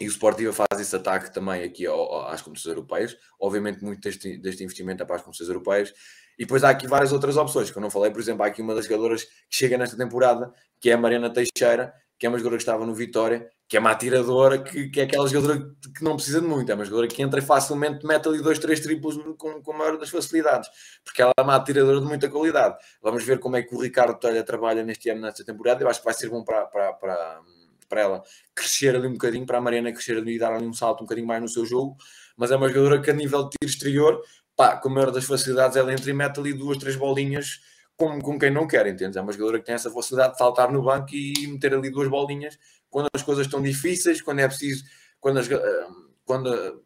[0.00, 3.16] e o Sportiva faz esse ataque também aqui ao, às competições europeias.
[3.40, 5.94] Obviamente, muito deste, deste investimento é para as competições europeias.
[6.38, 8.10] E depois há aqui várias outras opções que eu não falei.
[8.10, 11.32] Por exemplo, há aqui uma das jogadoras que chega nesta temporada, que é a Mariana
[11.32, 15.00] Teixeira, que é uma jogadora que estava no Vitória, que é uma atiradora, que, que
[15.00, 16.70] é aquela jogadora que não precisa de muito.
[16.70, 19.98] É uma jogadora que entra facilmente, mete ali dois, três triplos com, com a maior
[19.98, 20.68] das facilidades,
[21.04, 22.76] porque ela é uma atiradora de muita qualidade.
[23.02, 25.82] Vamos ver como é que o Ricardo Telha trabalha neste ano, nesta temporada.
[25.82, 27.40] Eu acho que vai ser bom para, para, para
[27.88, 28.22] para ela
[28.54, 31.04] crescer ali um bocadinho, para a Mariana crescer ali e dar ali um salto um
[31.04, 31.96] bocadinho mais no seu jogo,
[32.36, 34.20] mas é uma jogadora que a nível de tiro exterior,
[34.56, 37.60] pá, com a maior das facilidades, ela entra e mete ali duas, três bolinhas
[37.96, 39.18] com, com quem não quer, entende?
[39.18, 42.08] É uma jogadora que tem essa facilidade de saltar no banco e meter ali duas
[42.08, 42.58] bolinhas
[42.90, 44.84] quando as coisas estão difíceis, quando é preciso,
[45.20, 45.86] quando, as, eh,
[46.24, 46.84] quando,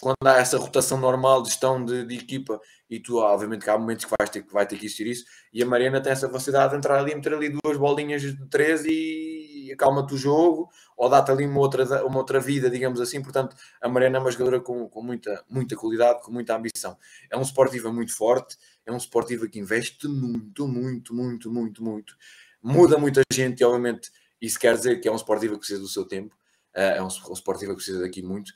[0.00, 2.58] quando há essa rotação normal de gestão de, de, equipa
[2.88, 5.24] e tu, obviamente, que há momentos que vais ter, que vai ter que existir isso,
[5.52, 8.84] e a Mariana tem essa facilidade de entrar ali meter ali duas bolinhas de três
[8.86, 13.22] e acalma-te o jogo ou dá-te ali uma outra, uma outra vida, digamos assim.
[13.22, 16.96] Portanto, a Mariana é uma jogadora com, com muita, muita qualidade, com muita ambição.
[17.30, 18.56] É um Sportiva muito forte,
[18.86, 22.16] é um Sportiva que investe muito, muito, muito, muito, muito.
[22.62, 24.10] Muda muita gente e, obviamente,
[24.40, 26.34] isso quer dizer que é um Sportiva que precisa do seu tempo.
[26.74, 28.50] Uh, é um, um Sportiva que precisa daqui muito.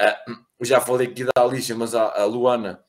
[0.00, 2.82] Uh, já falei aqui da Alicia, mas a Luana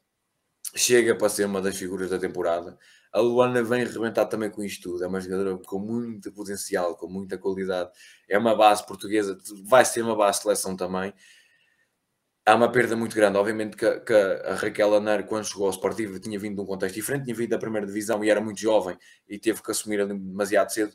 [0.76, 2.78] chega para ser uma das figuras da temporada.
[3.12, 5.04] A Luana vem arrebentar também com isto tudo.
[5.04, 7.92] É uma jogadora com muito potencial, com muita qualidade.
[8.30, 11.14] É uma base portuguesa, vai ser uma base de seleção também.
[12.46, 13.38] Há uma perda muito grande.
[13.38, 16.96] Obviamente que, que a Raquel Aner, quando chegou ao Sportivo, tinha vindo de um contexto
[16.96, 18.98] diferente, tinha vindo da primeira divisão e era muito jovem
[19.30, 20.94] e teve que assumir demasiado cedo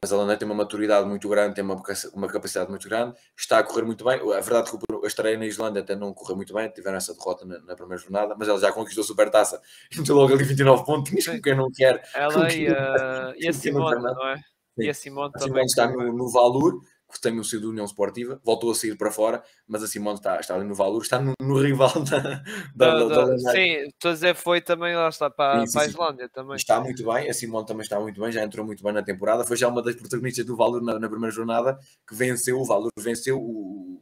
[0.00, 1.80] mas a Lana tem uma maturidade muito grande, tem uma,
[2.14, 4.14] uma capacidade muito grande, está a correr muito bem.
[4.14, 7.12] A verdade é que a estreia na Islândia até não correu muito bem, tiveram essa
[7.12, 9.60] derrota na, na primeira jornada, mas ela já conquistou a supertaça,
[9.98, 11.12] então logo ali 29 pontos,
[11.42, 12.02] quem não quer.
[12.14, 14.40] Ela e a, e a Simone, não é?
[14.78, 15.64] E a Simone também.
[15.64, 16.80] está no, no Valur,
[17.12, 20.40] que tem o sido União Esportiva, voltou a sair para fora, mas a Simone está,
[20.40, 22.42] está ali no Valor, está no, no rival da,
[22.74, 25.86] da, da, da Sim, estou a dizer, foi também lá está para, sim, para a
[25.86, 26.56] Islândia também.
[26.56, 29.44] Está muito bem, a Simone também está muito bem, já entrou muito bem na temporada,
[29.44, 32.90] foi já uma das protagonistas do Valor na, na primeira jornada, que venceu o Valor,
[32.98, 34.00] venceu o,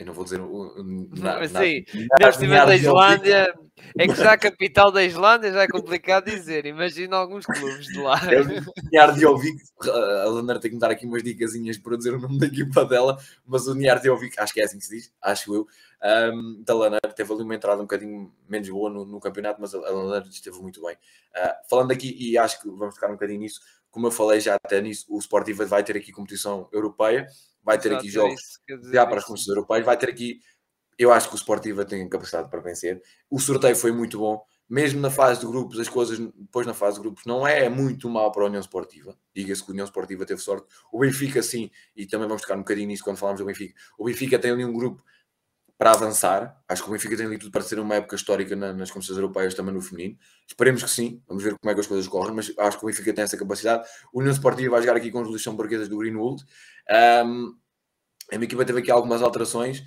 [0.00, 1.84] eu não vou dizer na, Sim,
[2.18, 3.54] na, na, da Islândia,
[3.98, 6.64] é que já a capital da Islândia já é complicado dizer.
[6.64, 8.18] Imagina alguns clubes de lá.
[8.18, 12.18] O Niar Diovic, a Leonora tem que me dar aqui umas dicasinhas para dizer o
[12.18, 15.12] nome da equipa dela, mas o Niar Diovic, acho que é assim que se diz,
[15.20, 15.68] acho eu,
[16.32, 19.74] um, da Leonora teve ali uma entrada um bocadinho menos boa no, no campeonato, mas
[19.74, 20.94] a Leonora esteve muito bem.
[20.94, 24.54] Uh, falando aqui, e acho que vamos ficar um bocadinho nisso, como eu falei já
[24.54, 27.28] até nisso, o Sportiva vai ter aqui competição europeia
[27.62, 28.40] vai ter Exato, aqui jogos
[28.92, 30.40] já para as competições europeias, vai ter aqui.
[30.98, 33.00] Eu acho que o Sportiva tem capacidade para vencer.
[33.30, 36.96] O sorteio foi muito bom, mesmo na fase de grupos, as coisas depois na fase
[36.96, 39.16] de grupos não é muito mal para a União Esportiva.
[39.34, 40.66] Diga-se que a União Esportiva teve sorte.
[40.92, 43.74] O Benfica, sim, e também vamos tocar um bocadinho nisso quando falamos do Benfica.
[43.98, 45.02] O Benfica tem ali um grupo
[45.80, 46.62] para avançar.
[46.68, 49.54] Acho que o Benfica tem ali tudo para ser uma época histórica nas competições europeias
[49.54, 50.14] também no feminino.
[50.46, 51.22] Esperemos que sim.
[51.26, 53.38] Vamos ver como é que as coisas correm, mas acho que o Benfica tem essa
[53.38, 53.88] capacidade.
[54.12, 56.44] O União Esportiva vai jogar aqui com os Luís São Barquedas do Greenwood.
[57.24, 57.56] Um,
[58.30, 59.82] a minha equipa teve aqui algumas alterações,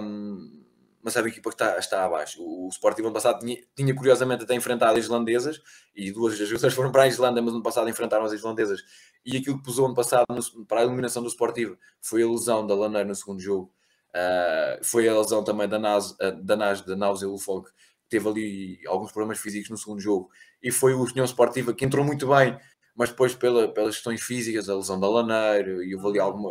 [0.00, 0.62] um,
[1.02, 2.40] mas é uma equipa que está, está abaixo.
[2.40, 5.60] O, o Sporting ano passado tinha, tinha, curiosamente até enfrentado islandesas
[5.92, 8.80] e duas das vezes foram para a Islândia, mas ano passado enfrentaram as islandesas.
[9.26, 12.64] E aquilo que pusou ano passado no, para a eliminação do Sportivo foi a lesão
[12.64, 13.74] da Laneira no segundo jogo.
[14.14, 17.72] Uh, foi a lesão também da Nas, da Nas, da Naus Elufog, que
[18.08, 20.30] teve ali alguns problemas físicos no segundo jogo.
[20.62, 22.58] E foi o União Esportiva que entrou muito bem,
[22.94, 26.50] mas depois pela, pelas questões físicas, a lesão da Laneiro e houve ali alguma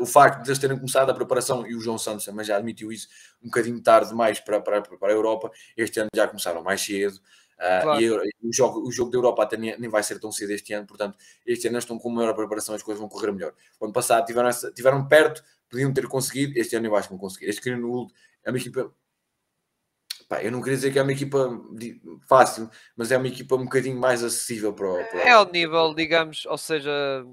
[0.00, 2.90] o facto de eles terem começado a preparação, e o João Santos também já admitiu
[2.90, 3.08] isso,
[3.42, 7.18] um bocadinho tarde demais para, para, para a Europa, este ano já começaram mais cedo.
[7.58, 8.00] Uh, claro.
[8.00, 10.86] E o jogo, o jogo da Europa até nem, vai ser tão cedo este ano,
[10.86, 13.52] portanto, este ano estão com maior preparação, as coisas vão correr melhor.
[13.80, 17.14] O ano passado tiveram, essa, tiveram perto, podiam ter conseguido, este ano eu acho que
[17.14, 17.46] vão conseguir.
[17.46, 18.12] Este Greenwood
[18.44, 18.92] é uma equipa
[20.28, 21.58] Pá, eu não queria dizer que é uma equipa
[22.28, 25.04] fácil, mas é uma equipa um bocadinho mais acessível para o.
[25.06, 25.20] Para...
[25.20, 27.24] É ao nível, digamos, ou seja,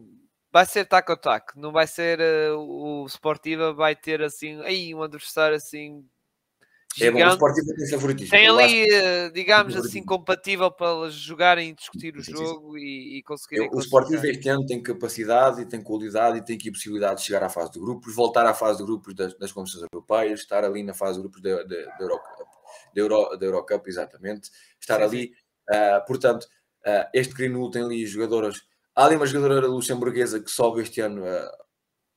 [0.49, 4.95] vai ser taco a taco, não vai ser uh, o Sportiva vai ter assim, aí
[4.95, 6.05] um adversário assim
[7.01, 8.31] é bom, o Sportivo tem favoritismo.
[8.31, 12.85] Tem ali, eh, digamos assim, compatível para jogarem e discutir o sim, jogo sim, sim.
[12.85, 13.69] E, e conseguirem.
[13.73, 17.25] O Sportivo este ano tem capacidade e tem qualidade e tem aqui a possibilidade de
[17.25, 20.63] chegar à fase de grupos, voltar à fase de grupos das, das competições europeias, estar
[20.63, 22.47] ali na fase de grupos da, da, da Eurocup,
[22.93, 24.49] da, Euro, da Eurocup, exatamente,
[24.79, 25.33] estar ali.
[25.69, 26.43] Uh, portanto,
[26.85, 28.61] uh, este Greenwood tem ali jogadoras.
[28.95, 31.65] Há ali uma jogadora luxemburguesa que sobe este ano, uh,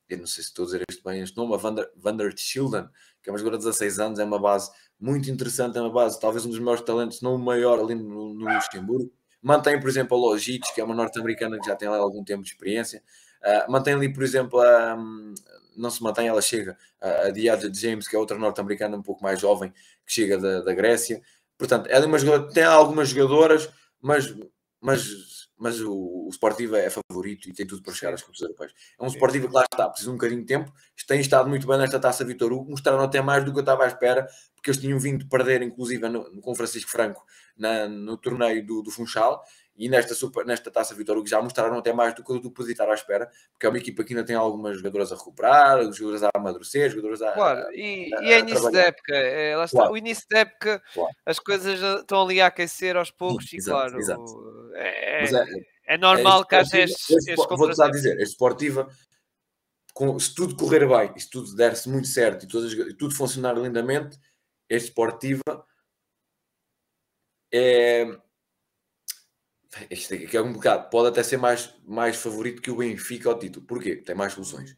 [0.09, 2.89] eu não sei se estou a dizer este bem este nome, a Vander, Vander Schilden,
[3.23, 4.71] que é uma jogadora de 16 anos, é uma base
[5.01, 8.35] muito interessante, é uma base, talvez um dos melhores talentos, não o maior ali no,
[8.35, 9.13] no Luxemburgo.
[9.41, 12.43] Mantém, por exemplo, a Logic, que é uma norte-americana que já tem lá algum tempo
[12.43, 13.03] de experiência.
[13.41, 15.33] Uh, mantém ali, por exemplo, a, um,
[15.77, 19.23] não se mantém, ela chega, a, a Diada James, que é outra norte-americana um pouco
[19.23, 19.71] mais jovem,
[20.05, 21.23] que chega da, da Grécia.
[21.57, 23.69] Portanto, ela é uma jogadora, tem algumas jogadoras,
[24.01, 24.35] mas,
[24.81, 28.73] mas mas o, o Sportivo é favorito e tem tudo para chegar às Copas Europeias.
[28.99, 30.73] É um Sportivo que lá está, precisa de um bocadinho de tempo,
[31.07, 33.85] tem estado muito bem nesta taça Vitor Hugo, mostraram até mais do que eu estava
[33.85, 37.25] à espera, porque eles tinham vindo perder, inclusive, no, com Francisco Franco,
[37.57, 39.43] na, no torneio do, do Funchal,
[39.79, 42.73] e nesta, super, nesta taça Vitor Hugo já mostraram até mais do que eu podia
[42.73, 46.25] estar à espera, porque é uma equipa que ainda tem algumas jogadoras a recuperar, jogadoras
[46.25, 47.33] a amadurecer, jogadoras a.
[47.33, 51.15] Claro, e, a, e é início da época, é, está, o início da época, claro.
[51.25, 54.58] as coisas estão ali a aquecer aos poucos, e claro, exato.
[54.81, 58.89] É, é, é normal que haja estes, estes Vou-te a dizer, a esportiva,
[59.93, 63.55] com, se tudo correr bem, e se tudo der-se muito certo e, todas, tudo funcionar
[63.59, 64.19] lindamente,
[64.71, 65.67] a esportiva
[67.53, 68.17] é.
[69.91, 73.39] Este aqui é um bocado, pode até ser mais, mais favorito que o Benfica ao
[73.39, 73.67] título.
[73.67, 73.97] Porquê?
[73.97, 74.73] Tem mais soluções.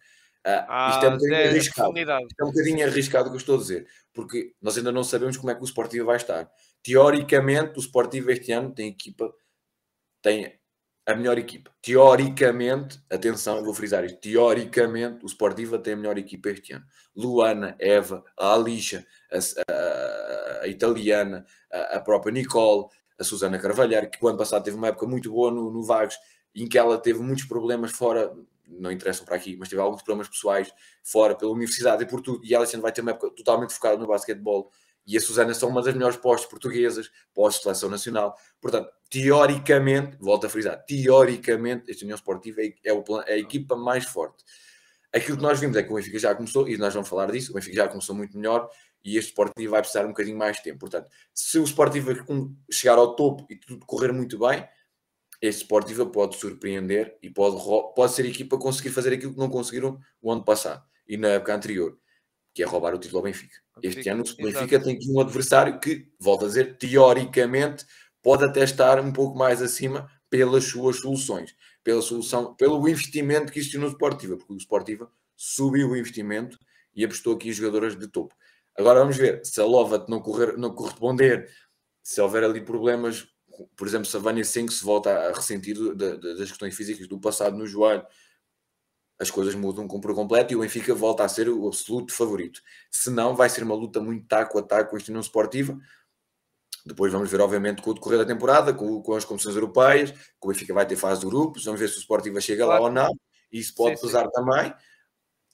[0.47, 1.98] Uh, ah, isto é um bocadinho é arriscado.
[1.98, 5.05] Isto é um bocadinho arriscado o que eu estou a dizer, porque nós ainda não
[5.05, 6.51] sabemos como é que o Sportivo vai estar.
[6.82, 9.32] Teoricamente, o Sportivo este ano tem equipa,
[10.22, 10.60] tem
[11.06, 11.70] a melhor equipa.
[11.82, 16.84] Teoricamente, atenção, vou frisar isto, teoricamente o Sportiva tem a melhor equipa este ano.
[17.16, 19.38] Luana, Eva, a Alicia, a,
[19.72, 22.86] a, a italiana, a, a, própria Nicole,
[23.18, 26.16] a Susana Carvalhar, que o ano passado teve uma época muito boa no, no Vagos,
[26.55, 28.32] em que ela teve muitos problemas fora,
[28.66, 30.72] não interessam para aqui, mas teve alguns problemas pessoais
[31.02, 33.97] fora pela universidade e por tudo, e ela este vai ter uma época totalmente focada
[33.97, 34.70] no basquetebol
[35.06, 38.36] e a Susana são uma das melhores postos portuguesas, postos de seleção nacional.
[38.60, 42.93] Portanto, teoricamente, volto a frisar, teoricamente, este União Esportiva é, é,
[43.27, 44.44] é a equipa mais forte.
[45.12, 47.51] Aquilo que nós vimos é que o Benfica já começou, e nós vamos falar disso,
[47.51, 48.70] o Benfica já começou muito melhor,
[49.05, 50.78] e este Sportivo vai precisar um bocadinho mais de tempo.
[50.78, 52.14] Portanto, se o Sportivo
[52.70, 54.66] chegar ao topo e tudo correr muito bem,
[55.40, 57.56] este Sportivo pode surpreender e pode,
[57.97, 61.16] pode ser a equipa a conseguir fazer aquilo que não conseguiram o ano passado e
[61.16, 61.98] na época anterior
[62.55, 63.56] que é roubar o título ao Benfica.
[63.82, 64.85] Este ano o Benfica Exato.
[64.85, 67.85] tem aqui um adversário que, volto a dizer, teoricamente
[68.22, 73.59] pode até estar um pouco mais acima pelas suas soluções, pela solução, pelo investimento que
[73.59, 76.59] existiu no Sportiva, porque o Sportiva subiu o investimento
[76.94, 78.35] e apostou aqui jogadoras de topo.
[78.77, 81.51] Agora vamos ver se a Lovat não, correr, não corresponder,
[82.02, 83.27] se houver ali problemas,
[83.77, 87.56] por exemplo, se a Vânia Singh se volta a ressentir das questões físicas do passado
[87.56, 88.05] no joelho,
[89.20, 92.62] as coisas mudam por completo e o Benfica volta a ser o absoluto favorito.
[92.90, 95.78] Se não, vai ser uma luta muito taco a taco com a União Esportiva.
[96.86, 100.18] Depois vamos ver, obviamente, com o decorrer da temporada, com, com as competições europeias, que
[100.42, 102.82] o Benfica vai ter fase de grupos, vamos ver se o Sportiva chega claro.
[102.82, 103.12] lá ou não.
[103.52, 104.30] Isso pode sim, pesar sim.
[104.32, 104.72] também.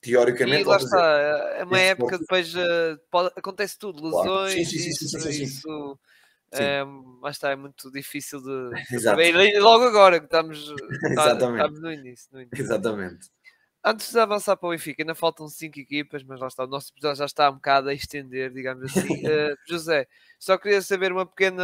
[0.01, 4.51] Teoricamente, e lá está, é uma época depois uh, pode, acontece tudo, lesões, claro.
[4.51, 5.99] sim, sim, sim, isso, isso
[6.53, 6.85] é,
[7.21, 9.59] mas está, é muito difícil de, de saber.
[9.61, 10.73] logo agora que estamos,
[11.17, 12.65] tá, estamos no início, no início.
[12.65, 13.29] Exatamente.
[13.89, 16.91] Antes de avançar para o Benfica, ainda faltam cinco equipas, mas lá está, o nosso
[16.91, 19.25] episódio já está um bocado a estender, digamos assim.
[19.25, 20.09] Uh, José,
[20.41, 21.63] só queria saber uma pequena,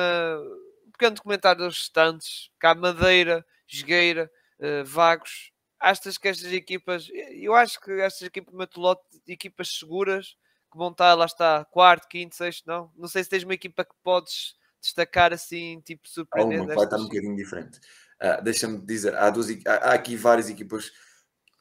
[0.87, 4.31] um pequeno documentário dos restantes, cá Madeira, Jogueira,
[4.61, 5.51] uh, Vagos.
[5.81, 10.37] Achas que estas equipas, eu acho que estas equipas, Matolote, equipas seguras,
[10.71, 12.89] que vão estar, lá está, quarto, quinto, sexto, não?
[12.97, 16.61] Não sei se tens uma equipa que podes destacar assim, tipo surpreendente.
[16.61, 17.81] Uma vai estar um bocadinho diferente.
[18.23, 20.93] Uh, Deixa-me dizer, há, duas, há, há aqui várias equipas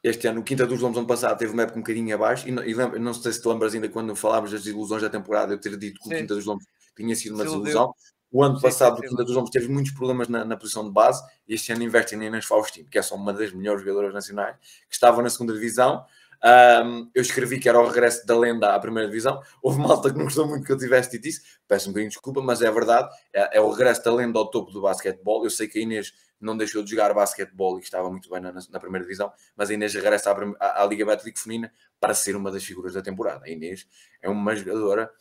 [0.03, 2.48] este ano, o Quinta dos Lombos, ano passado, teve uma época um bocadinho abaixo.
[2.48, 5.10] E, não, e lembra, não sei se te lembras ainda quando falámos das ilusões da
[5.10, 6.65] temporada, eu ter dito que o Quinta dos Lombos
[6.95, 7.94] tinha sido uma desilusão.
[8.32, 11.22] O ano passado, o Quinta dos Lombos teve muitos problemas na, na, posição de base.
[11.48, 14.56] E este ano investe em Inês Faustino, que é só uma das melhores jogadoras nacionais,
[14.90, 16.03] que estava na segunda divisão.
[16.44, 19.40] Um, eu escrevi que era o regresso da lenda à primeira divisão.
[19.61, 21.41] Houve malta que não gostou muito que eu tivesse dito isso.
[21.68, 23.07] Peço um bocadinho de desculpa, mas é verdade.
[23.32, 25.44] É, é, o regresso da lenda ao topo do basquetebol.
[25.44, 26.11] Eu sei que a Inês
[26.41, 29.69] não deixou de jogar basquetebol e que estava muito bem na, na primeira divisão, mas
[29.69, 33.45] a Inês regressa à, à, Liga Betlic Feminina para ser uma das figuras da temporada.
[33.45, 33.88] A Inês
[34.22, 35.11] é uma jogadora.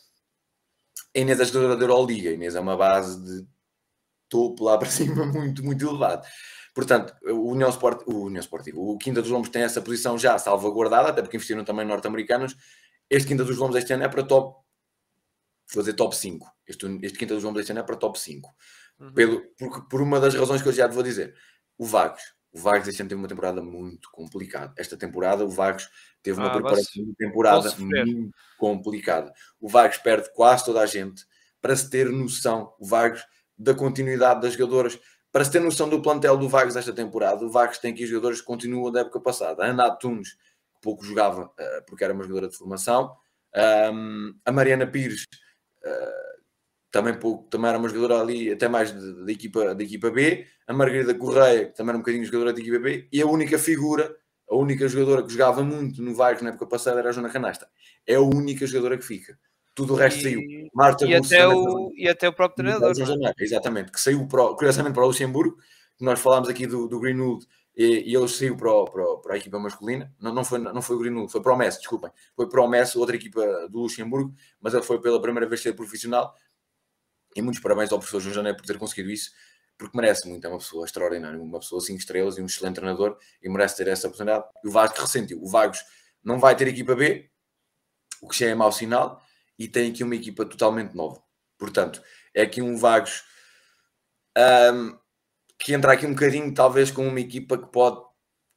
[1.15, 2.31] A Inês é jogadora da Euroliga.
[2.31, 3.47] A Inês é uma base de
[4.29, 6.27] topo lá para cima muito, muito elevado.
[6.75, 10.39] Portanto, o União, Sport, o União Sportivo, o Quinta dos Lombos tem essa posição já
[10.39, 12.57] salvaguardada, até porque investiram também norte-americanos.
[13.09, 14.61] Este Quinta dos Lombos este ano é para top
[15.73, 16.47] fazer top 5.
[16.67, 18.51] Este, este quinta do João deste ano é para top 5.
[19.01, 19.13] Uhum.
[19.15, 21.35] Pelo, por, por uma das razões que eu já te vou dizer.
[21.79, 22.23] O Vagos.
[22.53, 24.75] O Vagos este ano teve uma temporada muito complicada.
[24.77, 25.89] Esta temporada o Vagos
[26.23, 29.33] teve uma ah, preparação de temporada muito complicada.
[29.61, 31.25] O Vagos perde quase toda a gente
[31.63, 33.25] para se ter noção, o Vagos,
[33.57, 34.99] da continuidade das jogadoras.
[35.31, 38.41] Para se ter noção do plantel do Vagos esta temporada, o Vagos tem aqui jogadores
[38.41, 39.63] que continuam da época passada.
[39.63, 43.15] A Ana Tunes, que pouco jogava uh, porque era uma jogadora de formação.
[44.45, 45.25] A Mariana Pires,
[45.85, 46.40] uh,
[46.91, 50.47] também, pouco, também era uma jogadora ali, até mais da equipa, da equipa B.
[50.67, 53.09] A Margarida Correia, que também era um bocadinho jogadora da equipa B.
[53.13, 54.15] E a única figura,
[54.49, 57.69] a única jogadora que jogava muito no Vagos na época passada era a Joana Canasta.
[58.07, 59.39] É a única jogadora que fica.
[59.73, 60.41] Tudo o resto e, saiu.
[60.75, 62.91] Marta e, até o, e até o próprio treinador.
[62.91, 63.45] É?
[63.45, 65.57] Exatamente, que saiu para, curiosamente para o Luxemburgo,
[65.97, 67.47] que nós falámos aqui do, do Greenwood,
[67.77, 70.13] e, e ele saiu para, o, para, para, a equipa masculina.
[70.21, 72.11] Não, não, foi, não foi o Greenwood, foi para o Messi, desculpem.
[72.35, 75.73] Foi para o Messi, outra equipa do Luxemburgo, mas ele foi pela primeira vez ser
[75.75, 76.35] profissional.
[77.35, 79.31] E muitos parabéns ao professor João Janeiro por ter conseguido isso,
[79.79, 80.45] porque merece muito.
[80.45, 83.89] É uma pessoa extraordinária, uma pessoa 5 estrelas e um excelente treinador e merece ter
[83.89, 84.45] essa oportunidade.
[84.65, 85.43] E o Vasco ressentiu.
[85.43, 85.81] O Vagos
[86.23, 87.31] não vai ter equipa B,
[88.21, 89.23] o que já é mau sinal
[89.59, 91.23] e tem aqui uma equipa totalmente nova.
[91.59, 92.03] Portanto,
[92.35, 93.25] é aqui um Vagos
[94.75, 94.99] um,
[95.59, 98.10] que entra aqui um bocadinho, talvez, com uma equipa que pode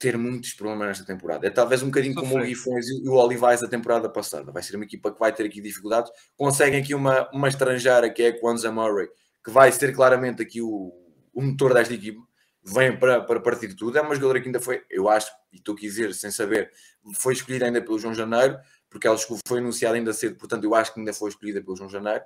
[0.04, 1.48] ter muitos problemas nesta temporada.
[1.48, 4.52] É talvez um bocadinho como o Guifões e o Olivais da temporada passada.
[4.52, 6.12] Vai ser uma equipa que vai ter aqui dificuldades.
[6.36, 9.08] Conseguem aqui uma, uma estrangeira que é a Kwanza Murray,
[9.44, 10.94] que vai ser claramente aqui o,
[11.34, 12.22] o motor desta equipa.
[12.66, 13.98] Vem para, para partir de tudo.
[13.98, 16.70] É uma jogadora que ainda foi, eu acho, e estou aqui a dizer sem saber,
[17.16, 18.58] foi escolhida ainda pelo João Janeiro
[18.94, 19.18] porque ela
[19.48, 22.24] foi anunciada ainda cedo, portanto eu acho que ainda foi escolhida pelo João Janeiro.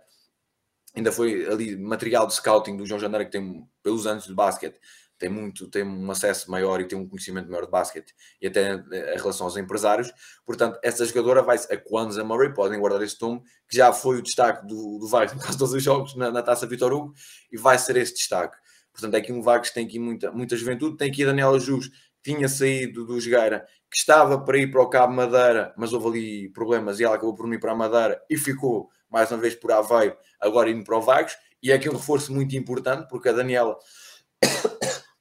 [0.94, 4.78] Ainda foi ali material de scouting do João Janeiro, que tem, pelos anos de basquete,
[5.18, 8.72] tem muito, tem um acesso maior e tem um conhecimento maior de basquete e até
[8.72, 10.12] a relação aos empresários.
[10.46, 14.22] Portanto, essa jogadora vai a Kwanza Murray, podem guardar esse nome, que já foi o
[14.22, 17.14] destaque do, do Vargas em quase todos os jogos na, na taça Vitor Hugo
[17.52, 18.58] e vai ser esse destaque.
[18.92, 21.60] Portanto, é aqui um Vargas que tem aqui muita, muita juventude, tem aqui a Daniela
[21.60, 21.90] Jus,
[22.24, 26.50] tinha saído do Jogueira que estava para ir para o Cabo Madeira, mas houve ali
[26.50, 29.72] problemas e ela acabou por ir para a Madeira e ficou mais uma vez por
[29.72, 31.38] Aveiro, agora indo para o Vagos.
[31.64, 33.78] E é aqui um reforço muito importante, porque a Daniela,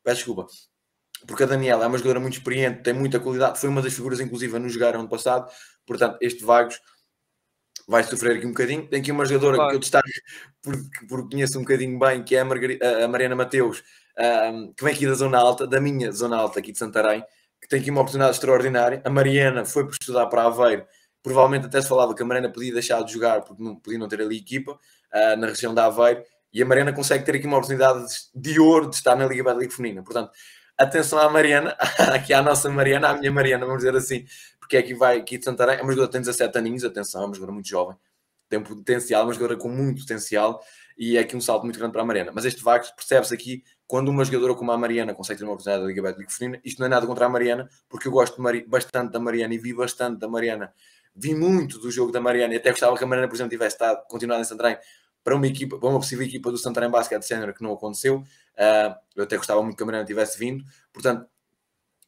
[0.07, 0.47] peço desculpa,
[1.27, 4.21] porque a Daniela é uma jogadora muito experiente, tem muita qualidade, foi uma das figuras,
[4.21, 5.51] inclusive, no jogar ano passado.
[5.87, 6.81] Portanto, este Vagos
[7.89, 8.89] vai sofrer aqui um bocadinho.
[8.89, 9.71] Tem aqui uma jogadora claro.
[9.71, 10.09] que eu destaco
[10.63, 13.83] porque, porque conheço um bocadinho bem, que é a, Margarida, a Mariana Mateus,
[14.53, 17.25] um, que vem aqui da zona alta, da minha zona alta aqui de Santarém
[17.61, 19.03] que tem aqui uma oportunidade extraordinária.
[19.05, 20.87] A Mariana foi por estudar para Aveiro.
[21.23, 24.09] Provavelmente até se falava que a Mariana podia deixar de jogar porque não, podia não
[24.09, 26.23] ter ali equipa uh, na região da Aveiro.
[26.57, 29.71] E a Mariana consegue ter aqui uma oportunidade de ouro de estar na Liga Liga
[29.71, 30.03] Feminina.
[30.03, 30.31] Portanto,
[30.75, 31.77] atenção à Mariana,
[32.15, 34.25] aqui à nossa Mariana, à minha Mariana, vamos dizer assim,
[34.59, 35.77] porque é que vai aqui de Santarém.
[35.77, 37.95] É uma jogadora que tem 17 aninhos, atenção, é uma jogadora muito jovem,
[38.49, 40.65] tem potencial, é uma jogadora com muito potencial
[40.97, 42.33] e é aqui um salto muito grande para a Mariana.
[42.35, 45.83] Mas este Vagos percebe-se aqui quando uma jogadora como a Mariana consegue ter uma oportunidade
[45.83, 49.13] da Liga Betclic Feminina, isto não é nada contra a Mariana, porque eu gosto bastante
[49.13, 50.73] da Mariana e vi bastante da Mariana,
[51.15, 53.75] vi muito do jogo da Mariana e até gostava que a Mariana, por exemplo, tivesse
[53.75, 54.79] estado, continuado em Santarém
[55.27, 58.19] para uma equipa, para uma possível equipa do Santarém Basket Center que não aconteceu.
[58.19, 60.65] Uh, eu até gostava muito que a Mariana tivesse vindo.
[60.93, 61.27] Portanto,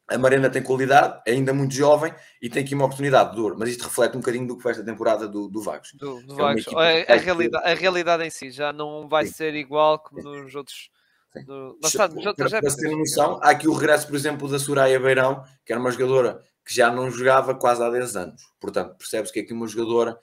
[0.06, 3.56] a Mariana tem qualidade, é ainda muito jovem e tem aqui uma oportunidade de dor,
[3.58, 5.94] mas isto reflete um bocadinho do que foi esta temporada do, do Vagos.
[5.94, 6.68] Do, do é Vagos.
[6.68, 9.32] A, a, realidade, a realidade em si já não vai Sim.
[9.32, 10.88] ser igual como nos outros
[11.44, 11.76] do...
[11.82, 15.72] Está, para, para ter noção, há aqui o regresso, por exemplo, da Soraya Beirão, que
[15.72, 18.42] era uma jogadora que já não jogava quase há 10 anos.
[18.60, 20.16] Portanto, percebe-se que é aqui uma jogadora,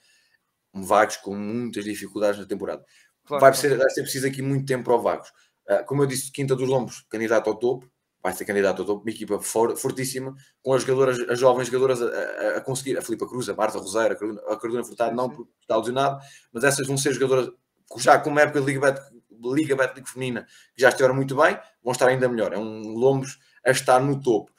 [0.76, 2.84] um Vagos com muitas dificuldades na temporada.
[3.24, 5.28] Claro, vai, ser, vai ser preciso aqui muito tempo para o Vagos.
[5.68, 7.90] Uh, como eu disse, Quinta dos Lombos, candidato ao topo,
[8.22, 12.02] vai ser candidato ao topo, uma equipa for, fortíssima, com as jogadoras, as jovens jogadoras
[12.02, 15.14] a, a, a conseguir, a Filipa Cruz, a Marta Roseira, a Carolina, a Carolina Furtado,
[15.14, 16.20] não porque está lesionado,
[16.52, 17.50] mas essas vão ser jogadoras
[17.98, 19.00] já com uma época de Liga Bet
[19.42, 22.52] Liga Betlic Feminina, que já estiveram muito bem, vão estar ainda melhor.
[22.52, 24.50] É um Lombos a estar no topo.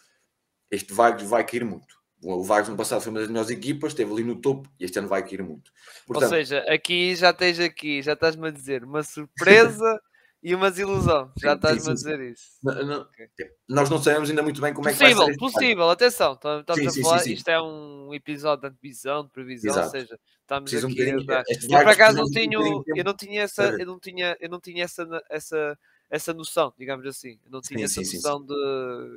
[0.69, 1.96] Este Vagos vai cair muito.
[2.35, 4.99] O Vagos no passado foi uma das melhores equipas, esteve ali no topo e este
[4.99, 5.71] ano vai cair muito.
[6.05, 10.01] Portanto, Ou seja, aqui já tens aqui, já estás-me a dizer uma surpresa
[10.43, 11.31] e uma desilusão.
[11.41, 12.59] Já estás-me a dizer isso.
[12.63, 13.27] Não, não, okay.
[13.67, 15.37] Nós não sabemos ainda muito bem como possível, é que vai ser.
[15.37, 16.33] Possível, atenção.
[16.33, 19.85] Estamos sim, a sim, falar, sim, isto é um episódio de antevisão, de previsão, Exato.
[19.85, 21.43] ou seja, estamos Preciso aqui um a dar.
[21.47, 22.57] Eu por acaso não tinha,
[22.95, 25.77] eu não tinha essa, eu não tinha, eu não tinha essa, essa,
[26.09, 27.39] essa noção, digamos assim.
[27.43, 28.53] Eu não tinha essa noção de.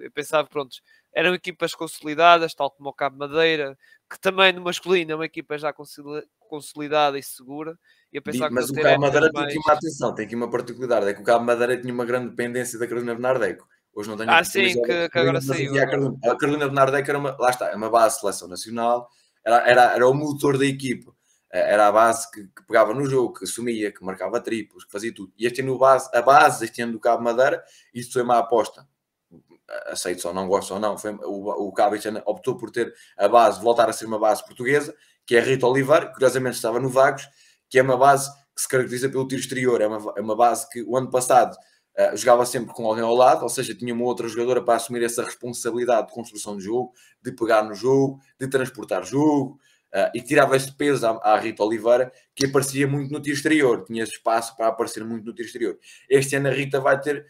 [0.04, 0.76] Eu pensava, pronto,
[1.14, 3.76] eram equipas consolidadas, tal como o Cabo Madeira,
[4.10, 5.72] que também no masculino é uma equipa já
[6.48, 7.78] consolidada e segura
[8.12, 9.46] eu pensava mas o Cabo Madeira mais...
[9.46, 12.04] tem aqui uma atenção, tem aqui uma particularidade, é que o Cabo Madeira tinha uma
[12.04, 13.68] grande dependência da Carolina Bernardeco.
[13.94, 15.80] Hoje não tenho Ah, sim, que, que, agora saiu.
[15.80, 19.08] A Carolina, a Carolina Bernardeco era uma, lá está, é uma base de seleção nacional,
[19.44, 21.14] era, era, era o motor da equipa.
[21.50, 25.12] Era a base que, que, pegava no jogo, que assumia, que marcava triplos, que fazia
[25.12, 25.32] tudo.
[25.36, 27.62] E este ano base, a base este ano do Cabo Madeira,
[27.92, 28.86] isso foi uma aposta.
[29.86, 30.96] Aceito ou não, gosto ou não.
[30.96, 34.18] Foi, o, o Cabo este ano optou por ter a base, voltar a ser uma
[34.18, 34.94] base portuguesa,
[35.26, 37.28] que é a Rita Oliveira, que curiosamente estava no Vagos,
[37.68, 39.80] que é uma base que se caracteriza pelo tiro exterior.
[39.80, 41.56] É uma, é uma base que o ano passado
[41.98, 45.02] uh, jogava sempre com alguém ao lado, ou seja, tinha uma outra jogadora para assumir
[45.02, 49.58] essa responsabilidade de construção de jogo, de pegar no jogo, de transportar jogo.
[49.92, 53.84] Uh, e tirava esse peso à, à, Rita Oliveira, que aparecia muito no tiro exterior,
[53.84, 55.78] tinha espaço para aparecer muito no tiro exterior.
[56.08, 57.26] Este ano a Rita vai ter,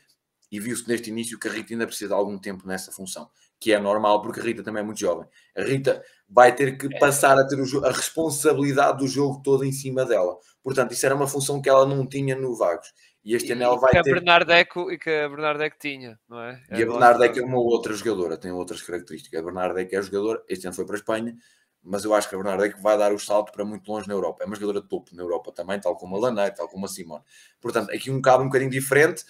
[0.53, 3.73] e viu-se neste início que a Rita ainda precisa de algum tempo nessa função, que
[3.73, 5.27] é normal porque a Rita também é muito jovem.
[5.57, 10.05] A Rita vai ter que passar a ter a responsabilidade do jogo todo em cima
[10.05, 10.37] dela.
[10.62, 12.93] Portanto, isso era uma função que ela não tinha no Vagos.
[13.24, 14.11] E este ano ela vai que ter.
[14.11, 16.62] A Bernardeco, e que a Bernardeco tinha, não é?
[16.70, 19.41] E a Bernardeco é uma outra jogadora, tem outras características.
[19.41, 21.37] A Bernardeco é jogadora, este ano foi para a Espanha,
[21.82, 24.43] mas eu acho que a Bernardeco vai dar o salto para muito longe na Europa.
[24.43, 26.89] É uma jogadora de topo na Europa também, tal como a Lanei, tal como a
[26.89, 27.24] Simone.
[27.61, 29.24] Portanto, aqui um cabo um bocadinho diferente.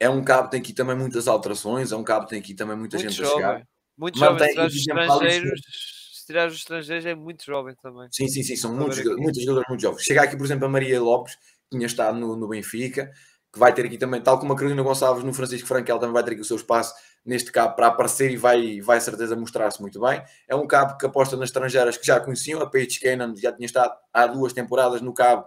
[0.00, 2.54] É um cabo que tem aqui também muitas alterações, é um cabo que tem aqui
[2.54, 3.44] também muita muito gente jovem.
[3.44, 3.68] a chegar.
[3.96, 5.60] Muito Mantém, jovem, se estrangeiros,
[6.12, 8.08] se tirar os estrangeiros é muito jovem também.
[8.10, 10.02] Sim, sim, sim, são muitos, muitos jogadores muito jovens.
[10.02, 13.12] Chega aqui, por exemplo, a Maria Lopes, que tinha estado no, no Benfica,
[13.52, 16.12] que vai ter aqui também, tal como a Carolina Gonçalves no Francisco Franco, ela também
[16.12, 16.92] vai ter aqui o seu espaço
[17.24, 20.22] neste cabo para aparecer e vai, vai certeza mostrar-se muito bem.
[20.46, 23.66] É um cabo que aposta nas estrangeiras que já conheciam, a Paige Cannon já tinha
[23.66, 25.46] estado há duas temporadas no cabo,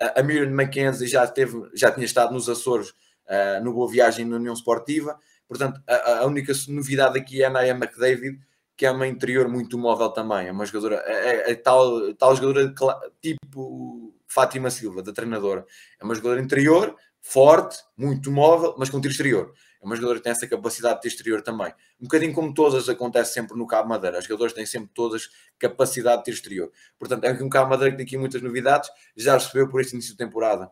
[0.00, 4.36] a Miriam McKenzie já, teve, já tinha estado nos Açores uh, no Boa Viagem na
[4.36, 8.38] União Esportiva, portanto a, a, única novidade aqui é a Naya McDavid,
[8.76, 12.36] que é uma interior muito móvel também, é uma jogadora, é, é, é tal, tal
[12.36, 12.72] jogadora
[13.20, 15.66] tipo Fátima Silva, da treinadora,
[16.00, 19.52] é uma jogadora interior, forte, muito móvel, mas com tiro exterior.
[19.80, 21.72] É uma jogadora que tem essa capacidade de exterior também.
[22.00, 24.18] Um bocadinho como todas acontece sempre no Cabo Madeira.
[24.18, 25.28] As jogadoras têm sempre todas
[25.58, 26.70] capacidade de exterior.
[26.98, 28.90] Portanto, é um Cabo Madeira que tem aqui muitas novidades.
[29.16, 30.70] Já recebeu por este início de temporada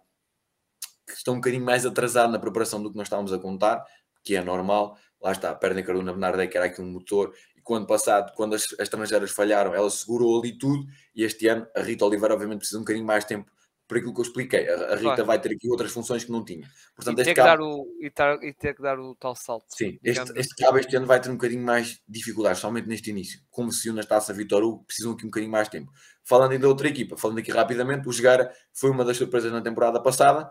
[1.07, 3.85] que estão um bocadinho mais atrasado na preparação do que nós estávamos a contar,
[4.25, 4.99] que é normal.
[5.23, 8.65] Lá está, perdem Carolina Bernardet, que era aqui um motor, e quando passado, quando as,
[8.75, 10.85] as estrangeiras falharam, ela segurou ali tudo,
[11.15, 13.51] e este ano a Rita Oliveira obviamente precisa um bocadinho mais tempo
[13.87, 14.69] por aquilo que eu expliquei.
[14.69, 15.25] A, Rita claro.
[15.25, 16.69] vai ter aqui outras funções que não tinha.
[16.95, 17.65] Portanto, e, ter cabo...
[17.65, 19.67] o, e, tar, e, ter que dar o tal salto.
[19.69, 23.41] Sim, este, este cabo este ano vai ter um bocadinho mais dificuldades, somente neste início.
[23.51, 25.93] Como se o na Taça Vitor Hugo precisam aqui um bocadinho mais tempo.
[26.25, 29.61] Falando ainda da outra equipa, falando aqui rapidamente, o Jogara foi uma das surpresas na
[29.61, 30.51] temporada passada.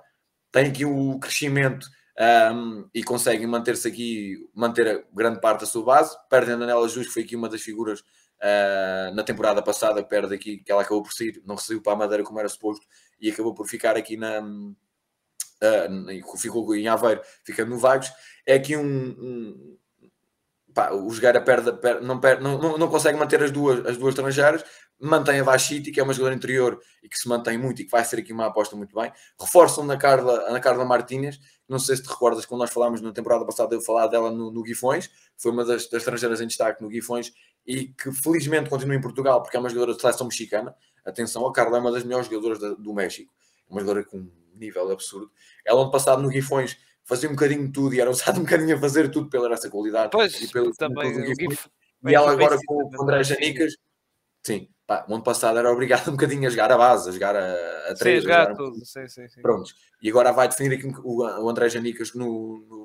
[0.52, 1.86] Tem aqui o crescimento
[2.54, 6.16] um, e consegue manter-se aqui, manter grande parte da sua base.
[6.30, 10.34] Perdem a Daniela Jus, que foi aqui uma das figuras uh, na temporada passada, perde
[10.34, 12.86] aqui, que ela acabou por sair, não saiu para a Madeira como era suposto,
[13.20, 14.42] e acabou por ficar aqui na.
[14.42, 18.12] Uh, ficou em Aveiro, ficando no Vagos.
[18.46, 18.84] É aqui um.
[18.86, 19.78] um
[20.74, 23.98] pá, o Jogueira perde, perde, não, perde não, não, não, consegue manter as duas, as
[23.98, 24.64] duas estrangeiras,
[25.00, 27.92] mantém a Vachiti, que é uma jogadora interior e que se mantém muito e que
[27.92, 29.12] vai ser aqui uma aposta muito bem.
[29.40, 33.14] Reforçam na Carla, na Carla Martínez, não sei se te recordas quando nós falámos na
[33.14, 36.84] temporada passada, eu falar dela no, no Guifões, foi uma das, das estrangeiras em destaque
[36.84, 37.32] no Guifões
[37.66, 40.76] e que felizmente continua em Portugal porque é uma jogadora de seleção mexicana
[41.06, 43.32] Atenção, a Carla é uma das melhores jogadoras do México.
[43.70, 45.32] É uma jogadora com um nível absurdo.
[45.64, 48.76] Ela, ano passado, no Guifões, fazia um bocadinho de tudo e era usada um bocadinho
[48.76, 50.10] a fazer tudo pela essa qualidade.
[50.12, 51.14] Pois, e pelo, também.
[51.14, 51.54] Pelo
[52.08, 53.76] e ela agora com o André Janicas,
[54.44, 57.36] sim, pá, o ano passado era obrigado um bocadinho a jogar a base, a jogar
[57.36, 58.24] a, a três.
[58.24, 59.42] Sim, a jogar, tudo, sim, sim, sim.
[59.42, 59.76] Prontos.
[60.02, 62.85] E agora vai definir aqui o, o André Janicas no, no,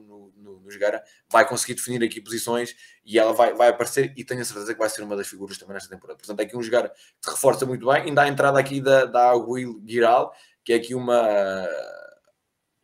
[0.71, 2.75] no, no, no jogar, vai conseguir definir aqui posições
[3.05, 5.59] e ela vai, vai aparecer e tenho a certeza que vai ser uma das figuras
[5.59, 6.19] também nesta temporada.
[6.19, 8.03] Portanto, é aqui um jogar que reforça muito bem.
[8.03, 10.33] Ainda há a entrada aqui da, da Will Giral,
[10.65, 11.69] que é aqui uma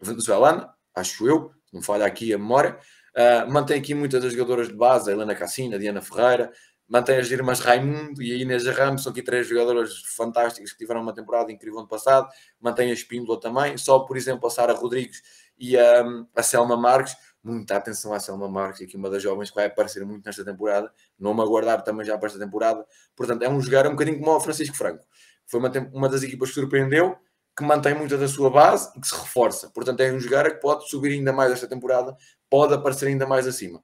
[0.01, 2.79] venezuelana, acho eu, não falha aqui a memória.
[3.17, 6.53] Uh, mantém aqui muitas das jogadoras de base, a Helena Cassina, a Diana Ferreira,
[6.89, 11.03] mantém as irmãs Raimundo e a Inês Ramos, são aqui três jogadoras fantásticas que tiveram
[11.03, 12.29] uma temporada incrível ano passado,
[12.61, 15.23] mantém a Espíndola também, só por exemplo a Sara Rodrigues
[15.59, 16.05] e a,
[16.35, 17.17] a Selma Marques,
[17.47, 20.91] muita atenção à Selma Marques, aqui uma das jovens que vai aparecer muito nesta temporada,
[21.19, 24.33] não me aguardar também já para esta temporada, portanto é um jogar um bocadinho como
[24.33, 25.05] o Francisco Franco,
[25.47, 27.17] foi uma, uma das equipas que surpreendeu,
[27.57, 30.61] que mantém muita da sua base e que se reforça, portanto é um jogar que
[30.61, 32.17] pode subir ainda mais esta temporada,
[32.51, 33.83] pode aparecer ainda mais acima.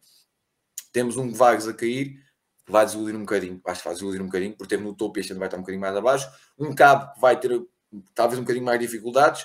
[0.93, 2.21] Temos um Vagos a cair,
[2.69, 5.21] vai desiludir um bocadinho, acho que vai desiludir um bocadinho, porque teve no topo e
[5.21, 6.31] este ano vai estar um bocadinho mais abaixo.
[6.59, 7.51] Um cabo que vai ter
[8.15, 9.45] talvez um bocadinho mais dificuldades.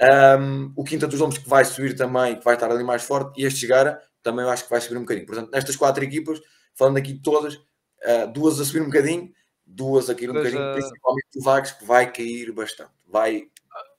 [0.00, 3.40] Um, o Quinta dos Lombos que vai subir também, que vai estar ali mais forte,
[3.40, 5.26] e este Chegara também eu acho que vai subir um bocadinho.
[5.26, 6.40] Portanto, nestas quatro equipas,
[6.74, 9.32] falando aqui todas, uh, duas a subir um bocadinho,
[9.64, 12.90] duas a cair um pois bocadinho, principalmente o Vagos, que vai cair bastante.
[13.06, 13.48] Vai,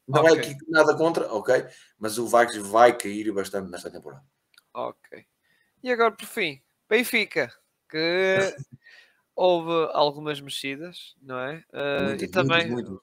[0.08, 0.36] não okay.
[0.36, 1.66] vai nada contra, ok?
[1.98, 4.24] Mas o Vagos vai cair bastante nesta temporada.
[4.74, 5.26] Ok.
[5.82, 7.52] E agora, por fim, Benfica
[7.90, 8.38] que
[9.36, 11.64] houve algumas mexidas, não é?
[11.72, 13.02] Uh, e também muito.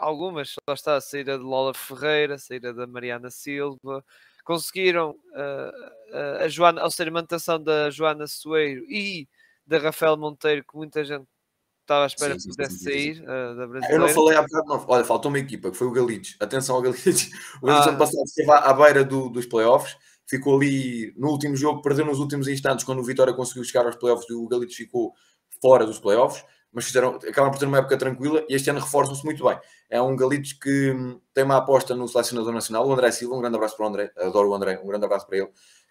[0.00, 4.04] Algumas, lá está, a saída de Lola Ferreira, a saída da Mariana Silva,
[4.44, 9.28] conseguiram uh, a Joana, a manutenção da Joana Soeiro e
[9.66, 11.26] da Rafael Monteiro, que muita gente
[11.80, 13.94] estava à espera sim, que pudesse sair uh, da brasileira.
[13.94, 14.84] Eu não falei há bocado, não.
[14.88, 16.36] Olha, faltou uma equipa, que foi o Galitos.
[16.40, 17.30] Atenção ao Galitos.
[17.62, 17.90] O Galitos ah.
[17.90, 19.96] ano passado esteve à, à beira do, dos playoffs,
[20.26, 23.96] ficou ali no último jogo, perdeu nos últimos instantes, quando o Vitória conseguiu chegar aos
[23.96, 25.14] playoffs, o Galitos ficou
[25.60, 26.44] fora dos playoffs,
[26.76, 29.58] mas fizeram, acabaram por ter uma época tranquila e este ano reforçam-se muito bem.
[29.88, 33.40] É um Galitos que hum, tem uma aposta no selecionador nacional, o André Silva, um
[33.40, 35.46] grande abraço para o André, adoro o André, um grande abraço para ele,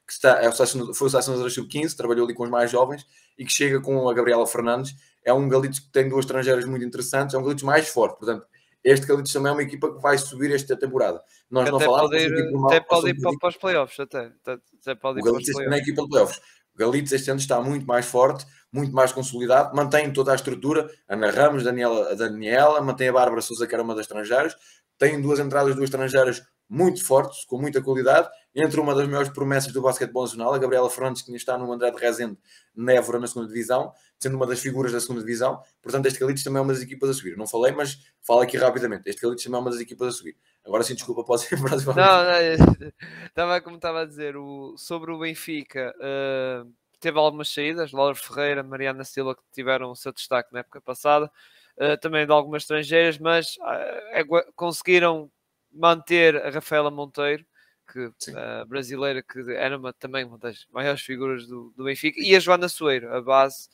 [0.05, 0.51] que está, é o
[0.93, 3.03] foi o selecionador sub-15, trabalhou ali com os mais jovens
[3.35, 6.85] e que chega com a Gabriela Fernandes é um Galitos que tem duas estrangeiras muito
[6.85, 8.45] interessantes, é um Galitos mais forte, portanto,
[8.83, 11.19] este Galitos também é uma equipa que vai subir esta temporada.
[11.49, 12.31] Nós não falamos pode ir,
[12.67, 15.77] até pode ir para, para os playoffs, até, até pode ir o Galitos para os
[15.79, 16.37] equipa de playoffs.
[16.75, 18.45] O Galitos este ano está muito mais forte,
[18.75, 23.41] muito mais consolidado, mantém toda a estrutura, Ana Ramos, Daniela, a Daniela, mantém a Bárbara
[23.41, 24.53] Souza, que era uma das estrangeiras,
[24.97, 29.71] tem duas entradas, duas estrangeiras muito fortes, com muita qualidade, entre uma das maiores promessas
[29.71, 32.37] do basquetebol nacional, a Gabriela Fernandes, que está no André de Rezende,
[32.75, 35.61] na Évora, na segunda divisão, sendo uma das figuras da segunda divisão.
[35.81, 37.37] Portanto, este Calites também é uma das equipas a subir.
[37.37, 39.07] Não falei, mas falo aqui rapidamente.
[39.07, 40.35] Este Calites também é uma das equipas a subir.
[40.65, 42.87] Agora sim, desculpa, posso ir para Não, não,
[43.27, 46.69] estava como estava a dizer, o, sobre o Benfica, uh,
[47.05, 51.31] teve algumas saídas, Laura Ferreira, Mariana Silva, que tiveram o seu destaque na época passada,
[51.77, 55.31] uh, também de algumas estrangeiras, mas uh, conseguiram
[55.71, 57.45] manter a Rafaela Monteiro,
[57.93, 62.35] que uh, brasileira, que era uma, também uma das maiores figuras do, do Benfica, e
[62.35, 63.69] a Joana Soeiro, a base,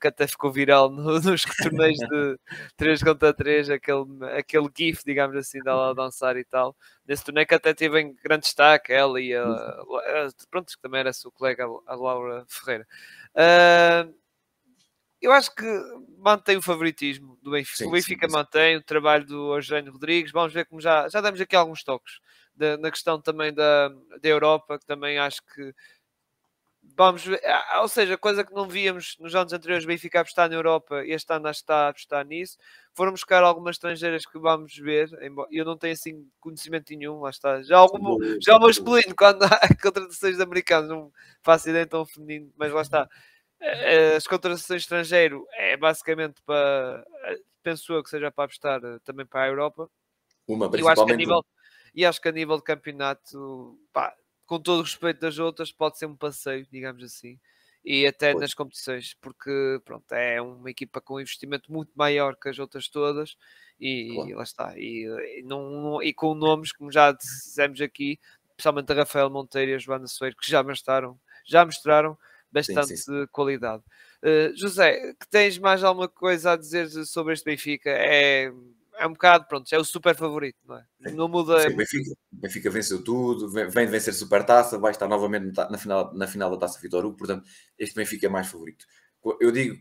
[0.00, 2.38] que até ficou viral no, nos torneios de
[2.76, 4.04] 3 contra 3, aquele,
[4.36, 6.76] aquele gif, digamos assim, dela a dançar e tal.
[7.06, 11.00] Nesse torneio que até teve em grande destaque, ela e a, a pronto, que também
[11.00, 12.86] era seu colega, a Laura Ferreira.
[13.34, 14.14] Uh,
[15.20, 15.64] eu acho que
[16.18, 17.76] mantém o favoritismo do Benfica.
[17.76, 20.32] Sim, o Benfica sim, mantém o trabalho do Eugênio Rodrigues.
[20.32, 22.20] Vamos ver como já, já demos aqui alguns toques
[22.54, 25.74] de, na questão também da, da Europa, que também acho que
[26.96, 27.40] vamos ver,
[27.80, 31.48] ou seja, coisa que não víamos nos anos anteriores, Benfica apostar na Europa, este ano
[31.48, 32.58] está a apostar nisso.
[32.94, 35.08] Foram buscar algumas estrangeiras que vamos ver,
[35.50, 37.62] eu não tenho assim conhecimento nenhum, lá está.
[37.62, 41.12] Já, algum, já vou explodindo quando há contratações de americanos, não
[41.42, 43.08] faço ideia tão feminino, mas lá está.
[43.60, 47.04] Eh, as contratações estrangeiro é basicamente para,
[47.62, 49.90] penso eu que seja para apostar eh, também para a Europa.
[50.46, 50.98] Uma, principalmente.
[50.98, 51.44] Eu acho que a nível,
[51.94, 54.14] e acho que a nível de campeonato, pá,
[54.50, 57.38] com todo o respeito das outras, pode ser um passeio, digamos assim.
[57.84, 58.42] E até pois.
[58.42, 62.88] nas competições, porque pronto, é uma equipa com um investimento muito maior que as outras
[62.88, 63.36] todas,
[63.78, 64.28] e, claro.
[64.28, 64.76] e lá está.
[64.76, 68.18] E, e, não, e com nomes, como já dissemos aqui,
[68.48, 71.16] especialmente a Rafael Monteiro e a Joana Soeiro, que já mostraram,
[71.46, 72.18] já mostraram
[72.50, 73.26] bastante sim, sim.
[73.30, 73.84] qualidade.
[74.20, 77.90] Uh, José, que tens mais alguma coisa a dizer sobre este Benfica?
[77.90, 78.52] É
[79.00, 80.84] é um bocado, pronto, é o super favorito, não é?
[81.12, 81.60] Não muda.
[81.62, 86.14] Sim, Benfica, Benfica venceu tudo, vem de vencer super taça, vai estar novamente na final,
[86.14, 87.48] na final da taça Vitor Hugo, portanto,
[87.78, 88.84] este Benfica é mais favorito.
[89.40, 89.76] Eu digo,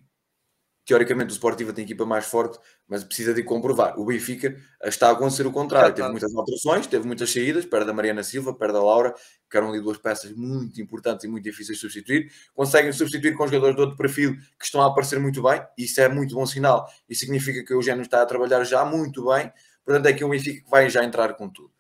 [0.90, 2.58] teoricamente o Sportiva tem equipa mais forte,
[2.88, 4.00] mas precisa de comprovar.
[4.00, 5.94] O Benfica está a acontecer o contrário.
[5.94, 9.14] Teve muitas alterações, teve muitas saídas, perde a Mariana Silva, perde a Laura,
[9.48, 12.32] que eram ali duas peças muito importantes e muito difíceis de substituir.
[12.56, 16.02] Conseguem substituir com jogadores de outro perfil que estão a aparecer muito bem, e isso
[16.02, 16.92] é muito bom sinal.
[17.08, 19.54] Isso significa que o Eugênio está a trabalhar já muito bem,
[19.86, 21.72] portanto é que o Benfica vai já entrar com tudo.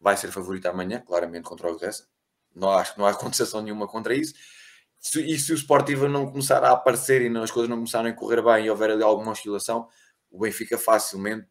[0.00, 2.06] Vai ser favorito amanhã, claramente, contra o Odessa.
[2.54, 4.32] Não acho que não há contestação nenhuma contra isso
[5.16, 8.42] e se o Sportiva não começar a aparecer e as coisas não começarem a correr
[8.42, 9.88] bem e houver ali alguma oscilação,
[10.30, 11.46] o Benfica facilmente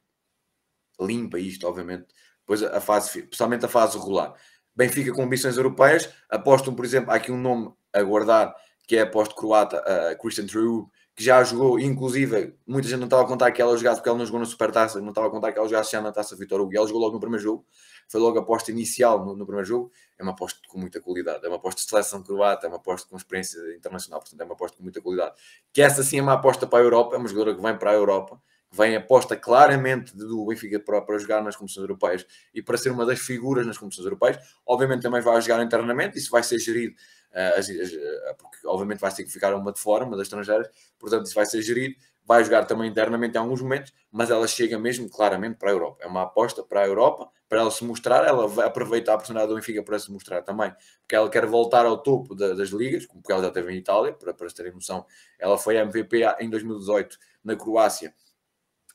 [1.00, 2.08] limpa isto, obviamente.
[2.40, 4.34] Depois a fase, especialmente a fase regular.
[4.76, 8.54] Benfica com ambições europeias, apostam, por exemplo, há aqui um nome a guardar,
[8.88, 10.86] que é a aposto croata, uh, Christian True,
[11.18, 14.20] que já jogou, inclusive, muita gente não estava a contar que ela jogasse, porque ela
[14.20, 16.62] não jogou na Supertaça, não estava a contar que ela jogasse já na Taça Vitor
[16.62, 17.66] Hugo, e ela jogou logo no primeiro jogo,
[18.08, 21.44] foi logo a aposta inicial no, no, primeiro jogo, é uma aposta com muita qualidade,
[21.44, 24.54] é uma aposta de seleção croata, é uma aposta com experiência internacional, portanto é uma
[24.54, 25.34] aposta com muita qualidade.
[25.74, 27.90] Que essa sim é uma aposta para a Europa, é uma jogadora que vem para
[27.90, 28.40] a Europa,
[28.72, 33.06] vem aposta claramente do Benfica para, para jogar nas competições europeias e para ser uma
[33.06, 34.38] das figuras nas competições europeias.
[34.66, 36.96] Obviamente também vai jogar internamente, isso vai ser gerido,
[37.32, 40.28] uh, as, as, uh, porque obviamente vai ter que ficar uma de fora, uma das
[40.28, 40.68] estrangeiras,
[41.00, 41.96] portanto isso vai ser gerido
[42.28, 45.98] vai jogar também internamente em alguns momentos, mas ela chega mesmo claramente para a Europa.
[46.02, 49.48] É uma aposta para a Europa, para ela se mostrar, ela vai aproveitar a oportunidade
[49.48, 50.70] do Benfica para se mostrar também,
[51.00, 54.12] porque ela quer voltar ao topo da, das ligas, como ela já teve em Itália,
[54.12, 55.06] para, para terem noção.
[55.40, 58.14] Ela foi MVP em 2018 na Croácia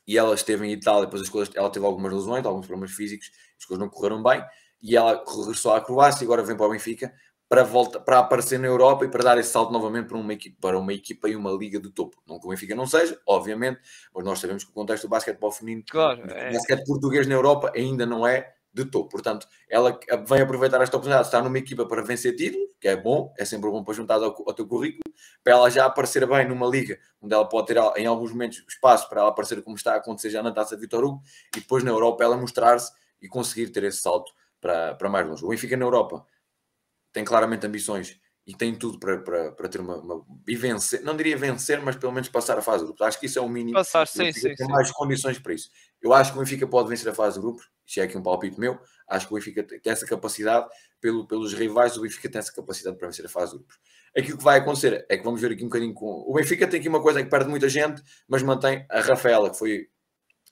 [0.07, 3.31] e ela esteve em Itália, depois as coisas, ela teve algumas lesões, alguns problemas físicos,
[3.57, 4.43] as coisas não correram bem,
[4.81, 7.13] e ela regressou à Croácia e agora vem para o Benfica
[7.53, 10.57] para, volta, para aparecer na Europa e para dar esse salto novamente para uma, equipa,
[10.59, 12.17] para uma equipa e uma liga de topo.
[12.27, 13.79] Não que o Benfica não seja, obviamente,
[14.13, 16.51] mas nós sabemos que o contexto do basquetebol feminino, claro, é...
[16.51, 19.09] basquete português na Europa ainda não é de topo.
[19.09, 22.95] Portanto, ela vem aproveitar esta oportunidade de estar numa equipa para vencer títulos, que é
[22.95, 25.03] bom, é sempre bom para juntar ao, ao teu currículo,
[25.43, 29.07] para ela já aparecer bem numa liga onde ela pode ter em alguns momentos espaço
[29.07, 31.21] para ela aparecer como está a acontecer já na taça Vitor Hugo,
[31.55, 32.91] e depois na Europa ela mostrar-se
[33.21, 35.45] e conseguir ter esse salto para, para mais longe.
[35.45, 36.25] O Benfica na Europa
[37.11, 41.15] tem claramente ambições e tem tudo para, para, para ter uma, uma, e vencer, não
[41.15, 43.07] diria vencer, mas pelo menos passar a fase de grupos.
[43.07, 43.73] Acho que isso é o mínimo.
[43.73, 44.71] Passar, sim, sim, tem sim.
[44.71, 45.69] mais condições para isso.
[46.01, 48.23] Eu acho que o Benfica pode vencer a fase de grupos, isto é aqui um
[48.23, 48.77] palpite meu.
[49.07, 50.67] Acho que o Benfica tem essa capacidade,
[50.99, 53.77] pelo, pelos rivais, o Benfica tem essa capacidade para vencer a fase de grupos.
[54.15, 56.05] Aqui o que vai acontecer é que vamos ver aqui um bocadinho com.
[56.27, 59.57] O Benfica tem aqui uma coisa que perde muita gente, mas mantém a Rafaela, que
[59.57, 59.87] foi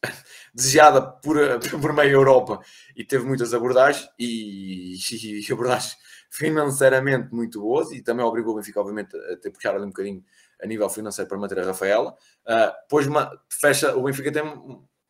[0.55, 1.37] desejada por,
[1.81, 2.61] por meia Europa
[2.95, 4.95] e teve muitas abordagens e,
[5.47, 5.97] e abordagens
[6.31, 10.23] financeiramente muito boas e também obrigou o Benfica, obviamente, a ter puxado ali um bocadinho
[10.61, 12.15] a nível financeiro para manter a Rafaela.
[12.47, 14.41] Uh, uma, fecha, o Benfica tem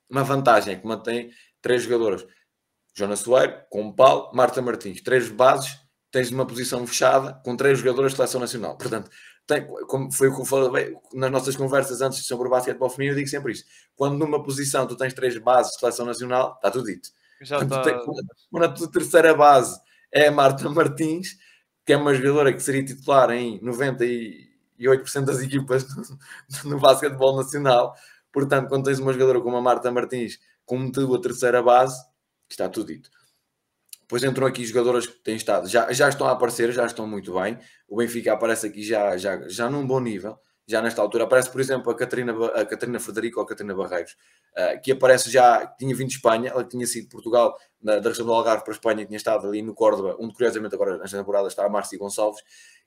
[0.10, 1.32] uma vantagem, é que mantém
[1.62, 2.26] três jogadoras.
[2.94, 5.80] Jonas Soeiro, com Paulo, Marta Martins, três bases,
[6.12, 8.78] tens uma posição fechada com três jogadoras de seleção nacional.
[8.78, 9.10] Portanto,
[9.48, 13.14] tem, como foi o que eu falei nas nossas conversas antes sobre o basquetebol feminino,
[13.14, 13.68] eu digo sempre isto.
[13.96, 17.10] Quando numa posição tu tens três bases de seleção nacional, está tudo dito.
[17.42, 17.84] Já quando, está...
[17.84, 18.06] tens,
[18.50, 19.80] quando a tua terceira base
[20.12, 21.38] é a Marta Martins,
[21.86, 25.86] que é uma jogadora que seria titular em 98% das equipas
[26.64, 27.96] no, no basquetebol nacional.
[28.32, 32.02] Portanto, quando tens uma jogadora como a Marta Martins, como tu a terceira base,
[32.50, 33.10] está tudo dito.
[34.02, 37.34] Depois entram aqui jogadoras que têm estado, já, já estão a aparecer, já estão muito
[37.34, 37.58] bem.
[37.88, 41.26] O Benfica aparece aqui já, já, já num bom nível, já nesta altura.
[41.26, 44.16] Aparece, por exemplo, a Catarina, a Catarina Frederico ou a Catarina Barreiros,
[44.58, 48.10] uh, que aparece já, tinha vindo de Espanha, ela tinha sido de Portugal, na, da
[48.10, 51.18] região do Algarve para a Espanha, tinha estado ali no Córdoba, onde curiosamente agora nesta
[51.18, 52.42] temporada está a Márcia Gonçalves,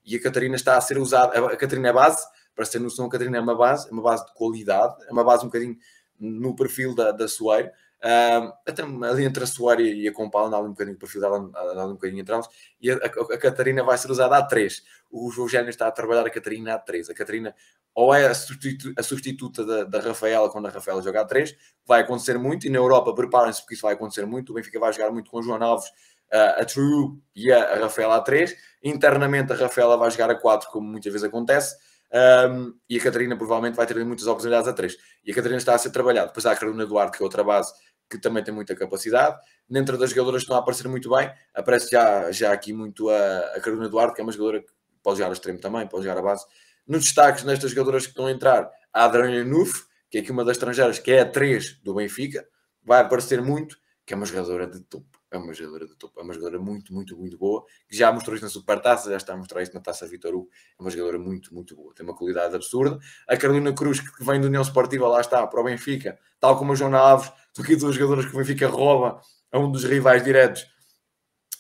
[0.05, 2.25] e a Catarina está a ser usada, a Catarina é base,
[2.55, 5.25] para ser noção, a Catarina é uma base, é uma base de qualidade, é uma
[5.25, 5.77] base um bocadinho
[6.19, 7.71] no perfil da, da Soeiro,
[8.05, 11.23] Uh, até ali entre a Soaria e a Compal, anda ali um bocadinho o perfil
[11.23, 12.47] dela, anda um bocadinho entre elas,
[12.79, 14.83] e a, a, a, Catarina vai ser usada a 3.
[15.11, 17.09] O Eugênio está a trabalhar a Catarina a 3.
[17.09, 17.55] A Catarina
[17.95, 21.57] ou é a, substitu a substituta da, da, Rafaela quando a Rafaela joga a 3,
[21.87, 24.51] vai acontecer muito, e na Europa preparem-se porque isso vai acontecer muito.
[24.51, 25.89] O Benfica vai jogar muito com o João Alves,
[26.31, 28.55] uh, a True e a, a Rafaela a 3.
[28.83, 31.75] Internamente a Rafaela vai jogar a 4, como muitas vezes acontece.
[32.15, 34.97] Um, e a Catarina provavelmente vai ter muitas oportunidades a 3.
[35.25, 36.29] E a Catarina está a ser trabalhada.
[36.29, 37.73] Depois há a Carolina Duarte, que é outra base,
[38.09, 39.39] que também tem muita capacidade.
[39.69, 43.39] Dentro das jogadoras que estão a aparecer muito bem, aparece já, já aqui muito a,
[43.57, 44.69] a Carolina Duarte, que é uma jogadora que
[45.03, 46.45] pode jogar a extremo também, pode jogar a base.
[46.87, 50.45] Nos destaques nestas jogadoras que estão a entrar, a Adriana Nuf, que é aqui uma
[50.45, 52.47] das estrangeiras, que é a 3 do Benfica,
[52.83, 53.77] vai aparecer muito,
[54.07, 55.14] que é uma jogadora de topo.
[55.35, 58.37] É uma jogadora de topo, é uma jogadora muito, muito, muito boa, que já mostrou
[58.37, 60.49] isso na Supertaça, já está a mostrar isso na Taça Vitor Hugo.
[60.79, 63.01] É uma jogadora muito, muito boa, tem uma qualidade absurda.
[63.29, 66.71] A Carolina Cruz, que vem do União Esportiva, lá está, para o Benfica, tal como
[66.71, 69.21] a Joana Alves, são aqui duas jogadoras que o Benfica rouba
[69.51, 70.73] a um dos rivais diretos.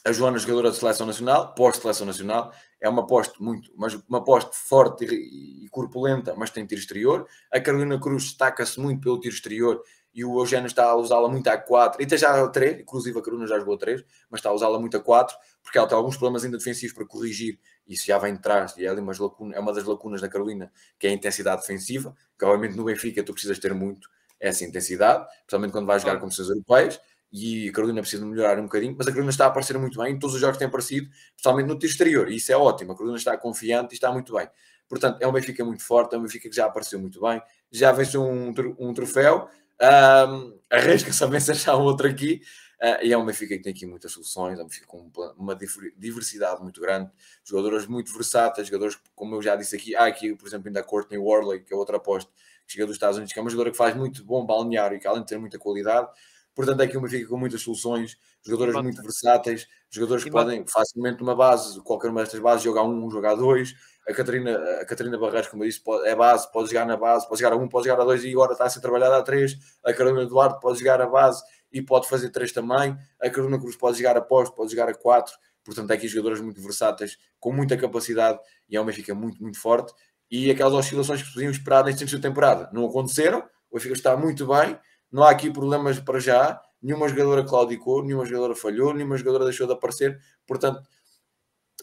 [0.06, 4.52] A Joana, jogadora de seleção nacional, pós-seleção nacional, é uma aposta muito, mas uma aposta
[4.52, 7.26] forte e corpulenta, mas tem tiro exterior.
[7.50, 9.82] A Carolina Cruz destaca-se muito pelo tiro exterior
[10.14, 13.18] e o Eugênio está a usá-la muito a 4, e até já a 3, inclusive
[13.18, 15.88] a Caruna já jogou a 3, mas está a usá-la muito a 4, porque ela
[15.88, 19.18] tem alguns problemas ainda defensivos para corrigir, isso já vem de trás, e é, umas
[19.18, 22.84] lacunas, é uma das lacunas da Carolina, que é a intensidade defensiva, que obviamente no
[22.84, 24.08] Benfica tu precisas ter muito
[24.38, 27.00] essa intensidade, principalmente quando vais jogar competições europeias,
[27.32, 30.12] e a Carolina precisa melhorar um bocadinho, mas a Carolina está a aparecer muito bem,
[30.12, 32.94] em todos os jogos têm aparecido, principalmente no tiro exterior, e isso é ótimo, a
[32.94, 34.48] Carolina está confiante e está muito bem.
[34.88, 37.42] Portanto, é um Benfica muito forte, é um Benfica que já apareceu muito bem,
[37.72, 39.48] já venceu um, um troféu,
[39.80, 42.42] um, Arrisca-se a vencer já outro aqui.
[42.82, 45.56] Uh, e é um Benfica que tem aqui muitas soluções, é um Benfica com uma
[45.96, 47.10] diversidade muito grande,
[47.42, 50.82] jogadores muito versáteis, jogadores, como eu já disse aqui, há aqui, por exemplo, ainda a
[50.82, 52.30] Courtney Worley, que é outra aposta,
[52.66, 55.00] que chega dos Estados Unidos, que é uma jogadora que faz muito bom balneário e
[55.00, 56.08] que além de ter muita qualidade,
[56.54, 61.20] portanto é aqui um Benfica com muitas soluções, jogadores muito versáteis, jogadores que podem facilmente
[61.20, 63.74] numa base, qualquer uma destas bases, jogar um, jogar dois,
[64.06, 67.40] a Catarina, a Catarina Barreiros, como eu disse, é base, pode jogar na base, pode
[67.40, 69.56] jogar a 1, pode jogar a 2 e agora está a ser trabalhada a 3.
[69.82, 72.96] A Carolina Duarte pode jogar a base e pode fazer 3 também.
[73.20, 75.34] A Carolina Cruz pode jogar a posto, pode jogar a 4.
[75.64, 79.58] Portanto, é aqui jogadores muito versáteis, com muita capacidade e é uma Benfica muito, muito
[79.58, 79.94] forte.
[80.30, 83.38] E aquelas oscilações que podiam esperar neste início de temporada não aconteceram.
[83.70, 84.78] O Benfica está muito bem,
[85.10, 86.60] não há aqui problemas para já.
[86.82, 90.20] Nenhuma jogadora claudicou, nenhuma jogadora falhou, nenhuma jogadora deixou de aparecer.
[90.46, 90.82] Portanto,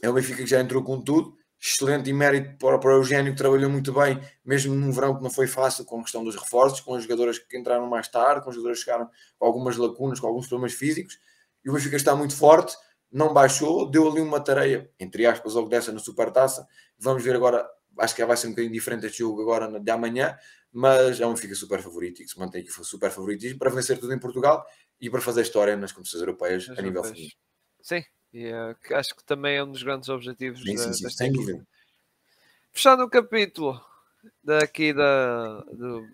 [0.03, 3.31] é o Benfica que já entrou com tudo excelente e mérito para, para o Eugênio,
[3.33, 6.35] que trabalhou muito bem, mesmo num verão que não foi fácil, com a questão dos
[6.35, 9.07] reforços, com as jogadoras que entraram mais tarde, com os jogadores que chegaram
[9.37, 11.19] com algumas lacunas, com alguns problemas físicos.
[11.63, 12.75] E o Benfica está muito forte,
[13.11, 16.67] não baixou, deu ali uma tarefa, entre aspas, logo dessa na Supertaça.
[16.97, 17.69] Vamos ver agora,
[17.99, 20.35] acho que vai ser um bocadinho diferente este jogo agora de amanhã,
[20.71, 23.99] mas é um fica super favorito e que se mantém aqui super favoritismo para vencer
[23.99, 24.65] tudo em Portugal
[24.99, 27.33] e para fazer história nas competições europeias a nível feminino.
[27.83, 28.01] Sim,
[28.33, 31.65] e uh, acho que também é um dos grandes objetivos sim, da, sim, sem dúvida.
[32.71, 33.83] Fechando o capítulo
[34.43, 36.07] daqui da, do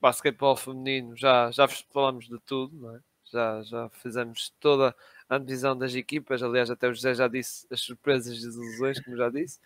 [0.00, 3.00] basquetebol feminino, já, já falamos de tudo, é?
[3.24, 4.94] já, já fizemos toda
[5.28, 6.42] a divisão das equipas.
[6.42, 9.58] Aliás, até o José já disse as surpresas e as ilusões, como já disse.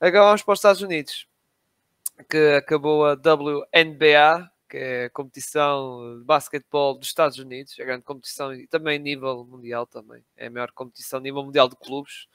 [0.00, 1.26] Agora vamos para os Estados Unidos,
[2.28, 8.04] que acabou a WNBA, que é a competição de basquetebol dos Estados Unidos, a grande
[8.04, 10.24] competição e também nível mundial também.
[10.36, 12.28] É a maior competição a nível mundial de clubes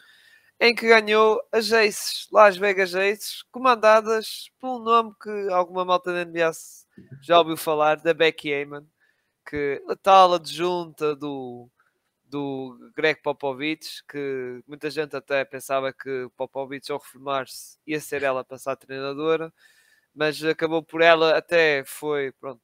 [0.60, 6.14] em que ganhou as Aces, Las Vegas Aces, comandadas por um nome que alguma malta
[6.14, 6.52] da NBA
[7.22, 8.88] já ouviu falar, da Becky Heyman,
[9.46, 11.70] que a tal adjunta do,
[12.24, 18.42] do Greg Popovich, que muita gente até pensava que Popovich ao reformar-se ia ser ela
[18.42, 19.54] a passar a treinadora,
[20.14, 22.62] mas acabou por ela até foi, pronto,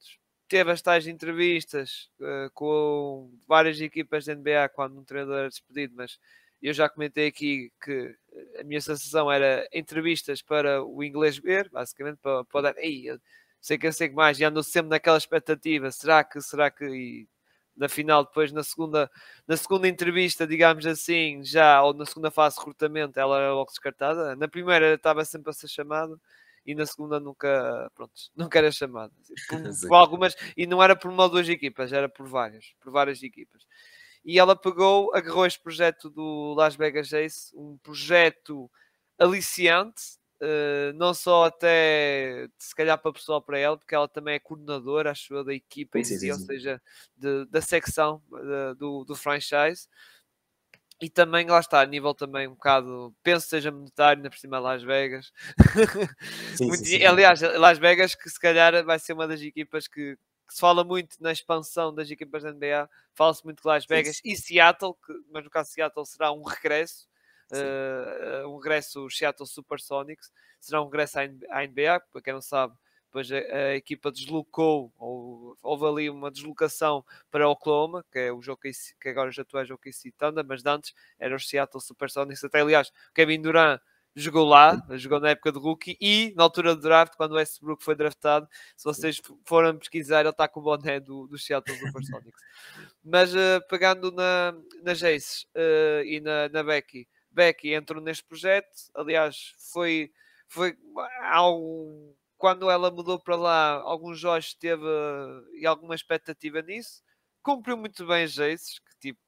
[0.48, 5.94] teve as tais entrevistas uh, com várias equipas da NBA quando um treinador era despedido,
[5.96, 6.18] mas
[6.62, 8.14] eu já comentei aqui que
[8.58, 13.06] a minha sensação era entrevistas para o inglês ver, basicamente, para, para dar, Ei,
[13.60, 16.84] sei que eu sei que mais, e ando sempre naquela expectativa, será que, será que,
[16.84, 17.28] e
[17.76, 19.10] na final, depois na segunda,
[19.46, 23.70] na segunda entrevista, digamos assim, já, ou na segunda fase de recrutamento, ela era logo
[23.70, 26.18] descartada, na primeira estava sempre a ser chamada,
[26.64, 29.12] e na segunda nunca, pronto, nunca era chamada,
[29.48, 32.92] por, por algumas, e não era por uma ou duas equipas, era por várias, por
[32.92, 33.66] várias equipas.
[34.24, 38.70] E ela pegou, agarrou este projeto do Las Vegas Ace, um projeto
[39.18, 40.02] aliciante,
[40.42, 45.10] uh, não só até se calhar para pessoal para ela, porque ela também é coordenadora,
[45.10, 46.82] acho eu, da equipa sim, em si, sim, ou seja,
[47.16, 49.88] de, da secção de, do, do franchise.
[51.00, 54.38] E também, lá está, a nível também um bocado, penso que seja monetário, ainda por
[54.38, 55.32] cima Las Vegas.
[56.56, 57.04] Sim, Muito, sim, sim.
[57.04, 60.16] Aliás, Las Vegas, que se calhar vai ser uma das equipas que,
[60.46, 64.20] que se fala muito na expansão das equipas da NBA, fala-se muito de Las Vegas
[64.22, 67.08] e Seattle, que, mas no caso Seattle será um regresso,
[67.52, 72.74] uh, um regresso Seattle Supersonics, será um regresso à NBA, para quem não sabe,
[73.10, 78.40] depois a, a, equipa deslocou, ou houve ali uma deslocação para Oklahoma, que é o
[78.40, 78.70] jogo que,
[79.00, 82.60] que agora já tu és o OKC Thunder, mas antes era o Seattle Supersonics, até
[82.60, 83.80] aliás, Kevin Durant
[84.14, 87.82] jogou lá, jogou na época de rookie e na altura do draft, quando o Westbrook
[87.82, 92.42] foi draftado, se vocês forem pesquisar, ele está com o boné do, do Seattle Supersonics.
[93.02, 98.68] Mas uh, pegando na, na Jace uh, e na, na Becky, Becky entrou neste projeto,
[98.94, 100.12] aliás, foi,
[100.48, 100.76] foi
[101.30, 101.60] ao,
[102.40, 104.82] quando ela mudou para lá, alguns jogos teve
[105.60, 107.02] e alguma expectativa nisso,
[107.42, 109.20] cumpriu muito bem as Jaces, que tipo,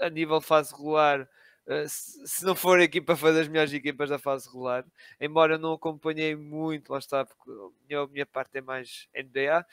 [0.00, 1.28] a nível fase regular
[1.66, 4.86] eh, se, não for a equipa, foi das melhores equipas da fase regular.
[5.20, 9.64] Embora não acompanhei muito, lá está, porque a minha, a minha parte é mais NBA.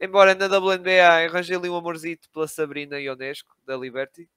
[0.00, 4.28] Embora na WNBA arranjei ali um amorzito pela Sabrina Ionesco, da Liberty,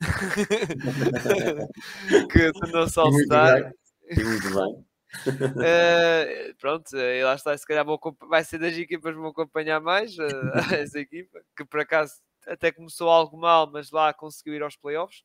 [2.30, 3.72] que tornou-se All-Star.
[4.16, 4.87] Muito bem.
[5.26, 7.98] Uh, pronto, e lá está, se calhar vou,
[8.28, 10.24] vai ser das equipas que vão acompanhar mais uh,
[10.74, 12.14] essa equipa, que por acaso
[12.46, 15.20] até começou algo mal, mas lá conseguiu ir aos playoffs.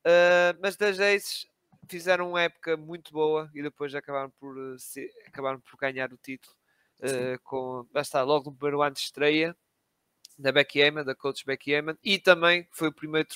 [0.00, 1.46] Uh, mas das Aces
[1.88, 6.54] fizeram uma época muito boa e depois acabaram por, se, acabaram por ganhar o título.
[6.98, 9.54] Uh, com, está, logo no primeiro ano de estreia
[10.38, 13.28] da Becky Eman, da coach Becky Eman, e também foi o primeiro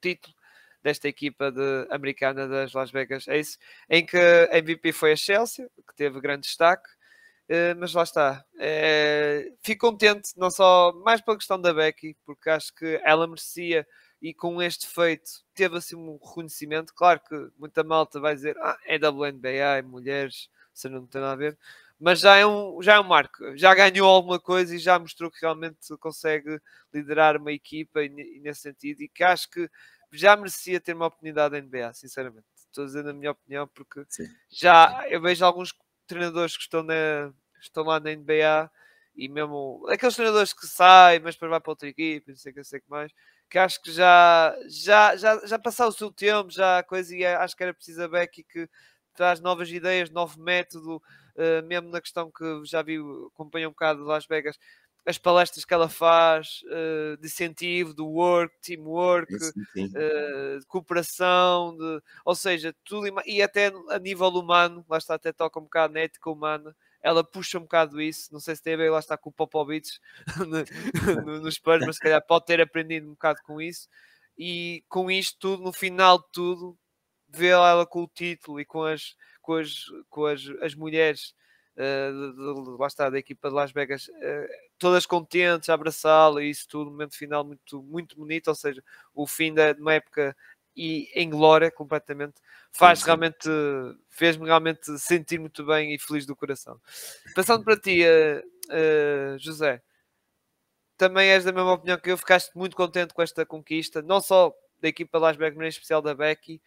[0.00, 0.34] título
[0.82, 3.58] desta equipa de, americana das Las Vegas Aces,
[3.88, 6.88] em que a MVP foi a Chelsea, que teve grande destaque,
[7.50, 8.44] uh, mas lá está.
[8.54, 13.86] Uh, fico contente, não só mais pela questão da Becky, porque acho que ela merecia
[14.20, 16.94] e com este feito teve assim um reconhecimento.
[16.94, 21.32] Claro que muita malta vai dizer ah, é WNBA, é mulheres, se não tem nada
[21.34, 21.58] a ver,
[21.98, 25.30] mas já é, um, já é um marco, já ganhou alguma coisa e já mostrou
[25.30, 26.60] que realmente consegue
[26.92, 29.68] liderar uma equipa e, e nesse sentido, e que acho que
[30.12, 32.46] já merecia ter uma oportunidade na NBA, sinceramente.
[32.56, 34.28] Estou a dizer a minha opinião, porque Sim.
[34.50, 35.74] já eu vejo alguns
[36.06, 38.70] treinadores que estão, na, estão lá na NBA
[39.14, 42.54] e mesmo aqueles treinadores que saem, mas depois vai para outra equipe, não sei o
[42.54, 43.12] que, sei que mais
[43.48, 47.24] que acho que já, já, já, já passou o seu tempo, já a coisa, e
[47.24, 48.68] acho que era preciso a Becky que
[49.14, 52.98] traz novas ideias, novo método, uh, mesmo na questão que já vi,
[53.32, 54.58] acompanha um bocado de Las Vegas,
[55.06, 62.02] as palestras que ela faz uh, de incentivo, do work, teamwork, uh, de cooperação, de,
[62.24, 66.00] ou seja, tudo e até a nível humano, lá está, até toca um bocado na
[66.00, 68.32] ética humana, ela puxa um bocado isso.
[68.32, 70.00] Não sei se tem a ver, lá está com o Popovich
[70.44, 73.88] no, no, nos Spurs, mas se calhar pode ter aprendido um bocado com isso.
[74.36, 76.76] E com isto tudo, no final de tudo,
[77.28, 81.32] vê-la ela com o título e com as, com as, com as, as mulheres
[81.76, 84.48] uh, de, de, lá está, da equipa de Las Vegas, uh,
[84.78, 88.82] todas contentes, a abraçá-la e isso tudo, um momento final muito, muito bonito, ou seja,
[89.14, 90.36] o fim de uma época
[90.76, 92.34] e em glória completamente,
[92.70, 93.06] faz sim, sim.
[93.06, 93.48] realmente,
[94.10, 96.78] fez-me realmente sentir muito bem e feliz do coração.
[97.34, 99.82] Passando para ti, uh, José,
[100.96, 104.54] também és da mesma opinião que eu, ficaste muito contente com esta conquista, não só
[104.80, 106.60] da equipa Las Vegas, mas em especial da Becky,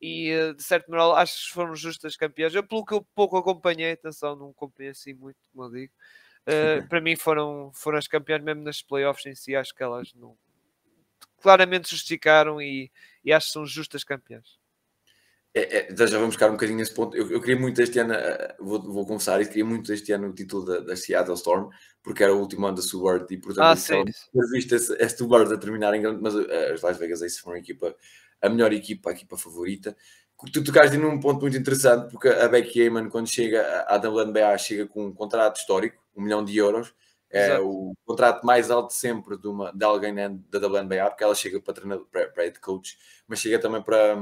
[0.00, 2.54] e eh, de certo modo acho que foram justas campeãs.
[2.54, 5.92] Eu, pelo que eu pouco acompanhei, atenção, não acompanhei assim muito, como eu digo,
[6.46, 10.12] uh, para mim foram, foram as campeãs mesmo nas playoffs em si, acho que elas
[10.14, 10.36] não
[11.40, 12.90] claramente justificaram e,
[13.24, 14.58] e acho que são justas campeãs.
[15.56, 17.16] É, é, já vamos ficar um bocadinho nesse ponto.
[17.16, 20.28] Eu, eu queria muito este ano, eh, vou, vou confessar isso, queria muito este ano
[20.28, 21.70] o título da, da Seattle Storm,
[22.02, 25.54] porque era o último ano da Subword e portanto ah, ter visto esse, esse Subword
[25.54, 27.96] a terminar em grande, mas uh, as Las Vegas Aces foram a equipa,
[28.40, 29.96] a melhor equipa, a equipa favorita.
[30.52, 34.86] Tu tocaste num ponto muito interessante, porque a Becky Heyman, quando chega à WNBA, chega
[34.86, 36.94] com um contrato histórico, um milhão de euros,
[37.30, 37.68] é Exato.
[37.68, 41.74] o contrato mais alto sempre de, uma, de alguém da WNBA, porque ela chega para
[41.74, 42.96] treinador, para, para head coach,
[43.26, 44.16] mas chega também para,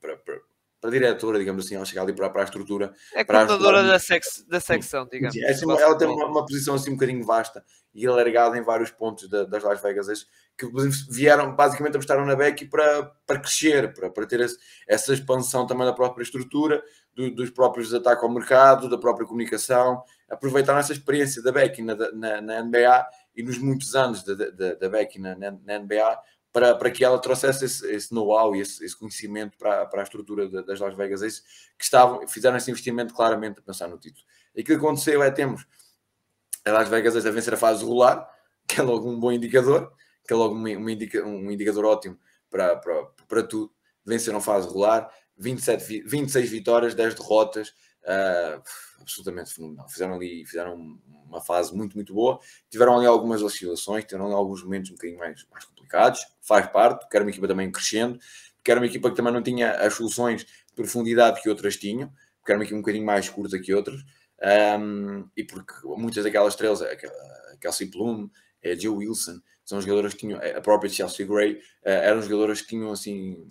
[0.00, 0.40] para, para
[0.80, 2.94] para a diretora, digamos assim, ela chega ali para, para a estrutura.
[3.14, 5.36] É contadora da, sex, da secção, digamos.
[5.36, 7.62] é assim, ela tem uma, uma, posição assim um bocadinho vasta
[7.94, 10.26] e alargada em vários pontos da, das Las Vegas,
[10.56, 10.66] que
[11.10, 14.56] vieram, basicamente apostaram na Becky para, para crescer, para, para ter esse,
[14.88, 16.82] essa expansão também da própria estrutura,
[17.14, 21.94] do, dos próprios ataques ao mercado, da própria comunicação, aproveitaram essa experiência da Becky na,
[22.12, 26.18] na, na NBA e nos muitos anos da, da, da Becky na, na, na NBA
[26.52, 30.04] para, para que ela trouxesse esse, esse know-how e esse, esse, conhecimento para, para a
[30.04, 31.40] estrutura das Las Vegas Aces,
[31.78, 34.24] que estavam, fizeram esse investimento claramente a pensar no título.
[34.54, 35.66] E o que aconteceu é temos
[36.64, 38.28] a Las Vegas Aces a vencer a fase regular,
[38.66, 39.92] que é logo um bom indicador,
[40.26, 42.18] que é logo um, um, indica, um indicador ótimo
[42.48, 43.72] para, para, para tudo.
[44.04, 47.68] Venceram a fase regular, 27, 26 vitórias, 10 derrotas,
[48.02, 48.62] uh,
[49.00, 49.88] absolutamente fenomenal.
[49.88, 52.40] Fizeram ali, fizeram uma fase muito, muito boa.
[52.68, 55.79] Tiveram ali algumas oscilações, tiveram ali alguns momentos um bocadinho mais, mais complicados,
[56.42, 58.18] faz parte, porque era uma equipa também crescendo,
[58.56, 62.12] porque era uma equipa que também não tinha as soluções de profundidade que outras tinham,
[62.38, 64.00] porque era uma equipa um bocadinho mais curta que outras,
[64.80, 66.96] um, e porque muitas daquelas estrelas, a
[67.60, 68.30] Kelsey Plum,
[68.64, 72.68] a Joe Wilson, são jogadoras que tinham, a própria Chelsea Gray, uh, eram jogadoras que
[72.68, 73.46] tinham assim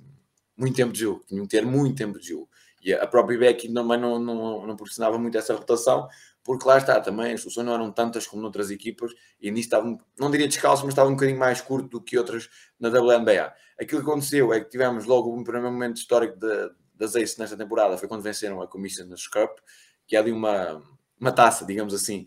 [0.58, 2.50] muito tempo de jogo, tinham que ter muito tempo de jogo.
[2.82, 4.36] E a própria Becky também não, não,
[4.66, 6.08] não proporcionava muito essa rotação,
[6.50, 10.00] porque lá está também, as soluções não eram tantas como noutras equipas, e nisso estavam,
[10.18, 12.50] não diria descalço, mas estavam um bocadinho mais curto do que outras
[12.80, 13.54] na WNBA.
[13.80, 17.56] Aquilo que aconteceu é que tivemos logo um primeiro momento histórico de, das Ace nesta
[17.56, 19.60] temporada, foi quando venceram a Commissioners Cup,
[20.08, 20.82] que é ali uma,
[21.20, 22.26] uma taça, digamos assim,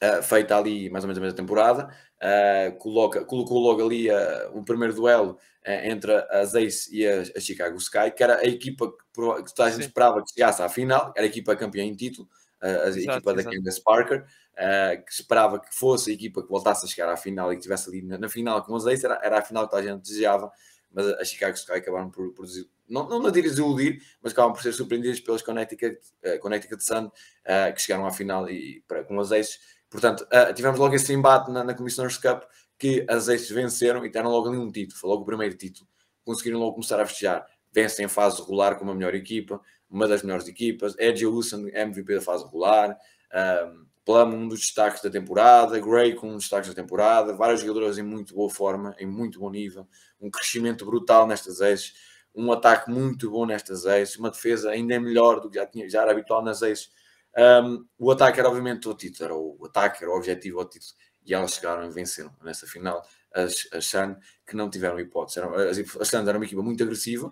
[0.00, 1.92] uh, feita ali mais ou menos a mesma temporada,
[2.22, 7.40] uh, coloca, colocou logo ali uh, o primeiro duelo entre as Ace e a, a,
[7.40, 10.68] Chicago Sky, que era a equipa que, que toda a gente esperava que chegasse à
[10.68, 12.28] final, era a equipa campeã em título,
[12.60, 16.84] a, exato, equipa da Candace Parker, uh, que esperava que fosse a equipa que voltasse
[16.84, 19.18] a chegar à final e que estivesse ali na, na final com os Ace, era,
[19.22, 20.50] era a final que a gente desejava,
[20.92, 22.46] mas a Chicago Sky acabaram por, por
[22.88, 27.72] não, não na desiludir, mas acabaram por ser surpreendidos pelos Connecticut, uh, Connecticut Sun, uh,
[27.74, 29.58] que chegaram à final e, para, com os Aces.
[29.88, 32.42] Portanto, uh, tivemos logo esse embate na, na Commissioners Cup,
[32.76, 35.88] que as Aces venceram e deram logo ali um título, foi logo o primeiro título.
[36.24, 37.46] Conseguiram logo começar a festejar.
[37.72, 39.60] Vencem em fase regular com uma melhor equipa,
[39.90, 40.94] uma das melhores equipas.
[40.98, 42.96] Edge Wilson, MVP da fase regular.
[43.34, 45.78] Um, Plum, um dos destaques da temporada.
[45.78, 47.34] Gray, com um dos destaques da temporada.
[47.34, 49.86] Vários jogadores em muito boa forma, em muito bom nível.
[50.20, 51.92] Um crescimento brutal nestas aces.
[52.34, 54.16] Um ataque muito bom nestas aces.
[54.16, 56.90] Uma defesa ainda melhor do que já, tinha, já era habitual nas aces.
[57.36, 60.92] Um, o ataque era obviamente o título, era o ataque, era o objetivo ao título.
[61.24, 65.38] E elas chegaram e venceram nessa final as, as Sun, que não tiveram hipótese.
[65.38, 67.30] Eram, as, as eram uma equipa muito agressiva,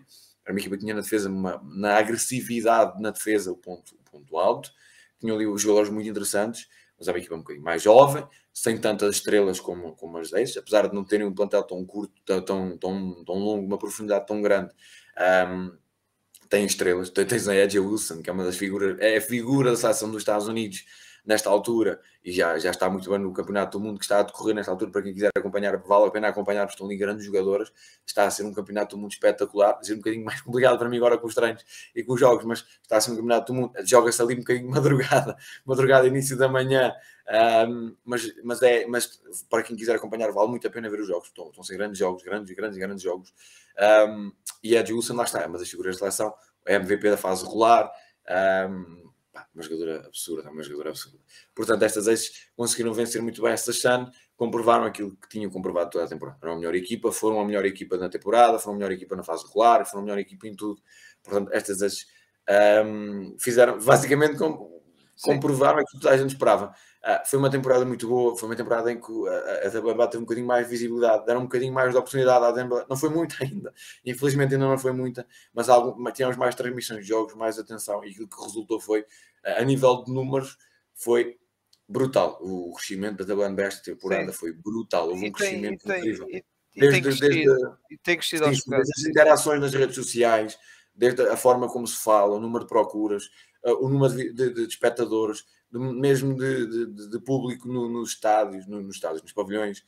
[0.48, 4.10] era uma equipa que tinha na defesa, uma, na agressividade na defesa, o ponto, o
[4.10, 4.72] ponto alto.
[5.20, 6.66] Tinha ali os jogadores muito interessantes,
[6.98, 10.56] mas era uma equipa um bocadinho mais jovem, sem tantas estrelas como, como as desses,
[10.56, 14.26] apesar de não terem um plantel tão curto, tão, tão, tão, tão longo, uma profundidade
[14.26, 14.72] tão grande.
[15.46, 15.76] Um,
[16.48, 19.76] tem estrelas, tens a Edge Wilson, que é uma das figuras, é a figura da
[19.76, 20.86] seleção dos Estados Unidos,
[21.28, 24.22] nesta altura, e já, já está muito bem no Campeonato do Mundo que está a
[24.22, 27.26] decorrer nesta altura, para quem quiser acompanhar, vale a pena acompanhar, porque estão ali grandes
[27.26, 27.70] jogadores,
[28.06, 30.88] está a ser um Campeonato do Mundo espetacular, a ser um bocadinho mais complicado para
[30.88, 31.62] mim agora com os treinos
[31.94, 34.38] e com os jogos, mas está a ser um Campeonato do Mundo, joga-se ali um
[34.38, 35.36] bocadinho madrugada,
[35.66, 36.94] madrugada, início da manhã,
[37.68, 41.06] um, mas, mas, é, mas para quem quiser acompanhar, vale muito a pena ver os
[41.06, 43.34] jogos, estão, estão a ser grandes jogos, grandes, grandes, grandes jogos,
[44.08, 44.32] um,
[44.64, 46.32] e a Wilson lá está, é uma das figuras de seleção,
[46.64, 47.92] é MVP da fase regular,
[48.70, 49.07] um,
[49.38, 51.18] pá, uma jogadora absurda, uma jogadora absurda.
[51.54, 56.04] Portanto, estas ex conseguiram vencer muito bem esta Shan, comprovaram aquilo que tinham comprovado toda
[56.04, 56.38] a temporada.
[56.42, 59.22] Eram a melhor equipa, foram a melhor equipa na temporada, foram a melhor equipa na
[59.22, 60.80] fase regular, foram a melhor equipa em tudo.
[61.22, 62.06] Portanto, estas ex
[62.84, 64.80] um, fizeram, basicamente, com,
[65.22, 66.74] comprovaram aquilo que toda a gente esperava.
[67.04, 70.18] Uh, foi uma temporada muito boa, foi uma temporada em que a, a Dembélé teve
[70.18, 73.08] um bocadinho mais de visibilidade, deram um bocadinho mais de oportunidade à Dembélé, não foi
[73.08, 73.72] muita ainda,
[74.04, 78.10] infelizmente ainda não foi muita, mas algum, tínhamos mais transmissões de jogos, mais atenção, e
[78.20, 79.06] o que resultou foi,
[79.44, 80.58] a nível de números,
[80.92, 81.38] foi
[81.88, 82.38] brutal.
[82.42, 84.38] O crescimento da WNBA esta temporada Sim.
[84.38, 86.26] foi brutal, houve um crescimento tem, incrível.
[86.28, 86.44] E,
[86.76, 90.58] e, desde, tem crescido, desde, tem crescido desde, desde as interações nas redes sociais,
[90.94, 93.30] desde a forma como se fala, o número de procuras,
[93.64, 98.80] o número de, de, de espectadores, mesmo de, de, de público no, nos estádios, no,
[98.80, 99.84] nos estádios, nos pavilhões,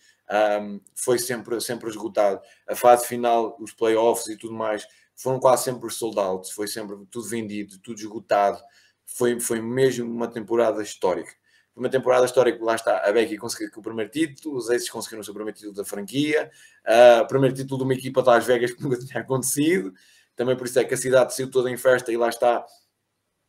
[0.60, 2.40] um, foi sempre, sempre esgotado.
[2.68, 4.86] A fase final, os playoffs e tudo mais,
[5.16, 8.60] foram quase sempre sold out, foi sempre tudo vendido, tudo esgotado.
[9.06, 11.32] Foi, foi mesmo uma temporada histórica.
[11.74, 15.24] Uma temporada histórica, lá está, a Becky conseguiu o primeiro título, os Aces conseguiram o
[15.24, 16.50] seu primeiro título da franquia,
[16.86, 19.92] uh, o primeiro título de uma equipa de Las Vegas que nunca tinha acontecido,
[20.36, 22.64] também por isso é que a cidade saiu toda em festa e lá está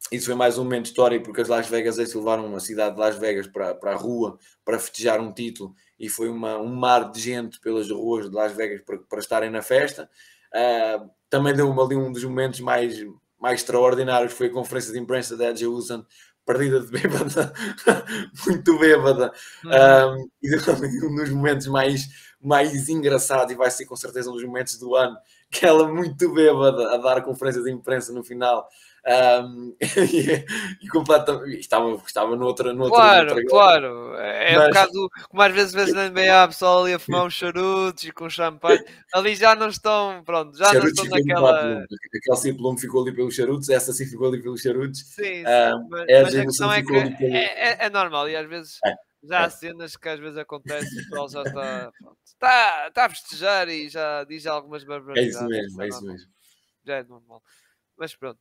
[0.10, 3.02] isso foi mais um momento histórico porque as Las Vegas se levaram a cidade de
[3.02, 7.12] Las Vegas para, para a rua para festejar um título e foi uma, um mar
[7.12, 10.10] de gente pelas ruas de Las Vegas para, para estarem na festa.
[10.54, 12.96] Uh, também deu ali um dos momentos mais,
[13.40, 16.06] mais extraordinários foi a conferência de imprensa da Edge Usan
[16.46, 17.54] perdida de bêbada,
[18.46, 19.32] muito bêbada,
[19.64, 20.24] uhum.
[20.24, 22.08] um, e um dos momentos mais,
[22.42, 25.16] mais engraçados, e vai ser com certeza um dos momentos do ano,
[25.50, 28.68] que ela muito bêbada a dar a conferência de imprensa no final,
[29.04, 29.82] um, e,
[30.86, 31.60] e completamente.
[31.60, 32.72] Estava, estava noutra.
[32.72, 34.16] noutra claro, noutra claro.
[34.18, 34.64] É, é Mas...
[34.64, 38.12] um bocado como às vezes vezes na NBA, pessoal ali a fumar uns charutos e
[38.12, 38.84] com champanhe.
[39.14, 41.84] Ali já não estão, pronto, já charutos não estão naquela.
[42.16, 45.00] Aquele simplume ficou ali pelos charutos, essa sim ficou ali pelos charutos.
[45.00, 47.36] Sim, sim um, mas, é, mas a questão é que pelo...
[47.36, 48.80] é, é, é, normal e às vezes.
[48.86, 48.94] É.
[49.24, 51.92] Já há cenas que às vezes acontecem, o pessoal já está,
[52.26, 55.36] está, está a festejar e já diz algumas barbaridades.
[55.36, 56.28] É isso mesmo, é isso mesmo.
[56.84, 57.44] Já é normal.
[57.96, 58.40] Mas pronto.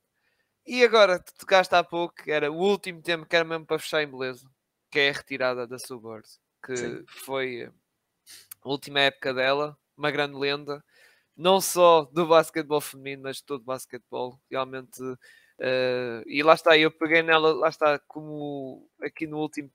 [0.72, 4.04] E agora, tu tocaste há pouco, era o último tema que era mesmo para fechar
[4.04, 4.48] em beleza,
[4.88, 6.24] que é a retirada da Subbird,
[6.64, 7.04] que Sim.
[7.08, 7.64] foi
[8.62, 10.80] a última época dela, uma grande lenda,
[11.36, 14.40] não só do basquetebol feminino, mas de todo o basquetebol.
[14.48, 19.68] Realmente, uh, e lá está, eu peguei nela, lá está, como aqui no último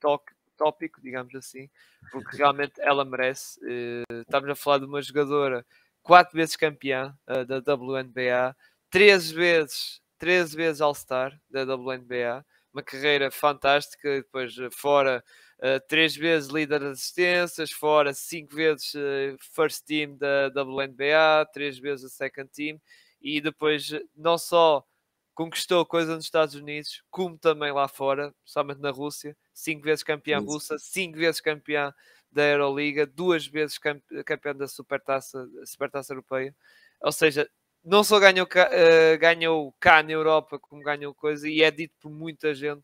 [0.56, 1.70] tópico, digamos assim,
[2.10, 3.60] porque realmente ela merece.
[3.60, 5.66] Uh, estamos a falar de uma jogadora
[6.02, 8.56] quatro vezes campeã uh, da WNBA,
[8.90, 15.24] três vezes 13 vezes All-Star da WNBA, uma carreira fantástica, depois eh, fora
[15.60, 21.80] uh, três vezes líder de assistências, fora cinco vezes uh, first team da WNBA, três
[21.80, 22.80] vezes a second team,
[23.22, 24.86] e depois não só
[25.34, 30.38] conquistou coisa nos Estados Unidos, como também lá fora, somente na Rússia, cinco vezes campeã
[30.40, 30.46] Isso.
[30.48, 31.94] russa, cinco vezes campeã
[32.30, 36.54] da Euroliga, duas vezes campeã da Supertaça, Supertaça Europeia,
[37.02, 37.50] ou seja,
[37.86, 41.94] não só ganhou cá, uh, ganhou cá na Europa como ganhou coisa e é dito
[42.02, 42.84] por muita gente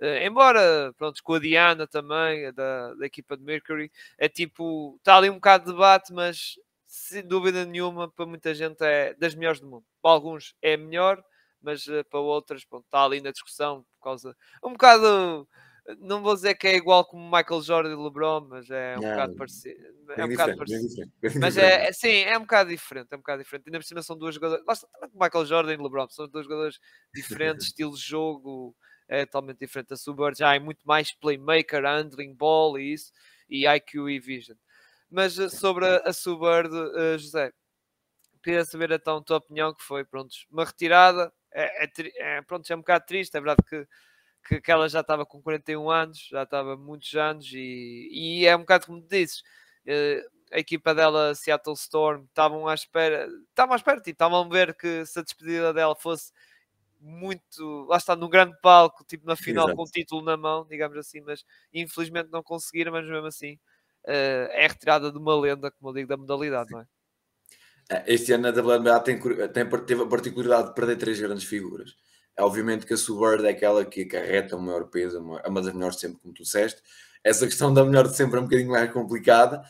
[0.00, 5.16] uh, embora pronto, com a Diana também da, da equipa de Mercury é tipo, está
[5.16, 6.54] ali um bocado de debate mas
[6.86, 9.84] sem dúvida nenhuma para muita gente é das melhores do mundo.
[10.02, 11.22] Para alguns é melhor
[11.62, 15.48] mas uh, para outras pronto, está ali na discussão por causa um bocado
[15.98, 19.10] não vou dizer que é igual como Michael Jordan e LeBron, mas é um não,
[19.10, 19.80] bocado parecido.
[20.16, 21.12] É um bocado parecido.
[21.40, 23.08] Mas é, é, sim, é um bocado diferente.
[23.10, 23.64] É um bocado diferente.
[23.66, 24.64] Ainda por cima são duas jogadores.
[24.66, 26.78] Lá está, Michael Jordan e LeBron são dois jogadores
[27.14, 28.76] diferentes, estilo de jogo
[29.12, 29.92] é totalmente diferente.
[29.92, 33.12] A Subbird já é muito mais playmaker, handling, ball e isso,
[33.48, 34.56] e IQ e vision.
[35.10, 37.52] Mas eh, sobre a, a uh, José,
[38.42, 41.30] queria saber então a tua opinião, que foi, pronto, uma retirada.
[41.52, 43.86] É, é, é, pronto, é um bocado triste, é verdade que
[44.46, 48.56] que, que ela já estava com 41 anos, já estava muitos anos, e, e é
[48.56, 49.40] um bocado como dizes,
[49.86, 54.48] uh, a equipa dela, Seattle Storm, estavam à espera, estavam à espera, tipo, estavam a
[54.48, 56.32] ver que se a despedida dela fosse
[57.00, 59.76] muito, lá está, num grande palco, tipo na final Exato.
[59.76, 61.44] com o título na mão, digamos assim, mas
[61.74, 63.54] infelizmente não conseguiram, mas mesmo assim
[64.04, 66.86] uh, é retirada de uma lenda, como eu digo, da modalidade, não é?
[67.90, 71.96] é este ano a WNBA tem, tem, teve a particularidade de perder três grandes figuras.
[72.36, 75.72] É obviamente que a Subbird é aquela que acarreta o maior peso, é uma das
[75.72, 76.82] melhores de sempre, como tu disseste.
[77.22, 79.62] Essa questão da melhor de sempre é um bocadinho mais complicada.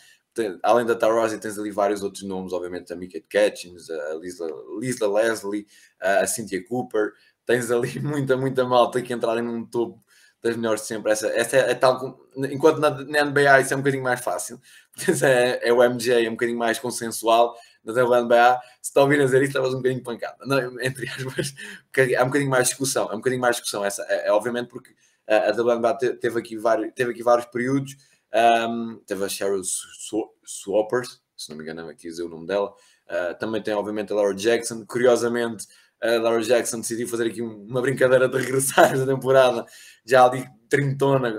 [0.62, 4.46] Além da Tarosi, tens ali vários outros nomes, obviamente a Mika Catchings, a Lisa,
[4.80, 5.66] Lisa Leslie,
[6.00, 7.12] a Cynthia Cooper.
[7.44, 10.02] Tens ali muita, muita malta que entrarem num topo
[10.42, 11.12] das melhores de sempre.
[11.12, 14.60] Essa, essa é, é tal enquanto na, na, NBA isso é um bocadinho mais fácil,
[15.22, 19.24] é, é o MJ, é um bocadinho mais consensual, na WNBA, se está ouvir a
[19.24, 20.36] dizer isso, estavas um bocadinho pancada.
[20.46, 21.54] Não, entre aspas,
[21.96, 23.84] é um bocadinho mais discussão, é um bocadinho mais discussão.
[23.84, 24.94] Essa, é, é obviamente porque
[25.28, 27.96] a, a WNBA teve aqui vários, teve aqui vários períodos,
[28.68, 29.62] um, teve a Cheryl
[30.44, 32.72] Swappers, se não me engano, aqui dizer o nome dela.
[33.06, 34.86] Uh, também tem, obviamente, a Laura Jackson.
[34.86, 35.66] Curiosamente,
[36.00, 39.66] a Laura Jackson decidiu fazer aqui uma brincadeira de regressar esta temporada,
[40.04, 41.34] já ali trintona,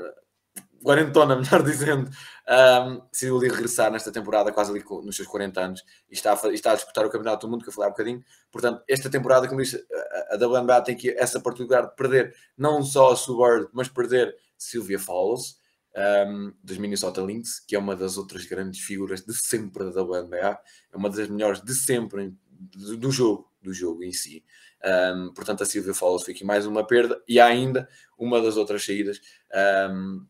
[0.83, 2.09] quarentona, melhor dizendo,
[2.49, 6.53] um, decidiu ali regressar nesta temporada, quase ali nos seus 40 anos, e está a,
[6.53, 8.23] está a disputar o Campeonato do Mundo, que eu falei há um bocadinho.
[8.51, 9.83] Portanto, esta temporada, como disse,
[10.29, 14.35] a, a WNBA tem aqui essa particularidade de perder não só a Subird, mas perder
[14.57, 15.57] Sylvia Fowles,
[16.27, 20.59] um, dos Minnesota Lynx, que é uma das outras grandes figuras de sempre da WNBA,
[20.91, 22.35] é uma das melhores de sempre
[22.97, 24.43] do, jogo, do jogo em si.
[24.83, 27.87] Um, portanto, a Sylvia Fowles foi aqui mais uma perda, e há ainda
[28.17, 29.21] uma das outras saídas.
[29.89, 30.25] Um,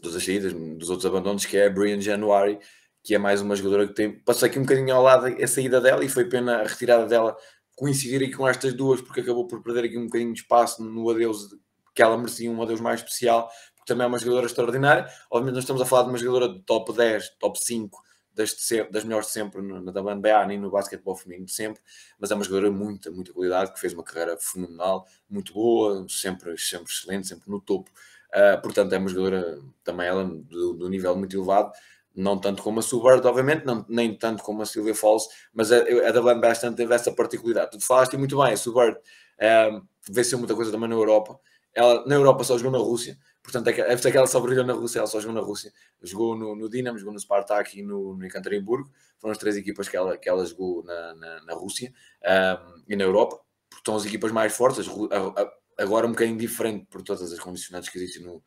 [0.00, 2.58] das saídas, dos outros abandonos, que é a Brian January,
[3.02, 5.80] que é mais uma jogadora que tem, passou aqui um bocadinho ao lado a saída
[5.80, 7.36] dela e foi pena a retirada dela
[7.76, 11.08] coincidir aqui com estas duas, porque acabou por perder aqui um bocadinho de espaço no
[11.08, 11.48] adeus
[11.94, 15.08] que ela merecia, um adeus mais especial, porque também é uma jogadora extraordinária.
[15.30, 18.02] Obviamente, nós estamos a falar de uma jogadora de top 10, top 5
[18.34, 18.54] das,
[18.90, 21.80] das melhores de sempre na WNBA, nem no basquetebol feminino de sempre,
[22.18, 26.06] mas é uma jogadora de muita, muita qualidade, que fez uma carreira fenomenal, muito boa,
[26.08, 27.90] sempre, sempre excelente, sempre no topo
[28.34, 31.72] Uh, portanto, é uma jogadora também ela do, do, nível muito elevado,
[32.14, 35.78] não tanto como a Subert, obviamente, não, nem tanto como a Silvia Falls, mas a,
[35.78, 37.70] a da Van Basten teve essa particularidade.
[37.70, 41.38] Tu falaste muito bem, a Subert uh, venceu muita coisa também na Europa.
[41.74, 44.64] Ela na Europa só jogou na Rússia, portanto, é que, é que ela só brilhou
[44.64, 45.72] na Rússia, ela só jogou na Rússia.
[46.02, 48.90] Jogou no, no Dinamo, jogou no Spartak e no, no Ekaterinburgo.
[49.18, 51.92] Foram as três equipas que ela, que ela jogou na, na, na Rússia
[52.22, 53.40] um, e na Europa,
[53.70, 54.86] porque são as equipas mais fortes.
[54.88, 58.42] A, a, agora um bocadinho diferente por todas as condicionantes que existem no,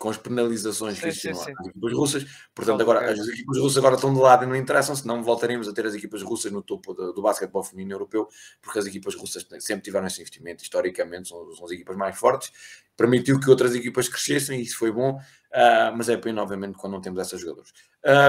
[0.00, 2.26] com as penalizações que existem nas equipas russas.
[2.54, 5.74] Portanto, agora as equipas russas agora estão de lado e não interessam, senão voltaremos a
[5.74, 8.26] ter as equipas russas no topo do, do basquetebol feminino europeu,
[8.62, 12.50] porque as equipas russas sempre tiveram esse investimento, historicamente são, são as equipas mais fortes,
[12.96, 16.94] permitiu que outras equipas crescessem e isso foi bom, uh, mas é pena, obviamente, quando
[16.94, 17.70] não temos essas jogadoras.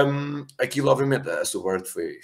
[0.06, 2.20] Um, aquilo, obviamente, a Subert foi.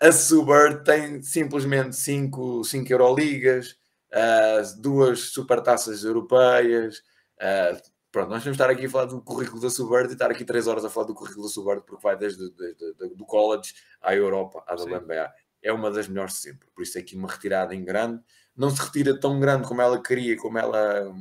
[0.00, 3.77] A Subert tem simplesmente 5 Euroligas,
[4.12, 6.98] uh, duas supertaças europeias.
[7.36, 7.80] Uh,
[8.10, 10.66] pronto, nós vamos estar aqui a falar do currículo da Subverde e estar aqui três
[10.66, 14.14] horas a falar do currículo da Subverde, porque vai desde, desde, desde do college à
[14.14, 15.32] Europa, à WNBA.
[15.62, 16.68] É uma das melhores de sempre.
[16.74, 18.22] Por isso é aqui uma retirada em grande.
[18.56, 21.12] Não se retira tão grande como ela queria, como ela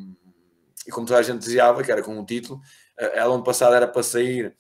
[0.86, 2.62] e como toda a gente desejava, que era com o um título.
[2.98, 4.56] Ah, ela ano passado era para sair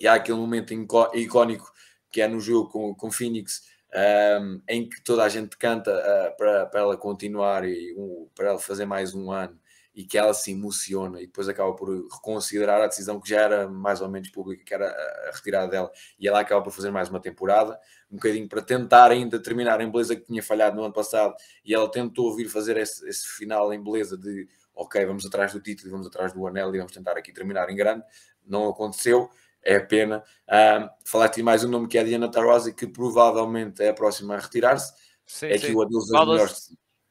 [0.00, 0.72] e há aquele momento
[1.14, 1.72] icónico
[2.10, 3.62] que é no jogo com, com Phoenix
[3.94, 8.48] um, em que toda a gente canta uh, para, para ela continuar e um, para
[8.48, 9.58] ela fazer mais um ano
[9.94, 13.68] e que ela se emociona e depois acaba por reconsiderar a decisão que já era
[13.68, 17.08] mais ou menos pública, que era a retirada dela, e ela acaba por fazer mais
[17.08, 17.78] uma temporada,
[18.10, 21.72] um bocadinho para tentar ainda terminar em beleza que tinha falhado no ano passado, e
[21.72, 25.92] ela tentou vir fazer esse, esse final em beleza de ok, vamos atrás do título,
[25.92, 28.02] vamos atrás do anel e vamos tentar aqui terminar em grande,
[28.44, 29.30] não aconteceu,
[29.64, 30.22] é pena.
[30.48, 34.34] Um, Falar-te mais um nome que é a Diana Taurasi, que provavelmente é a próxima
[34.34, 34.92] a retirar-se.
[35.42, 36.10] É que o adeus.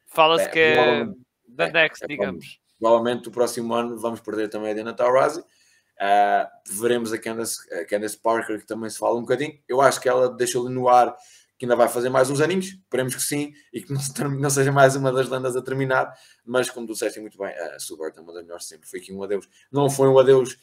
[0.08, 1.06] Fala-se é, que é
[1.48, 2.60] da next, é, digamos.
[2.80, 5.40] Provavelmente o próximo ano vamos perder também a Diana Taurasi.
[5.40, 9.58] Uh, veremos a Candace, a Candace Parker, que também se fala um bocadinho.
[9.68, 11.16] Eu acho que ela deixou-lhe no ar
[11.58, 14.72] que ainda vai fazer mais uns aninhos, esperemos que sim, e que não, não seja
[14.72, 16.14] mais uma das lendas a terminar,
[16.44, 19.14] mas como tu disseste muito bem, a Subert é uma das melhores sempre, foi aqui
[19.14, 20.58] um adeus, não foi um adeus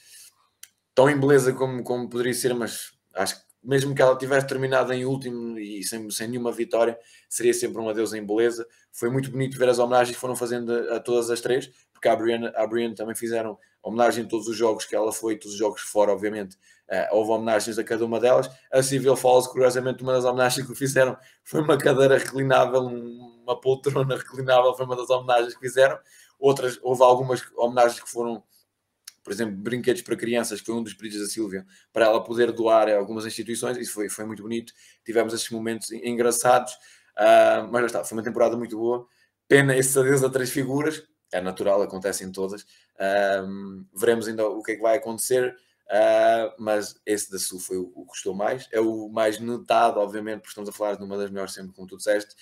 [1.01, 4.93] tão em beleza como, como poderia ser, mas acho que mesmo que ela tivesse terminado
[4.93, 8.67] em último e sem, sem nenhuma vitória, seria sempre um adeus em beleza.
[8.93, 12.15] Foi muito bonito ver as homenagens que foram fazendo a, todas as três, porque a
[12.15, 15.59] Brianna, a Brianna também fizeram homenagem em todos os jogos que ela foi, todos os
[15.59, 16.57] jogos fora, obviamente.
[16.91, 18.51] Uh, houve homenagens a cada uma delas.
[18.71, 24.17] A Civil Falls, curiosamente, uma das homenagens que fizeram foi uma cadeira reclinável, uma poltrona
[24.17, 25.99] reclinável, foi uma das homenagens que fizeram.
[26.39, 28.43] Outras, houve algumas homenagens que foram
[29.23, 32.53] por exemplo, brinquedos para crianças, que foi um dos pedidos da Silvia, para ela poder
[32.53, 34.73] doar a algumas instituições, isso foi, foi muito bonito.
[35.05, 39.07] Tivemos esses momentos engraçados, uh, mas já está, foi uma temporada muito boa.
[39.47, 41.03] Pena esse adeus a três figuras,
[41.33, 42.63] é natural, acontece em todas.
[42.63, 45.57] Uh, veremos ainda o que é que vai acontecer.
[45.91, 48.69] Uh, mas esse da Sul foi o, que custou mais.
[48.71, 51.89] É o mais notado, obviamente, porque estamos a falar de uma das melhores sempre, como
[51.89, 52.33] tu disseste.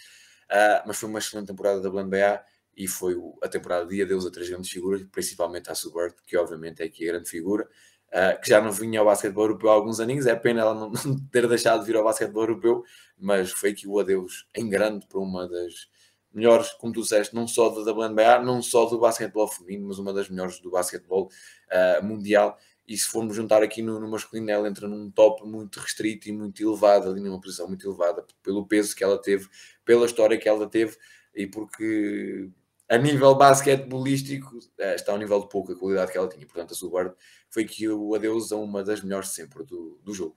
[0.51, 2.45] Uh, mas foi uma excelente temporada da BNBA
[2.79, 6.81] e foi a temporada de adeus a três grandes figuras, principalmente a Subert, que obviamente
[6.81, 7.69] é aqui a grande figura,
[8.09, 10.93] uh, que já não vinha ao basquetebol europeu há alguns aninhos, é pena ela não,
[11.05, 12.85] não, ter deixado de vir ao basquetebol europeu,
[13.19, 15.89] mas foi aqui o adeus em grande para uma das
[16.33, 20.13] melhores, como tu disseste, não só da WNBA, não só do basquetebol feminino, mas uma
[20.13, 21.29] das melhores do basquetebol
[21.73, 22.57] uh, mundial,
[22.87, 26.33] e se formos juntar aqui no, no masculino, ela entra num top muito restrito e
[26.33, 29.49] muito elevado, ali numa posição muito elevada, pelo peso que ela teve,
[29.85, 30.97] pela história que ela teve
[31.35, 32.51] e porque
[32.89, 36.47] a nível basquetebolístico eh, está ao nível de pouca qualidade que ela tinha.
[36.47, 37.15] Portanto, a Subard
[37.51, 40.37] foi que o adeus a uma das melhores sempre do, do jogo.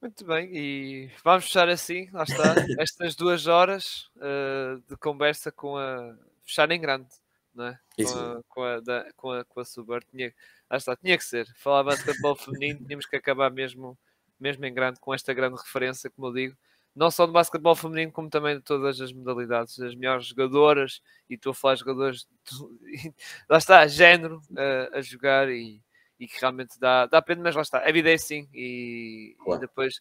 [0.00, 5.76] Muito bem, e vamos fechar assim, lá está, estas duas horas uh, de conversa com
[5.76, 6.16] a.
[6.42, 7.08] fechar em grande,
[7.54, 7.78] não é?
[7.96, 9.64] Com a, com a, da, com a, com a.
[10.10, 10.34] Tinha,
[10.70, 11.46] lá está, tinha que ser.
[11.54, 13.98] Falar basquetebol feminino, tínhamos que acabar mesmo,
[14.38, 16.56] mesmo em grande, com esta grande referência, como eu digo,
[16.94, 21.34] não só do basquetebol feminino, como também de todas as modalidades, as melhores jogadoras, e
[21.34, 23.14] estou a falar de jogadores, de,
[23.48, 25.80] lá está, género uh, a jogar e
[26.20, 29.58] e que realmente dá, dá pena, mas lá está, a vida é assim, e, claro.
[29.58, 29.94] e depois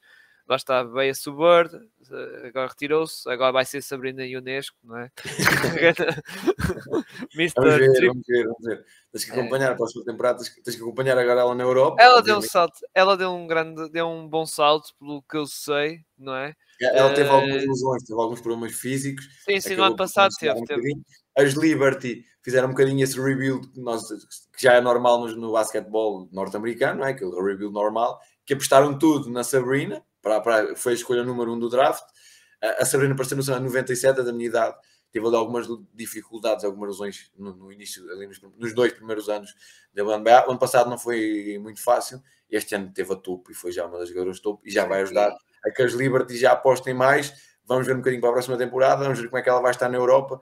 [0.49, 1.76] lá está, veio a Subword,
[2.11, 5.11] eh, agora retirou-se, agora vai ser Sabrina Ionesco, não é?
[7.35, 7.53] Mr.
[7.55, 8.84] Vamos ver, vamos ver, vamos ver.
[9.11, 9.34] Tens que é.
[9.35, 9.73] acompanhar é.
[9.73, 12.01] a próxima temporada, tens, tens, que acompanhar agora ela na Europa.
[12.01, 15.45] Ela deu um salto, ela deu um grande, deu um bom salto, pelo que eu
[15.45, 16.55] sei, não é?
[16.81, 17.34] Ela teve uh...
[17.34, 19.30] algumas lesões, teve alguns problemas físicos.
[19.45, 20.59] Sim, sim, no ano passado teve.
[20.59, 20.95] Um teve.
[21.38, 25.51] As Liberty fizeram um bocadinho esse rebuild que, nós, que já é normal no, no
[25.51, 27.11] basquetebol norte-americano, não é?
[27.11, 31.60] Aquele rebuild normal, que apostaram tudo na Sabrina, para, para, foi a escolha número um
[31.60, 32.04] do draft.
[32.62, 34.76] A, Sabrina, noção, é 97, da minha idade,
[35.12, 39.54] teve ali algumas dificuldades, algumas lesões no, no início, nos, nos, dois primeiros anos
[39.94, 40.48] da NBA.
[40.48, 43.86] O ano passado não foi muito fácil, este ano teve a topo e foi já
[43.86, 47.34] uma das jogadoras topo e já vai ajudar a que as Liberty já apostem mais.
[47.66, 49.72] Vamos ver um bocadinho para a próxima temporada, vamos ver como é que ela vai
[49.72, 50.41] estar na Europa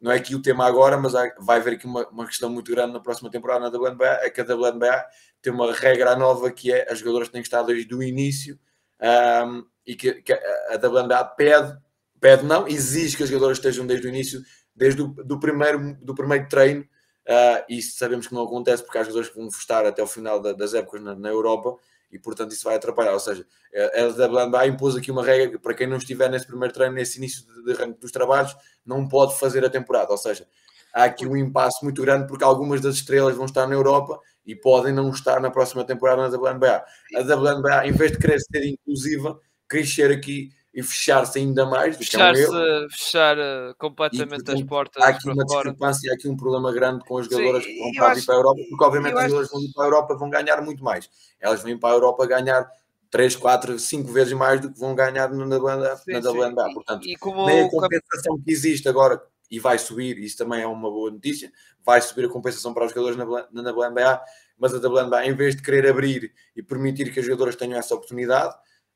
[0.00, 2.92] não é aqui o tema agora, mas vai haver aqui uma, uma questão muito grande
[2.92, 5.06] na próxima temporada na WNBA, é que a WNBA
[5.42, 8.58] tem uma regra nova que é as jogadoras têm que estar desde o início
[9.00, 11.78] um, e que, que, a WNBA pede,
[12.20, 14.42] pede não, exige que as jogadoras estejam desde o início,
[14.74, 19.02] desde o do primeiro, do primeiro treino, uh, e sabemos que não acontece porque há
[19.02, 21.76] jogadores que vão estar até o final da, das épocas na, na Europa,
[22.10, 23.12] e portanto isso vai atrapalhar.
[23.12, 23.46] Ou seja,
[23.94, 27.18] a WNBA impôs aqui uma regra que para quem não estiver nesse primeiro treino, nesse
[27.18, 30.10] início de, de dos trabalhos, não pode fazer a temporada.
[30.10, 30.46] Ou seja,
[30.94, 34.54] há aqui um impasse muito grande porque algumas das estrelas vão estar na Europa e
[34.54, 36.84] podem não estar na próxima temporada na WNBA.
[37.16, 39.38] A WNBA, em vez de querer ser inclusiva,
[39.68, 41.96] crescer aqui e fechar-se ainda mais.
[41.96, 45.02] Fechar, é um fechar uh, completamente e, portanto, as portas.
[45.02, 47.92] Há aqui uma discrepância, há aqui um problema grande com as jogadoras Sim, que vão
[47.92, 50.16] para, acho, para a Europa, porque obviamente as jogadoras que vão ir para a Europa
[50.16, 51.10] vão ganhar muito mais.
[51.40, 52.70] Elas vêm para a Europa ganhar
[53.10, 55.96] 3, 4, 5 vezes mais do que vão ganhar na WNBA.
[55.96, 56.74] Sim, na WNBA.
[56.74, 60.66] Portanto, e como, nem a compensação que existe agora e vai subir, isso também é
[60.66, 61.52] uma boa notícia,
[61.84, 64.22] vai subir a compensação para os jogadores na, na WNBA,
[64.58, 67.94] mas a WNBA, em vez de querer abrir e permitir que as jogadoras tenham essa
[67.94, 68.54] oportunidade,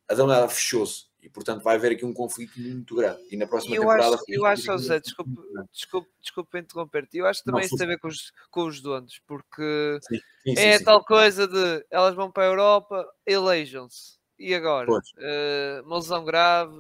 [0.09, 3.23] a WNBA fechou-se e portanto vai haver aqui um conflito muito grande.
[3.31, 4.17] E na próxima eu temporada.
[4.17, 5.31] Acho, eu acho, José, desculpe,
[5.73, 8.81] desculpe, desculpe interromper-te, eu acho também Não, isso tem a ver com os, com os
[8.81, 14.21] donos, porque sim, sim, é sim, tal coisa de elas vão para a Europa, elejam-se.
[14.37, 14.91] E agora?
[14.91, 16.75] Uh, uma lesão grave,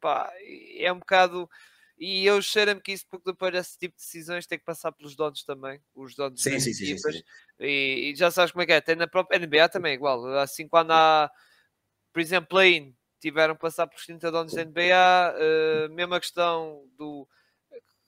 [0.00, 0.32] pá,
[0.76, 1.48] é um bocado.
[2.00, 5.14] E eu cheiro-me que isso, porque depois esse tipo de decisões tem que passar pelos
[5.14, 7.14] donos também, os donos sim, das sim, equipas.
[7.14, 7.24] Sim, sim,
[7.60, 10.26] e, e, já sabes como é que é, até na própria NBA também é igual.
[10.38, 11.30] Assim, quando há,
[12.10, 15.34] por exemplo, play tiveram que passar por 30 donos da NBA.
[15.36, 17.28] Uh, mesma questão do.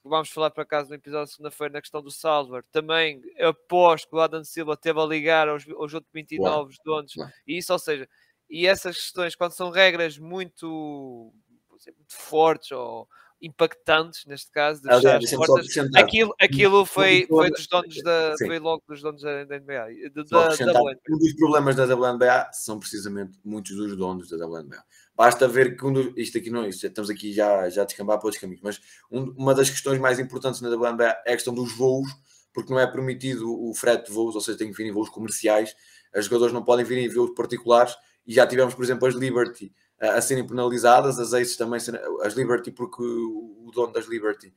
[0.02, 2.64] Vamos falar para casa no episódio de segunda-feira na questão do Salvador.
[2.72, 6.68] Também aposto que o Adam Silva teve a ligar aos, aos outros 29 Uau.
[6.84, 7.14] donos.
[7.14, 7.28] Uau.
[7.46, 8.08] E isso, ou seja,
[8.50, 11.32] e essas questões, quando são regras muito,
[11.70, 13.06] muito fortes ou
[13.42, 15.66] impactantes, neste caso, de fechar as portas.
[15.96, 18.36] Aquilo, aquilo foi, foi dos donos da.
[18.36, 18.46] Sim.
[18.46, 19.86] Foi logo dos donos da, da NBA.
[20.14, 24.82] De, da, da um dos problemas da WNBA são precisamente muitos dos donos da WNBA.
[25.14, 28.18] Basta ver que um dos, isto aqui não, isto, estamos aqui já, já a descambar
[28.18, 31.52] para outros caminhos, mas um, uma das questões mais importantes na WNBA é a questão
[31.52, 32.08] dos voos,
[32.54, 35.10] porque não é permitido o frete de voos, ou seja, tem que vir em voos
[35.10, 35.74] comerciais,
[36.16, 37.94] os jogadores não podem vir em voos particulares,
[38.26, 39.72] e já tivemos, por exemplo, as Liberty
[40.08, 41.78] a serem penalizadas, as Aces também,
[42.22, 44.52] as Liberty, porque o, dono das Liberty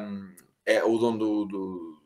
[0.00, 0.34] um,
[0.64, 2.02] é o dono do, do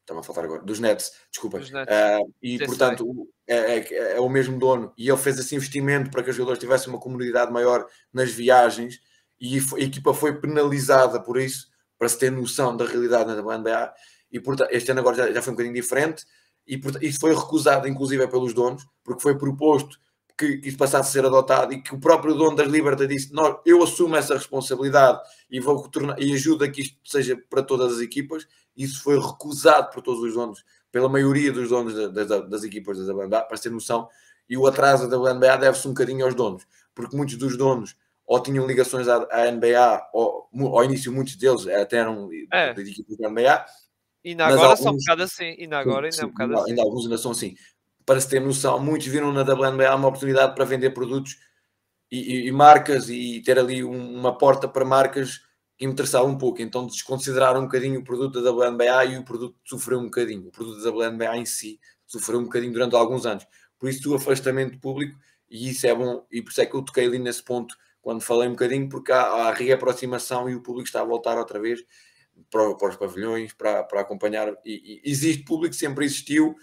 [0.00, 1.58] estava a faltar agora, dos Nets, desculpa.
[1.58, 1.92] Dos Nets.
[1.92, 6.10] Uh, e Sim, portanto é, é, é, o mesmo dono e ele fez esse investimento
[6.10, 9.00] para que os jogadores tivessem uma comunidade maior nas viagens
[9.40, 11.68] e a equipa foi penalizada por isso,
[11.98, 13.94] para se ter noção da realidade na NBA.
[14.32, 16.24] E portanto, este ano agora já, já foi um bocadinho diferente
[16.66, 19.98] e portanto, isso foi recusado, inclusive, pelos donos, porque foi proposto
[20.36, 23.56] que, isso passasse a ser adotado e que o próprio dono das Libertas disse: Nós,
[23.64, 25.20] eu assumo essa responsabilidade
[25.50, 28.46] e vou tornar, e ajuda que isto seja para todas as equipas.
[28.76, 32.98] Isso foi recusado por todos os donos, pela maioria dos donos das, das, das equipas
[32.98, 34.08] da WNBA, para ter noção.
[34.48, 37.96] E o atraso da WNBA deve-se um bocadinho aos donos, porque muitos dos donos
[38.26, 42.72] ou tinham ligações à, à NBA, ou ao início muitos deles até eram é.
[42.72, 43.64] de equipas da NBA,
[44.24, 45.56] ainda agora alguns, são um bocado assim.
[45.58, 46.70] Ainda agora ainda é um bocado assim.
[46.70, 47.54] Ainda alguns ainda são assim.
[48.06, 51.38] Para se ter noção, muitos viram na WNBA uma oportunidade para vender produtos
[52.10, 55.40] e, e, e marcas e ter ali um, uma porta para marcas
[55.76, 56.60] que me interessava um pouco.
[56.62, 60.48] Então desconsideraram um bocadinho o produto da WNBA e o produto sofreu um bocadinho.
[60.48, 63.46] O produto da WNBA em si sofreu um bocadinho durante alguns anos.
[63.78, 65.18] Por isso, o afastamento público,
[65.50, 68.20] e isso é bom, e por isso é que eu toquei ali nesse ponto quando
[68.20, 71.82] falei um bocadinho, porque há, há reaproximação e o público está a voltar outra vez
[72.50, 74.54] para, para os pavilhões, para, para acompanhar.
[74.64, 76.54] E, e, existe público, sempre existiu,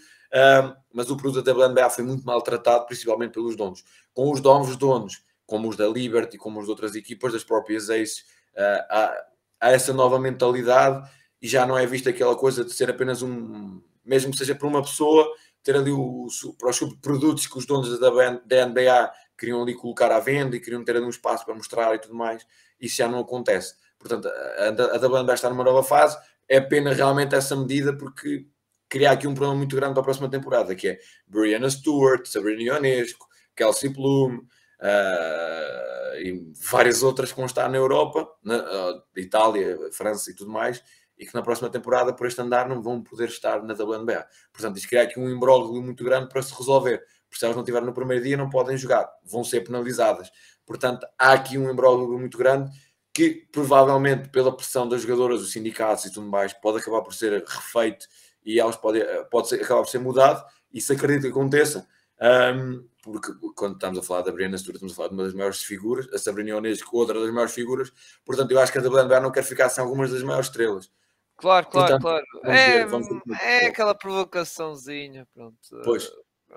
[0.94, 3.84] mas o produto da WNBA foi muito maltratado, principalmente pelos donos.
[4.14, 7.90] Com os novos donos, como os da Liberty, como os de outras equipas, das próprias
[7.90, 8.20] Aces,
[8.56, 9.26] uh, há,
[9.60, 11.10] há, essa nova mentalidade
[11.42, 14.68] e já não é vista aquela coisa de ser apenas um, mesmo que seja para
[14.68, 15.28] uma pessoa,
[15.64, 16.28] ter ali o,
[16.58, 18.10] para os produtos que os donos da,
[18.46, 21.94] da NBA queriam ali colocar à venda e queriam ter ali um espaço para mostrar
[21.96, 22.46] e tudo mais,
[22.80, 23.76] isso já não acontece.
[24.00, 26.18] Portanto, a, a WNBA está numa nova fase,
[26.48, 28.46] é pena realmente essa medida porque
[28.92, 32.62] criar aqui um problema muito grande para a próxima temporada, que é Brianna Stewart, Sabrina
[32.62, 39.80] Ionesco, Kelsey Plum uh, e várias outras que vão estar na Europa, na uh, Itália,
[39.94, 40.84] França e tudo mais,
[41.18, 44.28] e que na próxima temporada, por este andar, não vão poder estar na WNBA.
[44.52, 46.98] Portanto, isto cria aqui um imbróglio muito grande para se resolver.
[47.30, 50.30] Porque se elas não estiverem no primeiro dia, não podem jogar, vão ser penalizadas.
[50.66, 52.70] Portanto, há aqui um imbróglio muito grande
[53.14, 57.44] que provavelmente, pela pressão das jogadoras, dos sindicatos e tudo mais, pode acabar por ser
[57.46, 58.06] refeito
[58.46, 60.44] e elas pode, pode ser, acabar por ser mudado.
[60.74, 61.88] Isso acredito que aconteça.
[62.22, 65.34] Um, porque quando estamos a falar da Brianna Stewart, estamos a falar de uma das
[65.34, 67.92] maiores figuras, a Sabrina Ionesco, outra das maiores figuras,
[68.24, 70.92] portanto eu acho que a WNBA não quer ficar sem algumas das maiores estrelas.
[71.36, 72.26] Claro, claro, claro.
[72.44, 73.02] É, ver,
[73.42, 75.58] é aquela provocaçãozinha, pronto.
[75.84, 76.12] Pois.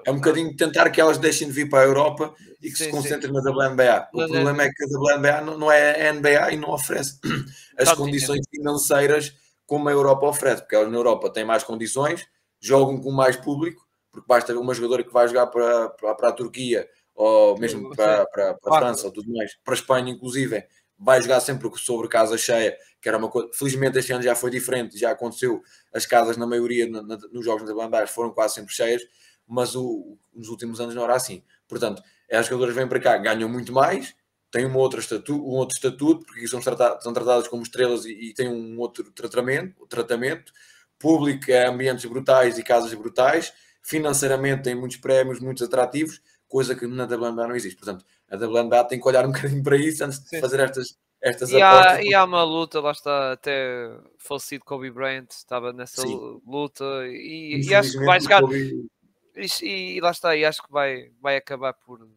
[0.04, 2.84] É um bocadinho tentar que elas deixem de vir para a Europa e que sim,
[2.84, 3.40] se concentrem sim.
[3.40, 4.08] na WNBA.
[4.12, 4.66] O problema é.
[4.66, 7.18] é que a WNBA não é a NBA e não oferece
[7.78, 9.34] as condições finanцeiras
[9.66, 12.26] como a Europa oferece, porque elas na Europa têm mais condições,
[12.60, 16.32] jogam com mais público, porque basta uma jogadora que vai jogar para, para, para a
[16.32, 20.64] Turquia ou mesmo para, para, para a França ou tudo mais, para a Espanha inclusive,
[20.98, 23.48] vai jogar sempre sobre casa cheia, que era uma coisa.
[23.52, 25.62] Felizmente este ano já foi diferente, já aconteceu.
[25.92, 29.02] As casas, na maioria, na, na, nos jogos da Bandeiras, foram quase sempre cheias,
[29.46, 31.42] mas o, nos últimos anos não era assim.
[31.68, 34.14] Portanto, as jogadoras vêm para cá, ganham muito mais,
[34.54, 38.12] têm uma outra estatu, um outro estatuto, porque são, tratadas, são tratadas como estrelas e,
[38.12, 40.52] e têm um outro tratamento, tratamento.
[40.96, 43.52] Público é ambientes brutais e casas brutais.
[43.82, 47.76] Financeiramente tem muitos prémios, muitos atrativos, coisa que na WNBA não existe.
[47.76, 50.40] Portanto, a WNBA tem que olhar um bocadinho para isso antes de Sim.
[50.40, 51.96] fazer estas, estas e apostas.
[51.96, 56.40] Há, e há uma luta, lá está, até falecido Kobe Bryant estava nessa Sim.
[56.46, 58.40] luta e, e, acho que vai chegar.
[58.40, 58.88] Kobe...
[59.36, 62.08] E, e, lá está, e acho que vai, vai acabar por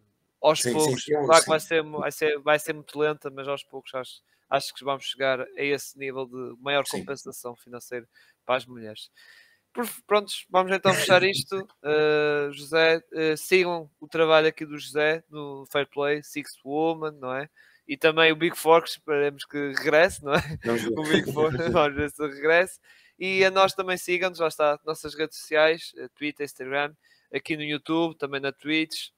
[0.42, 1.04] aos sim, poucos.
[1.04, 3.94] Sim, sim, claro que vai ser, vai, ser, vai ser muito lenta, mas aos poucos
[3.96, 8.08] acho, acho que vamos chegar a esse nível de maior compensação financeira
[8.46, 9.10] para as mulheres.
[10.08, 11.56] Prontos, vamos então fechar isto.
[11.84, 17.34] Uh, José, uh, sigam o trabalho aqui do José no Fair Play, Sixth Woman, não
[17.34, 17.50] é?
[17.88, 20.40] E também o Big que esperemos que regresse, não é?
[20.98, 21.32] o Big
[21.72, 22.80] vamos ver se regresse.
[23.20, 26.94] E a nós também sigam-nos, lá está, nossas redes sociais, eh, Twitter, Instagram,
[27.34, 29.10] aqui no YouTube, também na Twitch,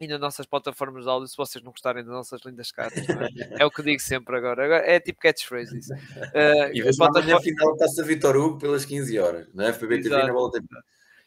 [0.00, 3.06] e nas nossas plataformas de áudio, se vocês não gostarem das nossas lindas cartas.
[3.06, 3.62] É?
[3.62, 3.66] é?
[3.66, 4.64] o que digo sempre agora.
[4.64, 5.92] agora é tipo catchphrase isso.
[5.92, 7.20] Uh, e vez plataforma...
[7.20, 9.72] amanhã final passa Vitor Hugo pelas 15 horas, não é?
[9.74, 10.52] FBB TV na bola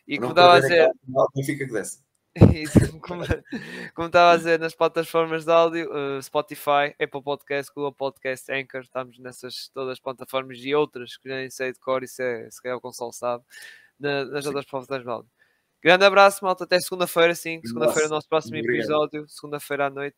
[0.07, 0.89] E como estava a dizer...
[1.45, 1.67] Fica
[3.01, 3.23] como,
[3.93, 8.81] como estava a dizer nas plataformas de áudio, uh, Spotify, Apple Podcast, Google Podcast, Anchor,
[8.81, 12.59] estamos nessas todas as plataformas e outras que nem sei de cor, isso é se
[12.59, 13.43] calhar o Console sabe,
[13.99, 14.49] na, nas Sim.
[14.49, 15.31] outras plataformas de áudio.
[15.83, 16.63] Grande abraço, malta.
[16.63, 17.59] Até segunda-feira, sim.
[17.65, 18.77] Segunda-feira, é o nosso próximo Obrigado.
[18.77, 19.25] episódio.
[19.27, 20.11] Segunda-feira à noite.